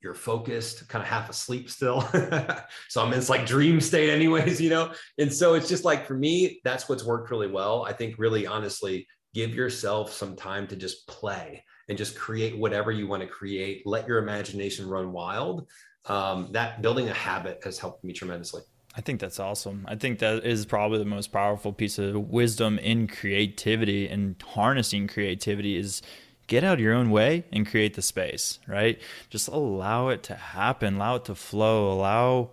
You're 0.00 0.14
focused, 0.14 0.88
kind 0.88 1.02
of 1.02 1.08
half 1.08 1.28
asleep 1.28 1.68
still. 1.68 2.00
so 2.88 3.02
I'm 3.02 3.12
in 3.12 3.18
this 3.18 3.28
like 3.28 3.44
dream 3.44 3.78
state, 3.78 4.08
anyways, 4.08 4.58
you 4.62 4.70
know? 4.70 4.90
And 5.18 5.30
so 5.30 5.52
it's 5.52 5.68
just 5.68 5.84
like 5.84 6.06
for 6.06 6.14
me, 6.14 6.62
that's 6.64 6.88
what's 6.88 7.04
worked 7.04 7.30
really 7.30 7.48
well. 7.48 7.84
I 7.84 7.92
think 7.92 8.14
really 8.16 8.46
honestly, 8.46 9.06
give 9.34 9.54
yourself 9.54 10.14
some 10.14 10.34
time 10.34 10.66
to 10.68 10.76
just 10.76 11.06
play 11.08 11.62
and 11.90 11.98
just 11.98 12.16
create 12.16 12.56
whatever 12.56 12.90
you 12.90 13.06
want 13.06 13.22
to 13.22 13.28
create. 13.28 13.86
Let 13.86 14.08
your 14.08 14.16
imagination 14.16 14.88
run 14.88 15.12
wild 15.12 15.68
um, 16.06 16.48
that 16.52 16.82
building 16.82 17.08
a 17.08 17.14
habit 17.14 17.60
has 17.64 17.78
helped 17.78 18.04
me 18.04 18.12
tremendously. 18.12 18.62
I 18.96 19.00
think 19.00 19.20
that's 19.20 19.40
awesome. 19.40 19.84
I 19.88 19.96
think 19.96 20.20
that 20.20 20.44
is 20.44 20.66
probably 20.66 20.98
the 20.98 21.04
most 21.04 21.32
powerful 21.32 21.72
piece 21.72 21.98
of 21.98 22.14
wisdom 22.30 22.78
in 22.78 23.08
creativity 23.08 24.06
and 24.06 24.40
harnessing 24.40 25.08
creativity 25.08 25.76
is 25.76 26.00
get 26.46 26.62
out 26.62 26.78
your 26.78 26.94
own 26.94 27.10
way 27.10 27.44
and 27.52 27.66
create 27.66 27.94
the 27.94 28.02
space, 28.02 28.60
right? 28.68 29.00
Just 29.30 29.48
allow 29.48 30.08
it 30.08 30.22
to 30.24 30.34
happen, 30.34 30.96
allow 30.96 31.16
it 31.16 31.24
to 31.24 31.34
flow, 31.34 31.90
allow 31.90 32.50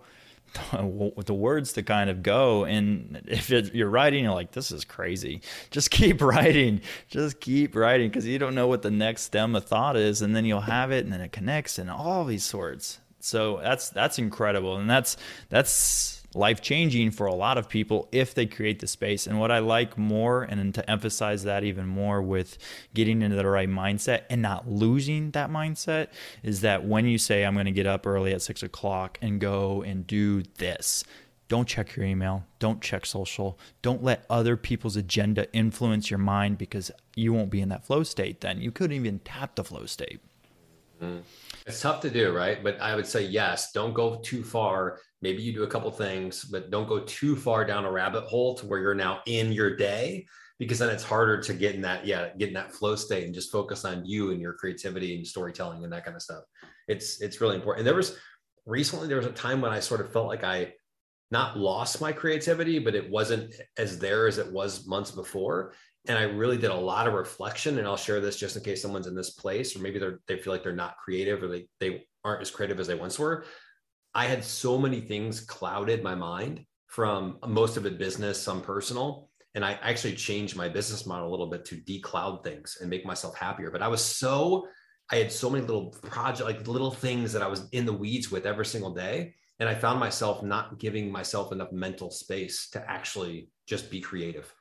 the 0.72 1.34
words 1.34 1.72
to 1.74 1.82
kind 1.82 2.10
of 2.10 2.22
go. 2.22 2.64
And 2.64 3.22
if 3.26 3.48
you're 3.50 3.88
writing, 3.88 4.24
you're 4.24 4.34
like, 4.34 4.52
this 4.52 4.72
is 4.72 4.84
crazy. 4.84 5.42
Just 5.70 5.90
keep 5.90 6.20
writing. 6.22 6.80
Just 7.08 7.40
keep 7.40 7.76
writing 7.76 8.08
because 8.08 8.26
you 8.26 8.38
don't 8.38 8.54
know 8.54 8.66
what 8.66 8.82
the 8.82 8.90
next 8.90 9.22
stem 9.22 9.54
of 9.54 9.64
thought 9.64 9.96
is. 9.96 10.22
And 10.22 10.34
then 10.34 10.44
you'll 10.44 10.62
have 10.62 10.90
it 10.90 11.04
and 11.04 11.12
then 11.12 11.20
it 11.20 11.30
connects 11.30 11.78
and 11.78 11.90
all 11.90 12.24
these 12.24 12.44
sorts. 12.44 12.98
So 13.22 13.60
that's 13.62 13.88
that's 13.90 14.18
incredible, 14.18 14.76
and 14.76 14.90
that's 14.90 15.16
that's 15.48 16.22
life 16.34 16.60
changing 16.60 17.10
for 17.10 17.26
a 17.26 17.34
lot 17.34 17.58
of 17.58 17.68
people 17.68 18.08
if 18.10 18.34
they 18.34 18.46
create 18.46 18.80
the 18.80 18.86
space. 18.86 19.26
And 19.26 19.38
what 19.38 19.52
I 19.52 19.60
like 19.60 19.96
more, 19.96 20.42
and 20.42 20.74
to 20.74 20.90
emphasize 20.90 21.44
that 21.44 21.62
even 21.62 21.86
more 21.86 22.20
with 22.20 22.58
getting 22.94 23.22
into 23.22 23.36
the 23.36 23.46
right 23.46 23.68
mindset 23.68 24.22
and 24.28 24.42
not 24.42 24.68
losing 24.68 25.30
that 25.32 25.50
mindset, 25.50 26.08
is 26.42 26.62
that 26.62 26.84
when 26.84 27.06
you 27.06 27.18
say, 27.18 27.44
I'm 27.44 27.54
going 27.54 27.66
to 27.66 27.72
get 27.72 27.86
up 27.86 28.06
early 28.06 28.32
at 28.32 28.42
six 28.42 28.62
o'clock 28.62 29.18
and 29.22 29.40
go 29.40 29.82
and 29.82 30.06
do 30.06 30.42
this, 30.58 31.04
don't 31.48 31.68
check 31.68 31.94
your 31.94 32.06
email. 32.06 32.44
Don't 32.58 32.80
check 32.80 33.04
social. 33.04 33.58
Don't 33.82 34.02
let 34.02 34.24
other 34.30 34.56
people's 34.56 34.96
agenda 34.96 35.52
influence 35.52 36.10
your 36.10 36.18
mind 36.18 36.56
because 36.56 36.90
you 37.14 37.32
won't 37.32 37.50
be 37.50 37.60
in 37.60 37.68
that 37.68 37.84
flow 37.84 38.02
state 38.02 38.40
then. 38.40 38.60
You 38.60 38.72
couldn't 38.72 38.96
even 38.96 39.18
tap 39.20 39.54
the 39.54 39.64
flow 39.64 39.86
state. 39.86 40.20
Mm. 41.02 41.22
It's 41.66 41.80
tough 41.80 42.00
to 42.02 42.10
do, 42.10 42.32
right? 42.32 42.62
But 42.62 42.80
I 42.80 42.94
would 42.94 43.06
say 43.06 43.24
yes. 43.24 43.72
Don't 43.72 43.92
go 43.92 44.20
too 44.22 44.42
far. 44.44 45.00
Maybe 45.20 45.42
you 45.42 45.52
do 45.52 45.64
a 45.64 45.68
couple 45.68 45.90
things, 45.90 46.44
but 46.44 46.70
don't 46.70 46.88
go 46.88 47.00
too 47.00 47.36
far 47.36 47.64
down 47.64 47.84
a 47.84 47.90
rabbit 47.90 48.24
hole 48.24 48.54
to 48.56 48.66
where 48.66 48.80
you're 48.80 48.94
now 48.94 49.20
in 49.26 49.52
your 49.52 49.76
day, 49.76 50.26
because 50.58 50.78
then 50.78 50.90
it's 50.90 51.04
harder 51.04 51.40
to 51.40 51.54
get 51.54 51.74
in 51.74 51.82
that 51.82 52.06
yeah, 52.06 52.28
get 52.38 52.48
in 52.48 52.54
that 52.54 52.72
flow 52.72 52.96
state 52.96 53.24
and 53.24 53.34
just 53.34 53.52
focus 53.52 53.84
on 53.84 54.04
you 54.04 54.30
and 54.30 54.40
your 54.40 54.54
creativity 54.54 55.16
and 55.16 55.26
storytelling 55.26 55.84
and 55.84 55.92
that 55.92 56.04
kind 56.04 56.16
of 56.16 56.22
stuff. 56.22 56.44
It's 56.88 57.20
it's 57.20 57.40
really 57.40 57.56
important. 57.56 57.80
And 57.80 57.88
there 57.88 57.96
was 57.96 58.16
recently 58.66 59.08
there 59.08 59.16
was 59.16 59.26
a 59.26 59.32
time 59.32 59.60
when 59.60 59.72
I 59.72 59.80
sort 59.80 60.00
of 60.00 60.12
felt 60.12 60.28
like 60.28 60.44
I 60.44 60.72
not 61.30 61.56
lost 61.56 62.00
my 62.00 62.12
creativity, 62.12 62.78
but 62.78 62.94
it 62.94 63.10
wasn't 63.10 63.54
as 63.78 63.98
there 63.98 64.26
as 64.28 64.38
it 64.38 64.52
was 64.52 64.86
months 64.86 65.10
before. 65.10 65.72
And 66.08 66.18
I 66.18 66.22
really 66.22 66.58
did 66.58 66.70
a 66.70 66.76
lot 66.76 67.06
of 67.06 67.14
reflection. 67.14 67.78
And 67.78 67.86
I'll 67.86 67.96
share 67.96 68.20
this 68.20 68.36
just 68.36 68.56
in 68.56 68.62
case 68.62 68.82
someone's 68.82 69.06
in 69.06 69.14
this 69.14 69.30
place, 69.30 69.76
or 69.76 69.80
maybe 69.80 69.98
they're 69.98 70.20
they 70.26 70.38
feel 70.38 70.52
like 70.52 70.62
they're 70.62 70.74
not 70.74 70.96
creative 70.96 71.42
or 71.42 71.48
they, 71.48 71.66
they 71.78 72.04
aren't 72.24 72.42
as 72.42 72.50
creative 72.50 72.80
as 72.80 72.86
they 72.86 72.94
once 72.94 73.18
were. 73.18 73.44
I 74.14 74.26
had 74.26 74.44
so 74.44 74.78
many 74.78 75.00
things 75.00 75.40
clouded 75.40 76.02
my 76.02 76.14
mind 76.14 76.64
from 76.88 77.38
most 77.46 77.76
of 77.76 77.86
it 77.86 77.98
business, 77.98 78.40
some 78.40 78.60
personal. 78.60 79.30
And 79.54 79.64
I 79.64 79.78
actually 79.82 80.14
changed 80.14 80.56
my 80.56 80.68
business 80.68 81.06
model 81.06 81.28
a 81.28 81.30
little 81.30 81.48
bit 81.48 81.64
to 81.66 81.76
decloud 81.76 82.42
things 82.42 82.78
and 82.80 82.90
make 82.90 83.06
myself 83.06 83.36
happier. 83.36 83.70
But 83.70 83.82
I 83.82 83.88
was 83.88 84.04
so, 84.04 84.66
I 85.10 85.16
had 85.16 85.30
so 85.30 85.50
many 85.50 85.64
little 85.64 85.90
project, 86.02 86.44
like 86.48 86.66
little 86.66 86.90
things 86.90 87.32
that 87.32 87.42
I 87.42 87.46
was 87.46 87.68
in 87.72 87.86
the 87.86 87.92
weeds 87.92 88.30
with 88.30 88.46
every 88.46 88.66
single 88.66 88.92
day. 88.94 89.34
And 89.58 89.68
I 89.68 89.74
found 89.74 90.00
myself 90.00 90.42
not 90.42 90.78
giving 90.78 91.10
myself 91.10 91.52
enough 91.52 91.70
mental 91.72 92.10
space 92.10 92.68
to 92.70 92.90
actually 92.90 93.48
just 93.66 93.90
be 93.90 94.00
creative. 94.00 94.52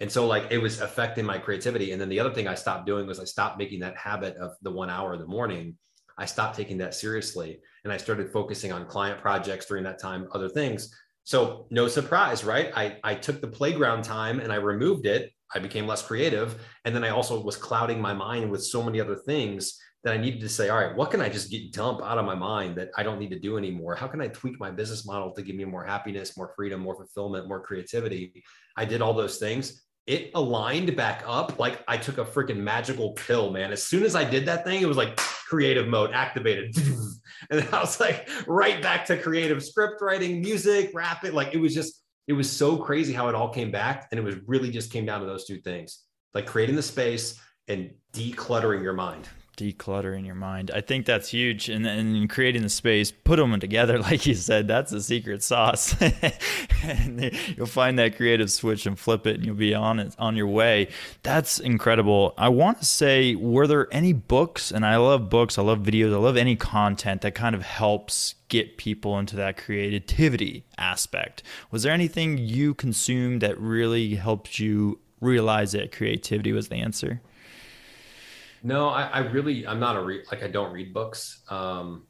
And 0.00 0.10
so 0.10 0.26
like 0.26 0.46
it 0.50 0.58
was 0.58 0.80
affecting 0.80 1.24
my 1.24 1.38
creativity. 1.38 1.92
And 1.92 2.00
then 2.00 2.08
the 2.08 2.20
other 2.20 2.32
thing 2.32 2.48
I 2.48 2.54
stopped 2.54 2.86
doing 2.86 3.06
was 3.06 3.20
I 3.20 3.24
stopped 3.24 3.58
making 3.58 3.80
that 3.80 3.96
habit 3.96 4.36
of 4.36 4.52
the 4.62 4.70
one 4.70 4.90
hour 4.90 5.14
in 5.14 5.20
the 5.20 5.26
morning. 5.26 5.76
I 6.16 6.24
stopped 6.24 6.56
taking 6.56 6.78
that 6.78 6.94
seriously. 6.94 7.60
And 7.84 7.92
I 7.92 7.96
started 7.96 8.32
focusing 8.32 8.72
on 8.72 8.86
client 8.86 9.20
projects 9.20 9.66
during 9.66 9.84
that 9.84 9.98
time, 9.98 10.28
other 10.32 10.48
things 10.48 10.94
so 11.24 11.66
no 11.70 11.88
surprise, 11.88 12.44
right? 12.44 12.72
I, 12.74 12.96
I 13.04 13.14
took 13.14 13.40
the 13.40 13.46
playground 13.46 14.02
time 14.02 14.40
and 14.40 14.52
I 14.52 14.56
removed 14.56 15.06
it. 15.06 15.30
I 15.54 15.58
became 15.58 15.86
less 15.86 16.02
creative. 16.02 16.60
And 16.84 16.94
then 16.94 17.04
I 17.04 17.10
also 17.10 17.40
was 17.40 17.56
clouding 17.56 18.00
my 18.00 18.12
mind 18.12 18.50
with 18.50 18.64
so 18.64 18.82
many 18.82 19.00
other 19.00 19.16
things 19.16 19.78
that 20.02 20.14
I 20.14 20.16
needed 20.16 20.40
to 20.40 20.48
say, 20.48 20.70
all 20.70 20.78
right, 20.78 20.96
what 20.96 21.10
can 21.10 21.20
I 21.20 21.28
just 21.28 21.50
get 21.50 21.72
dump 21.72 22.00
out 22.02 22.18
of 22.18 22.24
my 22.24 22.34
mind 22.34 22.76
that 22.78 22.88
I 22.96 23.02
don't 23.02 23.18
need 23.18 23.30
to 23.30 23.38
do 23.38 23.58
anymore? 23.58 23.94
How 23.94 24.06
can 24.06 24.20
I 24.20 24.28
tweak 24.28 24.58
my 24.58 24.70
business 24.70 25.06
model 25.06 25.32
to 25.32 25.42
give 25.42 25.56
me 25.56 25.64
more 25.64 25.84
happiness, 25.84 26.36
more 26.36 26.52
freedom, 26.56 26.80
more 26.80 26.96
fulfillment, 26.96 27.48
more 27.48 27.62
creativity? 27.62 28.42
I 28.76 28.84
did 28.84 29.02
all 29.02 29.12
those 29.12 29.36
things. 29.38 29.82
It 30.10 30.32
aligned 30.34 30.96
back 30.96 31.22
up 31.24 31.60
like 31.60 31.84
I 31.86 31.96
took 31.96 32.18
a 32.18 32.24
freaking 32.24 32.56
magical 32.56 33.12
pill, 33.12 33.52
man. 33.52 33.70
As 33.70 33.84
soon 33.84 34.02
as 34.02 34.16
I 34.16 34.24
did 34.24 34.44
that 34.46 34.64
thing, 34.64 34.82
it 34.82 34.86
was 34.86 34.96
like 34.96 35.16
creative 35.16 35.86
mode 35.86 36.10
activated. 36.12 36.74
And 37.50 37.66
I 37.72 37.80
was 37.80 37.98
like 37.98 38.28
right 38.46 38.82
back 38.82 39.06
to 39.06 39.16
creative 39.16 39.64
script 39.64 40.02
writing, 40.02 40.40
music, 40.40 40.90
rapping. 40.92 41.32
Like 41.32 41.54
it 41.54 41.56
was 41.58 41.74
just, 41.74 42.02
it 42.26 42.34
was 42.34 42.50
so 42.50 42.76
crazy 42.76 43.14
how 43.14 43.28
it 43.28 43.34
all 43.34 43.48
came 43.48 43.70
back. 43.70 44.08
And 44.10 44.20
it 44.20 44.22
was 44.22 44.36
really 44.46 44.70
just 44.70 44.92
came 44.92 45.06
down 45.06 45.20
to 45.20 45.26
those 45.26 45.46
two 45.46 45.58
things 45.60 46.04
like 46.34 46.46
creating 46.46 46.76
the 46.76 46.82
space 46.82 47.40
and 47.66 47.90
decluttering 48.12 48.82
your 48.82 48.92
mind 48.92 49.28
decluttering 49.60 50.24
your 50.24 50.34
mind. 50.34 50.70
I 50.74 50.80
think 50.80 51.04
that's 51.04 51.28
huge. 51.28 51.68
And 51.68 51.84
then 51.84 52.26
creating 52.28 52.62
the 52.62 52.68
space, 52.68 53.10
put 53.10 53.36
them 53.36 53.58
together, 53.60 53.98
like 54.02 54.26
you 54.26 54.34
said, 54.34 54.66
that's 54.66 54.90
the 54.90 55.02
secret 55.02 55.42
sauce. 55.42 55.94
and 56.82 57.32
you'll 57.56 57.66
find 57.66 57.98
that 57.98 58.16
creative 58.16 58.50
switch 58.50 58.86
and 58.86 58.98
flip 58.98 59.26
it, 59.26 59.36
and 59.36 59.44
you'll 59.44 59.54
be 59.54 59.74
on 59.74 60.00
it 60.00 60.14
on 60.18 60.36
your 60.36 60.46
way. 60.46 60.88
That's 61.22 61.58
incredible. 61.58 62.34
I 62.38 62.48
want 62.48 62.78
to 62.78 62.84
say, 62.84 63.34
were 63.34 63.66
there 63.66 63.88
any 63.92 64.12
books? 64.12 64.70
And 64.70 64.86
I 64.86 64.96
love 64.96 65.28
books. 65.28 65.58
I 65.58 65.62
love 65.62 65.80
videos. 65.80 66.14
I 66.14 66.18
love 66.18 66.36
any 66.36 66.56
content 66.56 67.20
that 67.20 67.34
kind 67.34 67.54
of 67.54 67.62
helps 67.62 68.36
get 68.48 68.78
people 68.78 69.18
into 69.18 69.36
that 69.36 69.56
creativity 69.56 70.64
aspect. 70.78 71.42
Was 71.70 71.82
there 71.82 71.92
anything 71.92 72.38
you 72.38 72.74
consumed 72.74 73.42
that 73.42 73.60
really 73.60 74.14
helped 74.14 74.58
you 74.58 74.98
realize 75.20 75.72
that 75.72 75.92
creativity 75.92 76.52
was 76.52 76.68
the 76.68 76.76
answer? 76.76 77.20
No, 78.62 78.88
I, 78.88 79.04
I 79.04 79.18
really, 79.20 79.66
I'm 79.66 79.80
not 79.80 79.96
a 79.96 80.02
re- 80.02 80.24
like 80.30 80.42
I 80.42 80.48
don't 80.48 80.72
read 80.72 80.92
books, 80.92 81.42
um, 81.48 82.06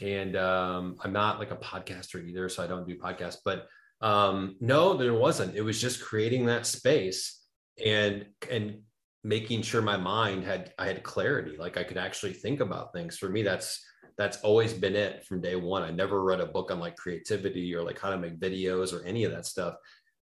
and 0.00 0.36
um, 0.36 0.96
I'm 1.02 1.12
not 1.12 1.38
like 1.38 1.50
a 1.50 1.56
podcaster 1.56 2.24
either, 2.26 2.48
so 2.48 2.62
I 2.62 2.66
don't 2.66 2.86
do 2.86 2.96
podcasts. 2.96 3.38
But 3.44 3.66
um, 4.00 4.56
no, 4.60 4.96
there 4.96 5.14
wasn't. 5.14 5.56
It 5.56 5.62
was 5.62 5.80
just 5.80 6.02
creating 6.02 6.46
that 6.46 6.66
space 6.66 7.40
and 7.84 8.26
and 8.50 8.78
making 9.24 9.62
sure 9.62 9.80
my 9.82 9.96
mind 9.96 10.44
had 10.44 10.74
I 10.78 10.86
had 10.86 11.02
clarity, 11.02 11.56
like 11.56 11.76
I 11.76 11.84
could 11.84 11.98
actually 11.98 12.34
think 12.34 12.60
about 12.60 12.92
things. 12.92 13.18
For 13.18 13.28
me, 13.28 13.42
that's 13.42 13.84
that's 14.16 14.40
always 14.42 14.72
been 14.72 14.94
it 14.94 15.24
from 15.24 15.40
day 15.40 15.56
one. 15.56 15.82
I 15.82 15.90
never 15.90 16.22
read 16.22 16.40
a 16.40 16.46
book 16.46 16.70
on 16.70 16.78
like 16.78 16.96
creativity 16.96 17.74
or 17.74 17.82
like 17.82 17.98
how 17.98 18.10
to 18.10 18.18
make 18.18 18.38
videos 18.38 18.92
or 18.92 19.04
any 19.04 19.24
of 19.24 19.32
that 19.32 19.46
stuff. 19.46 19.74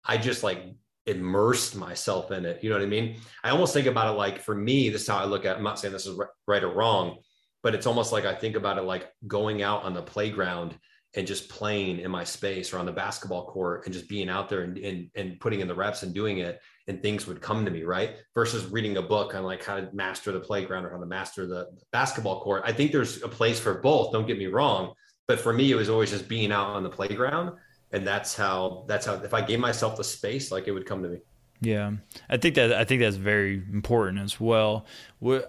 I 0.03 0.17
just 0.17 0.43
like 0.43 0.63
immersed 1.07 1.75
myself 1.75 2.31
in 2.31 2.45
it. 2.45 2.63
You 2.63 2.69
know 2.69 2.75
what 2.75 2.83
I 2.83 2.87
mean? 2.87 3.17
I 3.43 3.49
almost 3.49 3.73
think 3.73 3.87
about 3.87 4.13
it 4.13 4.17
like 4.17 4.41
for 4.41 4.53
me, 4.53 4.89
this 4.89 5.03
is 5.03 5.07
how 5.07 5.17
I 5.17 5.25
look 5.25 5.45
at 5.45 5.57
I'm 5.57 5.63
not 5.63 5.79
saying 5.79 5.93
this 5.93 6.05
is 6.05 6.19
right 6.45 6.63
or 6.63 6.73
wrong, 6.73 7.17
but 7.63 7.73
it's 7.73 7.87
almost 7.87 8.11
like 8.11 8.25
I 8.25 8.35
think 8.35 8.55
about 8.55 8.77
it 8.77 8.83
like 8.83 9.07
going 9.25 9.61
out 9.61 9.83
on 9.83 9.93
the 9.93 10.01
playground 10.01 10.77
and 11.15 11.25
just 11.25 11.49
playing 11.49 11.99
in 11.99 12.11
my 12.11 12.23
space 12.23 12.73
or 12.73 12.79
on 12.79 12.85
the 12.85 12.91
basketball 12.91 13.45
court 13.47 13.85
and 13.85 13.93
just 13.93 14.09
being 14.09 14.29
out 14.29 14.49
there 14.49 14.61
and, 14.61 14.77
and, 14.77 15.09
and 15.15 15.39
putting 15.39 15.61
in 15.61 15.67
the 15.67 15.73
reps 15.73 16.03
and 16.03 16.13
doing 16.13 16.39
it 16.39 16.59
and 16.87 17.01
things 17.01 17.25
would 17.25 17.41
come 17.41 17.65
to 17.65 17.71
me, 17.71 17.83
right? 17.83 18.17
Versus 18.35 18.65
reading 18.65 18.97
a 18.97 19.01
book 19.01 19.33
on 19.33 19.43
like 19.43 19.63
how 19.63 19.77
to 19.77 19.89
master 19.93 20.31
the 20.31 20.39
playground 20.39 20.85
or 20.85 20.91
how 20.91 20.99
to 20.99 21.05
master 21.05 21.47
the 21.47 21.67
basketball 21.91 22.41
court. 22.41 22.63
I 22.65 22.73
think 22.73 22.91
there's 22.91 23.23
a 23.23 23.27
place 23.27 23.59
for 23.59 23.75
both, 23.75 24.11
don't 24.11 24.27
get 24.27 24.37
me 24.37 24.47
wrong. 24.47 24.93
But 25.27 25.39
for 25.39 25.51
me, 25.51 25.71
it 25.71 25.75
was 25.75 25.89
always 25.89 26.11
just 26.11 26.29
being 26.29 26.51
out 26.51 26.67
on 26.67 26.83
the 26.83 26.89
playground 26.89 27.57
and 27.91 28.05
that's 28.05 28.35
how 28.35 28.83
that's 28.87 29.05
how 29.05 29.15
if 29.15 29.33
I 29.33 29.41
gave 29.41 29.59
myself 29.59 29.97
the 29.97 30.03
space, 30.03 30.51
like 30.51 30.67
it 30.67 30.71
would 30.71 30.85
come 30.85 31.03
to 31.03 31.09
me. 31.09 31.19
Yeah, 31.59 31.93
I 32.29 32.37
think 32.37 32.53
that 32.55 32.71
I 32.71 32.83
think 32.83 33.01
that's 33.01 33.15
very 33.15 33.63
important 33.73 34.19
as 34.19 34.39
well. 34.39 34.85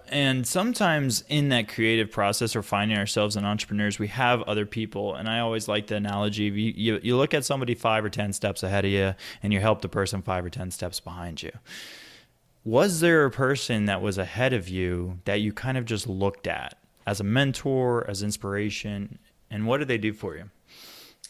And 0.07 0.47
sometimes 0.47 1.23
in 1.29 1.49
that 1.49 1.67
creative 1.67 2.09
process 2.09 2.55
or 2.55 2.63
finding 2.63 2.97
ourselves 2.97 3.35
in 3.35 3.45
entrepreneurs, 3.45 3.99
we 3.99 4.07
have 4.07 4.41
other 4.43 4.65
people. 4.65 5.13
And 5.13 5.29
I 5.29 5.39
always 5.39 5.67
like 5.67 5.85
the 5.87 5.97
analogy: 5.97 6.45
you, 6.45 6.51
you 6.51 6.99
you 7.03 7.15
look 7.15 7.35
at 7.35 7.45
somebody 7.45 7.75
five 7.75 8.03
or 8.03 8.09
ten 8.09 8.33
steps 8.33 8.63
ahead 8.63 8.85
of 8.85 8.91
you, 8.91 9.13
and 9.43 9.53
you 9.53 9.59
help 9.59 9.81
the 9.81 9.89
person 9.89 10.23
five 10.23 10.43
or 10.43 10.49
ten 10.49 10.71
steps 10.71 10.99
behind 10.99 11.43
you. 11.43 11.51
Was 12.63 13.01
there 13.01 13.25
a 13.25 13.31
person 13.31 13.85
that 13.85 14.01
was 14.01 14.17
ahead 14.17 14.53
of 14.53 14.67
you 14.67 15.19
that 15.25 15.41
you 15.41 15.53
kind 15.53 15.77
of 15.77 15.85
just 15.85 16.07
looked 16.07 16.47
at 16.47 16.75
as 17.05 17.19
a 17.19 17.23
mentor, 17.23 18.07
as 18.09 18.23
inspiration, 18.23 19.19
and 19.51 19.67
what 19.67 19.77
did 19.77 19.87
they 19.87 19.97
do 19.97 20.11
for 20.11 20.35
you? 20.35 20.49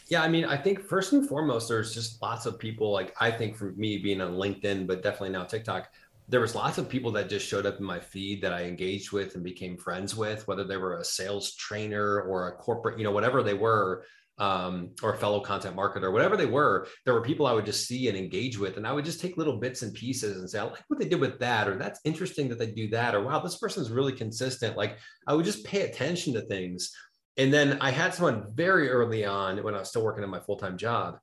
Yeah, 0.10 0.24
I 0.24 0.28
mean, 0.28 0.44
I 0.46 0.58
think 0.58 0.82
first 0.82 1.14
and 1.14 1.28
foremost, 1.28 1.70
there's 1.70 1.94
just 1.94 2.22
lots 2.22 2.48
of 2.48 2.58
people. 2.58 2.92
Like 2.92 3.16
I 3.22 3.30
think 3.30 3.56
for 3.56 3.72
me 3.74 4.00
being 4.00 4.22
on 4.22 4.34
LinkedIn, 4.34 4.88
but 4.88 5.04
definitely 5.04 5.30
now 5.30 5.44
TikTok, 5.44 5.90
there 6.28 6.40
was 6.40 6.56
lots 6.56 6.80
of 6.80 6.90
people 6.90 7.12
that 7.12 7.30
just 7.30 7.48
showed 7.48 7.68
up 7.68 7.78
in 7.80 7.86
my 7.86 8.00
feed 8.00 8.42
that 8.42 8.54
I 8.54 8.64
engaged 8.64 9.12
with 9.12 9.36
and 9.36 9.44
became 9.44 9.78
friends 9.78 10.16
with, 10.16 10.48
whether 10.48 10.64
they 10.64 10.78
were 10.78 10.98
a 10.98 11.04
sales 11.04 11.56
trainer 11.56 12.22
or 12.22 12.48
a 12.48 12.52
corporate, 12.54 12.98
you 12.98 13.04
know, 13.04 13.12
whatever 13.12 13.44
they 13.44 13.54
were, 13.54 14.04
um, 14.40 14.92
or 15.04 15.14
a 15.14 15.18
fellow 15.18 15.42
content 15.42 15.76
marketer, 15.76 16.12
whatever 16.12 16.38
they 16.38 16.46
were. 16.46 16.88
There 17.06 17.14
were 17.14 17.22
people 17.22 17.46
I 17.46 17.54
would 17.54 17.66
just 17.66 17.88
see 17.88 18.08
and 18.08 18.18
engage 18.18 18.58
with, 18.58 18.78
and 18.78 18.88
I 18.88 18.94
would 18.94 19.06
just 19.06 19.20
take 19.20 19.38
little 19.38 19.58
bits 19.58 19.82
and 19.82 19.94
pieces 19.94 20.38
and 20.38 20.50
say, 20.50 20.60
I 20.60 20.64
like 20.64 20.84
what 20.88 21.00
they 21.00 21.08
did 21.08 21.20
with 21.20 21.40
that, 21.40 21.68
or 21.68 21.78
that's 21.78 22.00
interesting 22.04 22.48
that 22.50 22.58
they 22.58 22.72
do 22.72 22.88
that, 22.90 23.14
or 23.14 23.24
wow, 23.24 23.40
this 23.40 23.58
person's 23.58 23.92
really 23.92 24.14
consistent. 24.14 24.78
Like 24.78 24.98
I 25.28 25.34
would 25.34 25.46
just 25.46 25.66
pay 25.66 25.82
attention 25.82 26.34
to 26.34 26.42
things 26.42 26.92
and 27.40 27.54
then 27.54 27.78
I 27.80 27.92
had 27.92 28.14
someone 28.14 28.54
very 28.54 28.90
early 28.90 29.24
on 29.24 29.64
when 29.64 29.74
I 29.74 29.80
was 29.80 29.88
still 29.88 30.04
working 30.04 30.26
in 30.26 30.30
my 30.30 30.42
full 30.42 30.58
time 30.58 30.78
job 30.78 31.20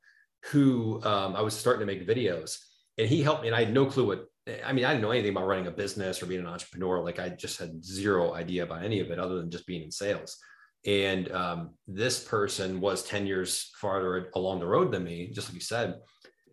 who 0.46 1.02
um, 1.04 1.36
I 1.36 1.42
was 1.42 1.54
starting 1.54 1.86
to 1.86 1.86
make 1.86 2.08
videos. 2.08 2.58
And 2.96 3.06
he 3.06 3.22
helped 3.22 3.42
me. 3.42 3.48
And 3.48 3.54
I 3.54 3.64
had 3.64 3.74
no 3.74 3.84
clue 3.84 4.06
what, 4.06 4.24
I 4.64 4.72
mean, 4.72 4.86
I 4.86 4.92
didn't 4.92 5.02
know 5.02 5.10
anything 5.10 5.32
about 5.32 5.46
running 5.46 5.66
a 5.66 5.70
business 5.70 6.22
or 6.22 6.26
being 6.26 6.40
an 6.40 6.46
entrepreneur. 6.46 7.02
Like 7.02 7.18
I 7.18 7.28
just 7.28 7.58
had 7.58 7.84
zero 7.84 8.32
idea 8.32 8.62
about 8.62 8.82
any 8.82 9.00
of 9.00 9.10
it 9.10 9.18
other 9.18 9.36
than 9.36 9.50
just 9.50 9.66
being 9.66 9.82
in 9.82 9.90
sales. 9.90 10.38
And 10.86 11.30
um, 11.32 11.74
this 11.86 12.24
person 12.24 12.80
was 12.80 13.02
10 13.02 13.26
years 13.26 13.72
farther 13.78 14.30
along 14.34 14.60
the 14.60 14.66
road 14.66 14.92
than 14.92 15.04
me, 15.04 15.30
just 15.34 15.48
like 15.48 15.54
you 15.56 15.60
said. 15.60 15.96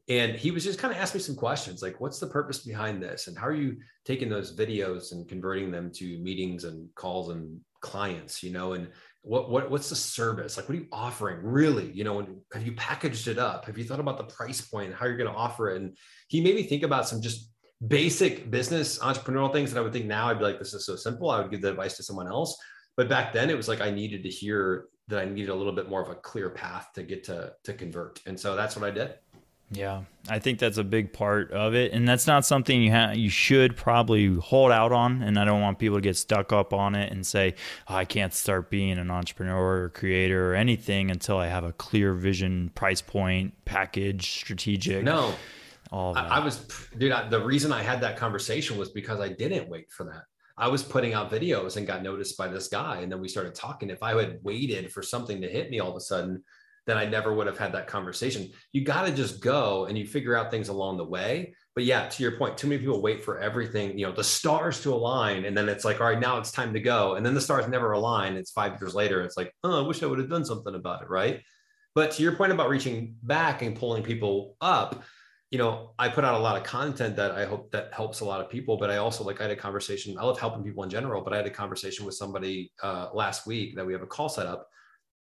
And 0.09 0.35
he 0.35 0.51
was 0.51 0.65
just 0.65 0.79
kind 0.79 0.93
of 0.93 0.99
asking 0.99 1.19
me 1.19 1.23
some 1.23 1.35
questions 1.37 1.81
like, 1.81 2.01
what's 2.01 2.19
the 2.19 2.27
purpose 2.27 2.59
behind 2.59 3.01
this? 3.01 3.27
And 3.27 3.37
how 3.37 3.47
are 3.47 3.53
you 3.53 3.77
taking 4.03 4.27
those 4.27 4.53
videos 4.53 5.13
and 5.13 5.29
converting 5.29 5.71
them 5.71 5.89
to 5.93 6.19
meetings 6.19 6.65
and 6.65 6.93
calls 6.95 7.29
and 7.29 7.61
clients, 7.79 8.43
you 8.43 8.51
know? 8.51 8.73
And 8.73 8.89
what, 9.23 9.49
what 9.49 9.71
what's 9.71 9.89
the 9.89 9.95
service? 9.95 10.57
Like 10.57 10.67
what 10.67 10.77
are 10.77 10.81
you 10.81 10.87
offering? 10.91 11.39
Really 11.41 11.89
you 11.91 12.03
know 12.03 12.27
have 12.53 12.65
you 12.65 12.73
packaged 12.73 13.27
it 13.27 13.39
up? 13.39 13.65
Have 13.65 13.77
you 13.77 13.85
thought 13.85 13.99
about 13.99 14.17
the 14.17 14.25
price 14.25 14.61
point 14.61 14.93
how 14.93 15.05
you're 15.05 15.17
going 15.17 15.31
to 15.31 15.35
offer 15.35 15.71
it? 15.71 15.81
And 15.81 15.97
he 16.27 16.41
made 16.41 16.55
me 16.55 16.63
think 16.63 16.83
about 16.83 17.07
some 17.07 17.21
just 17.21 17.49
basic 17.87 18.51
business 18.51 18.99
entrepreneurial 18.99 19.51
things 19.51 19.73
that 19.73 19.77
i 19.77 19.83
would 19.83 19.91
think 19.91 20.05
now 20.05 20.29
i'd 20.29 20.37
be 20.37 20.45
like 20.45 20.57
this 20.57 20.73
is 20.73 20.85
so 20.85 20.95
simple. 20.95 21.29
I 21.29 21.41
would 21.41 21.51
give 21.51 21.61
the 21.61 21.69
advice 21.69 21.97
to 21.97 22.03
someone 22.03 22.27
else. 22.27 22.57
But 22.95 23.09
back 23.09 23.33
then 23.33 23.49
it 23.49 23.57
was 23.57 23.67
like 23.67 23.81
i 23.81 23.91
needed 23.91 24.23
to 24.23 24.29
hear 24.29 24.85
that 25.07 25.19
i 25.19 25.25
needed 25.25 25.49
a 25.49 25.55
little 25.55 25.73
bit 25.73 25.89
more 25.89 26.01
of 26.01 26.09
a 26.09 26.15
clear 26.15 26.49
path 26.49 26.89
to 26.95 27.03
get 27.03 27.23
to 27.25 27.53
to 27.63 27.73
convert. 27.73 28.21
And 28.25 28.39
so 28.39 28.55
that's 28.55 28.75
what 28.75 28.85
i 28.85 28.91
did 28.91 29.15
yeah, 29.71 30.03
I 30.29 30.39
think 30.39 30.59
that's 30.59 30.77
a 30.77 30.83
big 30.83 31.13
part 31.13 31.51
of 31.51 31.73
it, 31.73 31.93
and 31.93 32.07
that's 32.07 32.27
not 32.27 32.45
something 32.45 32.81
you 32.81 32.91
ha- 32.91 33.13
you 33.15 33.29
should 33.29 33.75
probably 33.75 34.35
hold 34.35 34.71
out 34.71 34.91
on. 34.91 35.23
And 35.23 35.37
I 35.39 35.45
don't 35.45 35.61
want 35.61 35.79
people 35.79 35.97
to 35.97 36.01
get 36.01 36.15
stuck 36.15 36.53
up 36.53 36.73
on 36.73 36.95
it 36.95 37.11
and 37.11 37.25
say, 37.25 37.55
oh, 37.87 37.95
"I 37.95 38.05
can't 38.05 38.33
start 38.33 38.69
being 38.69 38.97
an 38.97 39.09
entrepreneur 39.09 39.83
or 39.83 39.89
creator 39.89 40.51
or 40.51 40.55
anything 40.55 41.09
until 41.09 41.37
I 41.37 41.47
have 41.47 41.63
a 41.63 41.73
clear 41.73 42.13
vision, 42.13 42.71
price 42.75 43.01
point, 43.01 43.53
package, 43.65 44.29
strategic." 44.31 45.03
No, 45.03 45.33
all 45.91 46.15
I, 46.17 46.27
I, 46.27 46.39
was, 46.39 46.65
dude. 46.97 47.11
I, 47.11 47.27
the 47.27 47.43
reason 47.43 47.71
I 47.71 47.81
had 47.81 48.01
that 48.01 48.17
conversation 48.17 48.77
was 48.77 48.89
because 48.89 49.19
I 49.19 49.29
didn't 49.29 49.69
wait 49.69 49.91
for 49.91 50.03
that. 50.05 50.23
I 50.55 50.67
was 50.67 50.83
putting 50.83 51.13
out 51.13 51.31
videos 51.31 51.77
and 51.77 51.87
got 51.87 52.03
noticed 52.03 52.37
by 52.37 52.47
this 52.47 52.67
guy, 52.67 52.97
and 53.01 53.11
then 53.11 53.19
we 53.19 53.27
started 53.27 53.55
talking. 53.55 53.89
If 53.89 54.03
I 54.03 54.15
had 54.19 54.39
waited 54.43 54.91
for 54.91 55.01
something 55.01 55.41
to 55.41 55.49
hit 55.49 55.71
me 55.71 55.79
all 55.79 55.89
of 55.89 55.95
a 55.95 56.01
sudden, 56.01 56.43
then 56.85 56.97
I 56.97 57.05
never 57.05 57.33
would 57.33 57.47
have 57.47 57.57
had 57.57 57.73
that 57.73 57.87
conversation. 57.87 58.49
You 58.71 58.83
got 58.83 59.05
to 59.05 59.13
just 59.13 59.41
go 59.41 59.85
and 59.85 59.97
you 59.97 60.05
figure 60.05 60.35
out 60.35 60.51
things 60.51 60.69
along 60.69 60.97
the 60.97 61.05
way. 61.05 61.55
But 61.75 61.85
yeah, 61.85 62.07
to 62.07 62.23
your 62.23 62.37
point, 62.37 62.57
too 62.57 62.67
many 62.67 62.79
people 62.79 63.01
wait 63.01 63.23
for 63.23 63.39
everything, 63.39 63.97
you 63.97 64.05
know, 64.05 64.11
the 64.11 64.23
stars 64.23 64.81
to 64.83 64.93
align. 64.93 65.45
And 65.45 65.57
then 65.57 65.69
it's 65.69 65.85
like, 65.85 66.01
all 66.01 66.07
right, 66.07 66.19
now 66.19 66.37
it's 66.37 66.51
time 66.51 66.73
to 66.73 66.79
go. 66.79 67.15
And 67.15 67.25
then 67.25 67.33
the 67.33 67.41
stars 67.41 67.67
never 67.67 67.93
align. 67.93 68.35
It's 68.35 68.51
five 68.51 68.79
years 68.79 68.93
later. 68.93 69.21
It's 69.21 69.37
like, 69.37 69.53
oh, 69.63 69.83
I 69.83 69.87
wish 69.87 70.03
I 70.03 70.05
would 70.05 70.19
have 70.19 70.29
done 70.29 70.45
something 70.45 70.75
about 70.75 71.01
it. 71.01 71.09
Right. 71.09 71.41
But 71.95 72.11
to 72.11 72.23
your 72.23 72.35
point 72.35 72.51
about 72.51 72.69
reaching 72.69 73.15
back 73.23 73.61
and 73.61 73.75
pulling 73.75 74.03
people 74.03 74.55
up, 74.61 75.03
you 75.51 75.59
know, 75.59 75.93
I 75.99 76.09
put 76.09 76.23
out 76.23 76.33
a 76.33 76.39
lot 76.39 76.57
of 76.57 76.63
content 76.63 77.15
that 77.17 77.31
I 77.31 77.45
hope 77.45 77.71
that 77.71 77.93
helps 77.93 78.21
a 78.21 78.25
lot 78.25 78.41
of 78.41 78.49
people. 78.49 78.77
But 78.77 78.89
I 78.89 78.97
also 78.97 79.23
like 79.23 79.39
I 79.39 79.43
had 79.43 79.51
a 79.51 79.55
conversation. 79.55 80.17
I 80.17 80.23
love 80.23 80.39
helping 80.39 80.63
people 80.63 80.83
in 80.83 80.89
general, 80.89 81.21
but 81.21 81.31
I 81.31 81.37
had 81.37 81.45
a 81.45 81.51
conversation 81.51 82.05
with 82.05 82.15
somebody 82.15 82.71
uh, 82.81 83.09
last 83.13 83.45
week 83.45 83.75
that 83.75 83.85
we 83.85 83.93
have 83.93 84.01
a 84.01 84.07
call 84.07 84.29
set 84.29 84.47
up, 84.47 84.67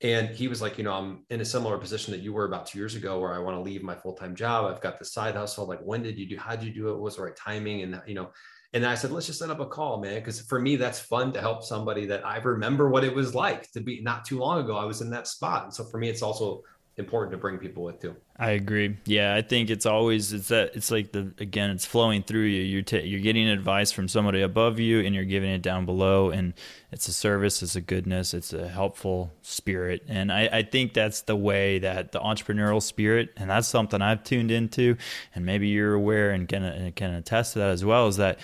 and 0.01 0.29
he 0.29 0.47
was 0.47 0.61
like, 0.61 0.77
you 0.77 0.83
know, 0.83 0.93
I'm 0.93 1.25
in 1.29 1.41
a 1.41 1.45
similar 1.45 1.77
position 1.77 2.11
that 2.11 2.21
you 2.21 2.33
were 2.33 2.45
about 2.45 2.65
two 2.65 2.79
years 2.79 2.95
ago, 2.95 3.19
where 3.19 3.33
I 3.33 3.39
want 3.39 3.55
to 3.55 3.61
leave 3.61 3.83
my 3.83 3.95
full 3.95 4.13
time 4.13 4.35
job. 4.35 4.65
I've 4.65 4.81
got 4.81 4.97
the 4.97 5.05
side 5.05 5.35
hustle. 5.35 5.67
Like, 5.67 5.79
when 5.81 6.01
did 6.01 6.17
you 6.17 6.27
do? 6.27 6.37
How 6.37 6.55
did 6.55 6.65
you 6.65 6.73
do 6.73 6.89
it? 6.89 6.93
What 6.93 7.01
was 7.01 7.15
the 7.17 7.23
right 7.23 7.35
timing? 7.35 7.83
And 7.83 8.01
you 8.07 8.15
know, 8.15 8.31
and 8.73 8.85
I 8.85 8.95
said, 8.95 9.11
let's 9.11 9.27
just 9.27 9.39
set 9.39 9.49
up 9.49 9.59
a 9.59 9.65
call, 9.65 10.01
man. 10.01 10.15
Because 10.15 10.41
for 10.41 10.59
me, 10.59 10.75
that's 10.75 10.99
fun 10.99 11.31
to 11.33 11.41
help 11.41 11.63
somebody 11.63 12.05
that 12.07 12.25
I 12.25 12.37
remember 12.37 12.89
what 12.89 13.03
it 13.03 13.13
was 13.13 13.35
like 13.35 13.69
to 13.71 13.81
be 13.81 14.01
not 14.01 14.25
too 14.25 14.39
long 14.39 14.63
ago. 14.63 14.75
I 14.75 14.85
was 14.85 15.01
in 15.01 15.09
that 15.11 15.27
spot. 15.27 15.65
And 15.65 15.73
so 15.73 15.83
for 15.83 15.99
me, 15.99 16.09
it's 16.09 16.21
also 16.21 16.63
important 17.01 17.31
to 17.33 17.37
bring 17.37 17.57
people 17.57 17.83
with 17.83 17.99
too. 17.99 18.15
I 18.37 18.51
agree. 18.51 18.97
Yeah, 19.05 19.35
I 19.35 19.41
think 19.41 19.69
it's 19.69 19.85
always 19.85 20.33
it's 20.33 20.47
that 20.47 20.75
it's 20.75 20.89
like 20.89 21.11
the 21.11 21.33
again 21.37 21.69
it's 21.69 21.85
flowing 21.85 22.23
through 22.23 22.45
you. 22.45 22.61
You're 22.61 22.81
t- 22.81 23.01
you're 23.01 23.19
getting 23.19 23.47
advice 23.47 23.91
from 23.91 24.07
somebody 24.07 24.41
above 24.41 24.79
you, 24.79 25.01
and 25.01 25.13
you're 25.13 25.25
giving 25.25 25.51
it 25.51 25.61
down 25.61 25.85
below. 25.85 26.31
And 26.31 26.53
it's 26.91 27.07
a 27.07 27.13
service, 27.13 27.61
it's 27.61 27.75
a 27.75 27.81
goodness, 27.81 28.33
it's 28.33 28.53
a 28.53 28.67
helpful 28.67 29.31
spirit. 29.41 30.03
And 30.07 30.31
I, 30.31 30.49
I 30.51 30.63
think 30.63 30.93
that's 30.93 31.21
the 31.21 31.35
way 31.35 31.79
that 31.79 32.13
the 32.13 32.19
entrepreneurial 32.19 32.81
spirit, 32.81 33.29
and 33.37 33.49
that's 33.49 33.67
something 33.67 34.01
I've 34.01 34.23
tuned 34.23 34.51
into, 34.51 34.97
and 35.35 35.45
maybe 35.45 35.67
you're 35.67 35.93
aware 35.93 36.31
and 36.31 36.47
can 36.47 36.63
and 36.63 36.95
can 36.95 37.13
attest 37.13 37.53
to 37.53 37.59
that 37.59 37.69
as 37.69 37.85
well. 37.85 38.07
Is 38.07 38.17
that 38.17 38.39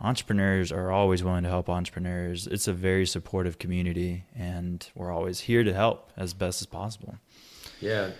entrepreneurs 0.00 0.70
are 0.70 0.90
always 0.90 1.24
willing 1.24 1.42
to 1.42 1.48
help 1.48 1.68
entrepreneurs. 1.68 2.46
It's 2.46 2.68
a 2.68 2.72
very 2.72 3.06
supportive 3.06 3.58
community, 3.58 4.24
and 4.36 4.86
we're 4.94 5.12
always 5.12 5.40
here 5.40 5.64
to 5.64 5.72
help 5.72 6.12
as 6.16 6.34
best 6.34 6.60
as 6.60 6.66
possible. 6.66 7.16
Yeah, 7.80 8.10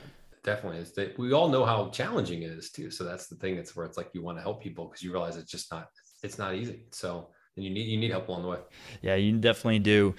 definitely. 0.45 0.79
It's 0.81 1.19
we 1.19 1.33
all 1.33 1.49
know 1.49 1.65
how 1.65 1.91
challenging 1.91 2.43
it 2.43 2.51
is 2.51 2.71
too. 2.71 2.91
So 2.91 3.05
that's 3.05 3.27
the 3.27 3.37
thing. 3.37 3.57
It's 3.57 3.75
where 3.77 3.87
it's 3.87 3.97
like 3.97 4.11
you 4.13 4.23
want 4.23 4.39
to 4.39 4.43
help 4.43 4.63
people 4.63 4.87
because 4.87 5.03
you 5.03 5.13
realize 5.13 5.37
it's 5.37 5.51
just 5.51 5.71
not 5.71 5.89
it's 6.23 6.39
not 6.39 6.55
easy. 6.55 6.85
So 6.91 7.29
and 7.57 7.65
you 7.65 7.71
need 7.71 7.89
you 7.89 7.99
need 7.99 8.11
help 8.11 8.29
along 8.29 8.43
the 8.43 8.49
way. 8.49 8.59
Yeah, 9.03 9.17
you 9.17 9.37
definitely 9.39 9.81
do. 9.81 10.15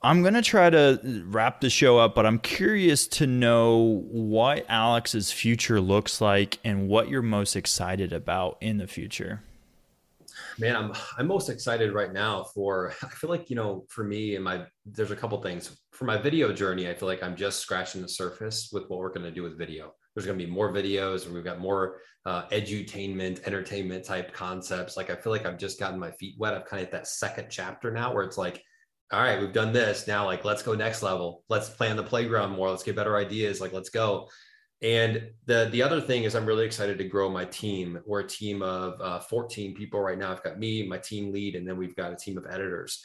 I'm 0.00 0.22
going 0.22 0.34
to 0.34 0.42
try 0.42 0.70
to 0.70 1.24
wrap 1.26 1.60
the 1.60 1.68
show 1.68 1.98
up, 1.98 2.14
but 2.14 2.24
I'm 2.24 2.38
curious 2.38 3.08
to 3.08 3.26
know 3.26 4.04
what 4.08 4.64
Alex's 4.68 5.32
future 5.32 5.80
looks 5.80 6.20
like 6.20 6.60
and 6.62 6.88
what 6.88 7.08
you're 7.08 7.20
most 7.20 7.56
excited 7.56 8.12
about 8.12 8.58
in 8.60 8.78
the 8.78 8.86
future 8.86 9.42
man 10.58 10.76
i'm 10.76 10.92
i'm 11.16 11.26
most 11.26 11.48
excited 11.48 11.92
right 11.92 12.12
now 12.12 12.44
for 12.54 12.92
i 13.02 13.08
feel 13.08 13.30
like 13.30 13.50
you 13.50 13.56
know 13.56 13.84
for 13.88 14.04
me 14.04 14.34
and 14.34 14.44
my 14.44 14.64
there's 14.86 15.10
a 15.10 15.16
couple 15.16 15.40
things. 15.42 15.76
For 15.92 16.04
my 16.04 16.16
video 16.16 16.52
journey 16.52 16.88
i 16.88 16.94
feel 16.94 17.08
like 17.08 17.22
i'm 17.22 17.36
just 17.36 17.60
scratching 17.60 18.02
the 18.02 18.08
surface 18.08 18.70
with 18.72 18.84
what 18.88 18.98
we're 19.00 19.12
going 19.12 19.24
to 19.24 19.30
do 19.30 19.42
with 19.42 19.58
video. 19.58 19.92
There's 20.14 20.26
going 20.26 20.38
to 20.38 20.44
be 20.44 20.50
more 20.50 20.72
videos 20.72 21.26
and 21.26 21.34
we've 21.34 21.44
got 21.44 21.60
more 21.60 22.00
uh, 22.26 22.46
edutainment 22.48 23.44
entertainment 23.46 24.04
type 24.04 24.32
concepts. 24.32 24.96
Like 24.96 25.10
i 25.10 25.16
feel 25.16 25.32
like 25.32 25.46
i've 25.46 25.58
just 25.58 25.80
gotten 25.80 25.98
my 25.98 26.10
feet 26.12 26.36
wet. 26.38 26.54
I've 26.54 26.66
kind 26.66 26.82
of 26.82 26.88
hit 26.88 26.92
that 26.92 27.06
second 27.06 27.48
chapter 27.50 27.90
now 27.90 28.12
where 28.12 28.24
it's 28.24 28.38
like 28.38 28.62
all 29.12 29.20
right 29.20 29.40
we've 29.40 29.52
done 29.52 29.72
this. 29.72 30.06
Now 30.06 30.24
like 30.26 30.44
let's 30.44 30.62
go 30.62 30.74
next 30.74 31.02
level. 31.02 31.44
Let's 31.48 31.70
play 31.70 31.90
on 31.90 31.96
the 31.96 32.02
playground 32.02 32.52
more. 32.52 32.70
Let's 32.70 32.82
get 32.82 32.96
better 32.96 33.16
ideas. 33.16 33.60
Like 33.60 33.72
let's 33.72 33.90
go 33.90 34.28
and 34.80 35.28
the 35.46 35.68
the 35.72 35.82
other 35.82 36.00
thing 36.00 36.22
is, 36.22 36.36
I'm 36.36 36.46
really 36.46 36.64
excited 36.64 36.98
to 36.98 37.04
grow 37.04 37.28
my 37.28 37.44
team. 37.44 37.98
We're 38.06 38.20
a 38.20 38.28
team 38.28 38.62
of 38.62 39.00
uh, 39.00 39.18
14 39.20 39.74
people 39.74 40.00
right 40.00 40.18
now. 40.18 40.30
I've 40.30 40.42
got 40.42 40.58
me, 40.58 40.86
my 40.86 40.98
team 40.98 41.32
lead, 41.32 41.56
and 41.56 41.66
then 41.66 41.76
we've 41.76 41.96
got 41.96 42.12
a 42.12 42.16
team 42.16 42.38
of 42.38 42.46
editors, 42.48 43.04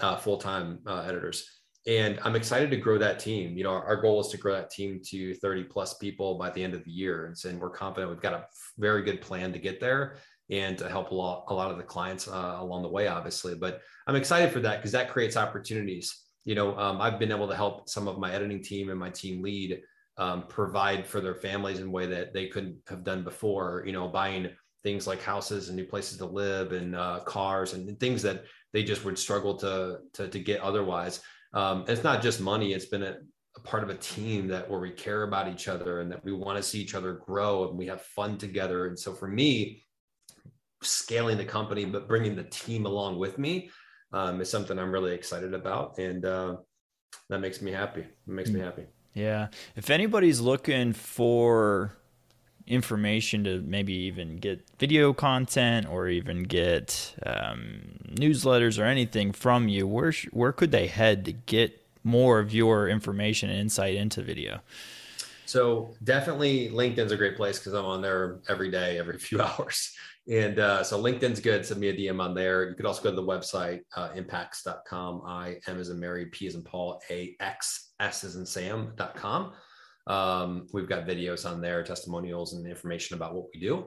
uh, 0.00 0.16
full 0.16 0.38
time 0.38 0.80
uh, 0.86 1.02
editors. 1.06 1.48
And 1.86 2.18
I'm 2.24 2.34
excited 2.34 2.70
to 2.70 2.76
grow 2.78 2.98
that 2.98 3.18
team. 3.18 3.56
You 3.56 3.64
know, 3.64 3.70
our, 3.70 3.84
our, 3.84 3.96
goal 4.00 4.18
is 4.20 4.28
to 4.28 4.38
grow 4.38 4.54
that 4.54 4.70
team 4.70 5.02
to 5.10 5.34
30 5.34 5.64
plus 5.64 5.98
people 5.98 6.38
by 6.38 6.48
the 6.48 6.64
end 6.64 6.72
of 6.72 6.82
the 6.82 6.90
year. 6.90 7.26
And, 7.26 7.36
and 7.44 7.60
we're 7.60 7.68
confident 7.68 8.10
we've 8.10 8.22
got 8.22 8.32
a 8.32 8.46
very 8.78 9.02
good 9.02 9.20
plan 9.20 9.52
to 9.52 9.58
get 9.58 9.80
there 9.80 10.16
and 10.50 10.78
to 10.78 10.88
help 10.88 11.10
a 11.10 11.14
lot, 11.14 11.44
a 11.48 11.54
lot 11.54 11.70
of 11.70 11.76
the 11.76 11.82
clients 11.82 12.26
uh, 12.26 12.56
along 12.58 12.82
the 12.82 12.88
way, 12.88 13.06
obviously. 13.06 13.54
But 13.54 13.82
I'm 14.06 14.16
excited 14.16 14.50
for 14.50 14.60
that 14.60 14.78
because 14.78 14.92
that 14.92 15.10
creates 15.10 15.36
opportunities. 15.36 16.22
You 16.46 16.54
know, 16.54 16.76
um, 16.78 17.02
I've 17.02 17.18
been 17.18 17.30
able 17.30 17.48
to 17.48 17.56
help 17.56 17.88
some 17.88 18.08
of 18.08 18.18
my 18.18 18.32
editing 18.32 18.62
team 18.62 18.88
and 18.88 18.98
my 18.98 19.10
team 19.10 19.42
lead 19.42 19.82
um, 20.16 20.44
provide 20.46 21.06
for 21.06 21.20
their 21.20 21.34
families 21.34 21.80
in 21.80 21.86
a 21.86 21.90
way 21.90 22.06
that 22.06 22.32
they 22.32 22.46
couldn't 22.46 22.78
have 22.88 23.04
done 23.04 23.24
before. 23.24 23.82
You 23.86 23.92
know, 23.92 24.08
buying 24.08 24.50
things 24.82 25.06
like 25.06 25.22
houses 25.22 25.68
and 25.68 25.76
new 25.76 25.86
places 25.86 26.18
to 26.18 26.26
live 26.26 26.72
and 26.72 26.94
uh, 26.94 27.20
cars 27.20 27.72
and 27.72 27.98
things 27.98 28.22
that 28.22 28.44
they 28.72 28.84
just 28.84 29.04
would 29.04 29.18
struggle 29.18 29.56
to 29.58 29.98
to, 30.12 30.28
to 30.28 30.38
get 30.38 30.60
otherwise. 30.60 31.20
Um, 31.52 31.84
it's 31.88 32.04
not 32.04 32.22
just 32.22 32.40
money; 32.40 32.72
it's 32.72 32.86
been 32.86 33.02
a, 33.02 33.16
a 33.56 33.60
part 33.60 33.82
of 33.82 33.90
a 33.90 33.96
team 33.96 34.48
that 34.48 34.68
where 34.68 34.80
we 34.80 34.90
care 34.90 35.24
about 35.24 35.48
each 35.48 35.68
other 35.68 36.00
and 36.00 36.10
that 36.12 36.24
we 36.24 36.32
want 36.32 36.56
to 36.56 36.62
see 36.62 36.80
each 36.80 36.94
other 36.94 37.14
grow 37.14 37.68
and 37.68 37.78
we 37.78 37.86
have 37.86 38.02
fun 38.02 38.38
together. 38.38 38.86
And 38.86 38.98
so 38.98 39.12
for 39.12 39.28
me, 39.28 39.84
scaling 40.82 41.38
the 41.38 41.44
company 41.44 41.84
but 41.84 42.08
bringing 42.08 42.36
the 42.36 42.44
team 42.44 42.86
along 42.86 43.18
with 43.18 43.38
me 43.38 43.70
um, 44.12 44.40
is 44.40 44.50
something 44.50 44.78
I'm 44.78 44.92
really 44.92 45.12
excited 45.12 45.54
about, 45.54 45.98
and 45.98 46.24
uh, 46.24 46.56
that 47.30 47.40
makes 47.40 47.60
me 47.60 47.72
happy. 47.72 48.02
It 48.02 48.08
makes 48.26 48.50
me 48.50 48.60
mm. 48.60 48.64
happy. 48.64 48.86
Yeah. 49.14 49.48
If 49.76 49.90
anybody's 49.90 50.40
looking 50.40 50.92
for 50.92 51.96
information 52.66 53.44
to 53.44 53.60
maybe 53.60 53.92
even 53.92 54.36
get 54.38 54.66
video 54.78 55.12
content 55.12 55.86
or 55.88 56.08
even 56.08 56.42
get 56.42 57.14
um, 57.24 57.98
newsletters 58.08 58.80
or 58.80 58.84
anything 58.84 59.32
from 59.32 59.68
you, 59.68 59.86
where 59.86 60.12
sh- 60.12 60.28
where 60.32 60.52
could 60.52 60.72
they 60.72 60.88
head 60.88 61.24
to 61.26 61.32
get 61.32 61.80
more 62.02 62.38
of 62.38 62.52
your 62.52 62.88
information 62.88 63.50
and 63.50 63.60
insight 63.60 63.94
into 63.94 64.20
video? 64.22 64.60
So 65.46 65.94
definitely 66.02 66.70
LinkedIn's 66.70 67.12
a 67.12 67.16
great 67.16 67.36
place 67.36 67.58
because 67.58 67.74
I'm 67.74 67.84
on 67.84 68.02
there 68.02 68.40
every 68.48 68.70
day, 68.70 68.98
every 68.98 69.18
few 69.18 69.40
hours. 69.40 69.94
And 70.26 70.58
uh, 70.58 70.82
so 70.82 71.02
LinkedIn's 71.02 71.38
good. 71.38 71.66
Send 71.66 71.80
me 71.80 71.88
a 71.88 71.94
DM 71.94 72.18
on 72.18 72.34
there. 72.34 72.68
You 72.68 72.74
could 72.74 72.86
also 72.86 73.02
go 73.02 73.10
to 73.10 73.16
the 73.16 73.22
website, 73.22 73.82
uh, 73.94 74.08
impaxs.com. 74.10 75.22
I 75.26 75.56
am 75.68 75.78
as 75.78 75.90
in 75.90 76.00
Mary, 76.00 76.26
P 76.26 76.46
as 76.46 76.54
in 76.54 76.62
Paul, 76.62 77.02
A 77.10 77.36
X 77.40 77.90
S 78.04 78.24
in 78.34 78.46
Sam.com. 78.46 79.52
Um, 80.06 80.66
we've 80.72 80.88
got 80.88 81.06
videos 81.06 81.48
on 81.50 81.60
there, 81.60 81.82
testimonials, 81.82 82.52
and 82.52 82.66
information 82.66 83.16
about 83.16 83.34
what 83.34 83.46
we 83.54 83.60
do. 83.60 83.86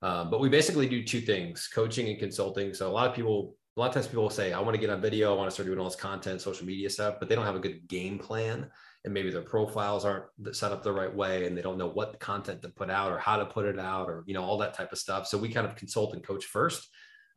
Um, 0.00 0.30
but 0.30 0.40
we 0.40 0.48
basically 0.48 0.88
do 0.88 1.04
two 1.04 1.20
things 1.20 1.68
coaching 1.72 2.08
and 2.08 2.18
consulting. 2.18 2.72
So 2.72 2.88
a 2.88 2.92
lot 2.92 3.08
of 3.08 3.14
people, 3.14 3.56
a 3.76 3.80
lot 3.80 3.88
of 3.88 3.94
times 3.94 4.06
people 4.06 4.22
will 4.22 4.30
say, 4.30 4.52
I 4.52 4.60
want 4.60 4.74
to 4.74 4.80
get 4.80 4.90
on 4.90 5.00
video, 5.00 5.34
I 5.34 5.36
want 5.36 5.48
to 5.48 5.54
start 5.54 5.66
doing 5.66 5.78
all 5.78 5.84
this 5.84 5.96
content, 5.96 6.40
social 6.40 6.66
media 6.66 6.88
stuff, 6.88 7.16
but 7.18 7.28
they 7.28 7.34
don't 7.34 7.44
have 7.44 7.56
a 7.56 7.60
good 7.60 7.86
game 7.88 8.18
plan 8.18 8.70
and 9.04 9.14
maybe 9.14 9.30
their 9.30 9.42
profiles 9.42 10.04
aren't 10.04 10.24
set 10.52 10.72
up 10.72 10.82
the 10.82 10.92
right 10.92 11.14
way 11.14 11.46
and 11.46 11.56
they 11.56 11.62
don't 11.62 11.78
know 11.78 11.88
what 11.88 12.18
content 12.20 12.62
to 12.62 12.68
put 12.68 12.90
out 12.90 13.12
or 13.12 13.18
how 13.18 13.36
to 13.36 13.46
put 13.46 13.64
it 13.64 13.78
out 13.78 14.08
or 14.08 14.24
you 14.26 14.34
know 14.34 14.42
all 14.42 14.58
that 14.58 14.74
type 14.74 14.92
of 14.92 14.98
stuff 14.98 15.26
so 15.26 15.38
we 15.38 15.48
kind 15.48 15.66
of 15.66 15.76
consult 15.76 16.14
and 16.14 16.26
coach 16.26 16.44
first 16.44 16.88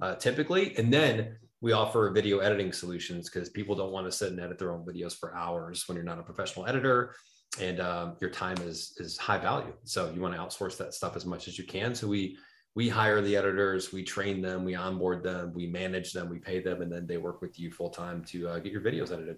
uh, 0.01 0.15
typically 0.15 0.75
and 0.77 0.91
then 0.91 1.37
we 1.61 1.71
offer 1.73 2.09
video 2.09 2.39
editing 2.39 2.73
solutions 2.73 3.29
because 3.29 3.49
people 3.49 3.75
don't 3.75 3.91
want 3.91 4.05
to 4.07 4.11
sit 4.11 4.31
and 4.31 4.39
edit 4.39 4.57
their 4.57 4.73
own 4.73 4.83
videos 4.83 5.15
for 5.15 5.35
hours 5.35 5.87
when 5.87 5.95
you're 5.95 6.03
not 6.03 6.19
a 6.19 6.23
professional 6.23 6.65
editor 6.65 7.15
and 7.59 7.79
um, 7.79 8.15
your 8.19 8.29
time 8.29 8.57
is 8.61 8.95
is 8.97 9.17
high 9.17 9.37
value. 9.37 9.73
So 9.83 10.11
you 10.13 10.21
want 10.21 10.33
to 10.33 10.39
outsource 10.39 10.77
that 10.77 10.93
stuff 10.93 11.15
as 11.15 11.25
much 11.25 11.47
as 11.47 11.57
you 11.57 11.65
can. 11.65 11.93
So 11.93 12.07
we 12.07 12.37
we 12.73 12.87
hire 12.87 13.21
the 13.21 13.35
editors 13.35 13.91
we 13.91 14.01
train 14.01 14.41
them 14.41 14.63
we 14.63 14.75
onboard 14.75 15.21
them 15.23 15.51
we 15.53 15.67
manage 15.67 16.13
them 16.13 16.29
we 16.29 16.39
pay 16.39 16.61
them 16.61 16.81
and 16.81 16.89
then 16.89 17.05
they 17.05 17.17
work 17.17 17.41
with 17.41 17.59
you 17.59 17.69
full 17.69 17.89
time 17.89 18.23
to 18.23 18.47
uh, 18.47 18.59
get 18.59 18.71
your 18.71 18.81
videos 18.81 19.11
edited. 19.11 19.37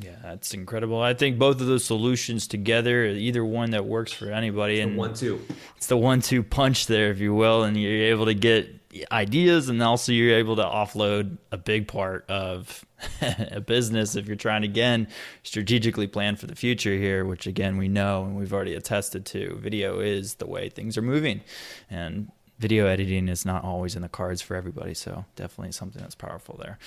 Yeah, 0.00 0.16
that's 0.22 0.54
incredible. 0.54 1.00
I 1.00 1.14
think 1.14 1.38
both 1.38 1.60
of 1.60 1.66
those 1.66 1.84
solutions 1.84 2.46
together, 2.46 3.04
either 3.06 3.44
one 3.44 3.70
that 3.70 3.84
works 3.84 4.12
for 4.12 4.30
anybody, 4.30 4.80
and 4.80 4.96
one 4.96 5.14
two, 5.14 5.40
it's 5.76 5.86
the 5.86 5.96
one 5.96 6.20
two 6.20 6.42
punch 6.42 6.86
there, 6.86 7.10
if 7.10 7.20
you 7.20 7.34
will, 7.34 7.64
and 7.64 7.76
you're 7.76 8.04
able 8.04 8.26
to 8.26 8.34
get 8.34 8.83
ideas, 9.10 9.68
and 9.68 9.82
also 9.82 10.12
you're 10.12 10.36
able 10.36 10.56
to 10.56 10.62
offload 10.62 11.38
a 11.52 11.56
big 11.56 11.88
part 11.88 12.28
of 12.28 12.84
a 13.20 13.60
business 13.60 14.16
if 14.16 14.26
you're 14.26 14.36
trying 14.36 14.62
to 14.62 14.68
again 14.68 15.08
strategically 15.42 16.06
plan 16.06 16.36
for 16.36 16.46
the 16.46 16.54
future 16.54 16.94
here, 16.94 17.24
which 17.24 17.46
again 17.46 17.76
we 17.76 17.88
know 17.88 18.24
and 18.24 18.36
we've 18.36 18.52
already 18.52 18.74
attested 18.74 19.26
to. 19.26 19.56
Video 19.60 20.00
is 20.00 20.34
the 20.34 20.46
way 20.46 20.68
things 20.68 20.96
are 20.96 21.02
moving, 21.02 21.40
and 21.90 22.30
video 22.58 22.86
editing 22.86 23.28
is 23.28 23.44
not 23.44 23.64
always 23.64 23.96
in 23.96 24.02
the 24.02 24.08
cards 24.08 24.40
for 24.40 24.54
everybody. 24.56 24.94
So 24.94 25.24
definitely 25.36 25.72
something 25.72 26.00
that's 26.00 26.14
powerful 26.14 26.58
there. 26.62 26.78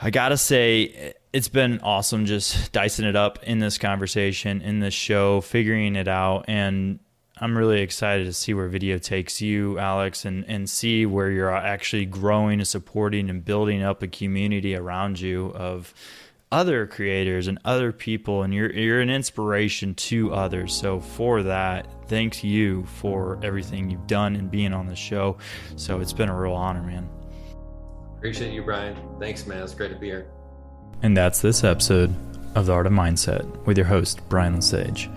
I 0.00 0.10
gotta 0.10 0.36
say, 0.36 1.14
it's 1.32 1.48
been 1.48 1.80
awesome 1.80 2.26
just 2.26 2.72
dicing 2.72 3.06
it 3.06 3.16
up 3.16 3.42
in 3.42 3.58
this 3.58 3.78
conversation, 3.78 4.60
in 4.60 4.80
this 4.80 4.94
show, 4.94 5.40
figuring 5.40 5.96
it 5.96 6.08
out, 6.08 6.44
and 6.48 6.98
I'm 7.38 7.56
really 7.56 7.82
excited 7.82 8.24
to 8.24 8.32
see 8.32 8.54
where 8.54 8.66
video 8.66 8.96
takes 8.96 9.42
you, 9.42 9.78
Alex, 9.78 10.24
and 10.24 10.44
and 10.48 10.68
see 10.68 11.04
where 11.04 11.30
you're 11.30 11.54
actually 11.54 12.06
growing 12.06 12.60
and 12.60 12.68
supporting 12.68 13.28
and 13.28 13.44
building 13.44 13.82
up 13.82 14.02
a 14.02 14.08
community 14.08 14.74
around 14.74 15.20
you 15.20 15.52
of 15.54 15.92
other 16.50 16.86
creators 16.86 17.48
and 17.48 17.58
other 17.64 17.92
people 17.92 18.42
and 18.42 18.54
you're 18.54 18.72
you're 18.72 19.00
an 19.00 19.10
inspiration 19.10 19.94
to 19.96 20.32
others. 20.32 20.74
So 20.74 20.98
for 20.98 21.42
that, 21.42 21.86
thanks 22.08 22.42
you 22.42 22.86
for 22.86 23.38
everything 23.42 23.90
you've 23.90 24.06
done 24.06 24.34
and 24.36 24.50
being 24.50 24.72
on 24.72 24.86
the 24.86 24.96
show. 24.96 25.36
So 25.76 26.00
it's 26.00 26.14
been 26.14 26.30
a 26.30 26.40
real 26.40 26.54
honor, 26.54 26.82
man. 26.82 27.06
Appreciate 28.16 28.54
you, 28.54 28.62
Brian. 28.62 28.96
Thanks, 29.20 29.46
man. 29.46 29.62
It's 29.62 29.74
great 29.74 29.92
to 29.92 29.98
be 29.98 30.06
here. 30.06 30.26
And 31.02 31.14
that's 31.14 31.42
this 31.42 31.64
episode 31.64 32.14
of 32.54 32.64
The 32.64 32.72
Art 32.72 32.86
of 32.86 32.92
Mindset 32.92 33.44
with 33.66 33.76
your 33.76 33.86
host, 33.86 34.26
Brian 34.30 34.54
Lesage. 34.54 35.10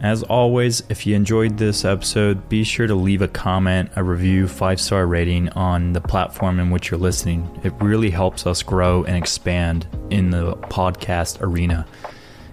As 0.00 0.22
always, 0.24 0.82
if 0.88 1.06
you 1.06 1.14
enjoyed 1.14 1.56
this 1.56 1.84
episode, 1.84 2.48
be 2.48 2.62
sure 2.62 2.86
to 2.86 2.94
leave 2.94 3.22
a 3.22 3.28
comment, 3.28 3.90
a 3.96 4.04
review, 4.04 4.46
five 4.46 4.80
star 4.80 5.06
rating 5.06 5.48
on 5.50 5.92
the 5.92 6.00
platform 6.00 6.60
in 6.60 6.70
which 6.70 6.90
you're 6.90 7.00
listening. 7.00 7.48
It 7.62 7.72
really 7.80 8.10
helps 8.10 8.46
us 8.46 8.62
grow 8.62 9.04
and 9.04 9.16
expand 9.16 9.86
in 10.10 10.30
the 10.30 10.56
podcast 10.56 11.40
arena. 11.40 11.86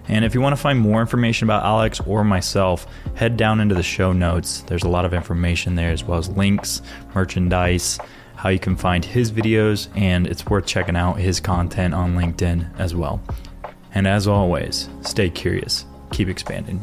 And 0.08 0.24
if 0.24 0.34
you 0.34 0.40
want 0.40 0.56
to 0.56 0.60
find 0.60 0.78
more 0.78 1.00
information 1.00 1.46
about 1.46 1.64
Alex 1.64 2.00
or 2.00 2.24
myself, 2.24 2.86
head 3.14 3.36
down 3.36 3.60
into 3.60 3.74
the 3.74 3.82
show 3.82 4.12
notes. 4.12 4.62
There's 4.62 4.82
a 4.82 4.88
lot 4.88 5.04
of 5.04 5.14
information 5.14 5.74
there, 5.74 5.90
as 5.90 6.02
well 6.04 6.18
as 6.18 6.28
links, 6.30 6.82
merchandise, 7.14 7.98
how 8.34 8.48
you 8.48 8.58
can 8.58 8.76
find 8.76 9.04
his 9.04 9.30
videos, 9.30 9.88
and 9.96 10.26
it's 10.26 10.46
worth 10.46 10.66
checking 10.66 10.96
out 10.96 11.18
his 11.18 11.38
content 11.38 11.94
on 11.94 12.16
LinkedIn 12.16 12.78
as 12.80 12.94
well. 12.94 13.22
And 13.94 14.08
as 14.08 14.26
always, 14.26 14.88
stay 15.02 15.30
curious, 15.30 15.84
keep 16.10 16.28
expanding. 16.28 16.82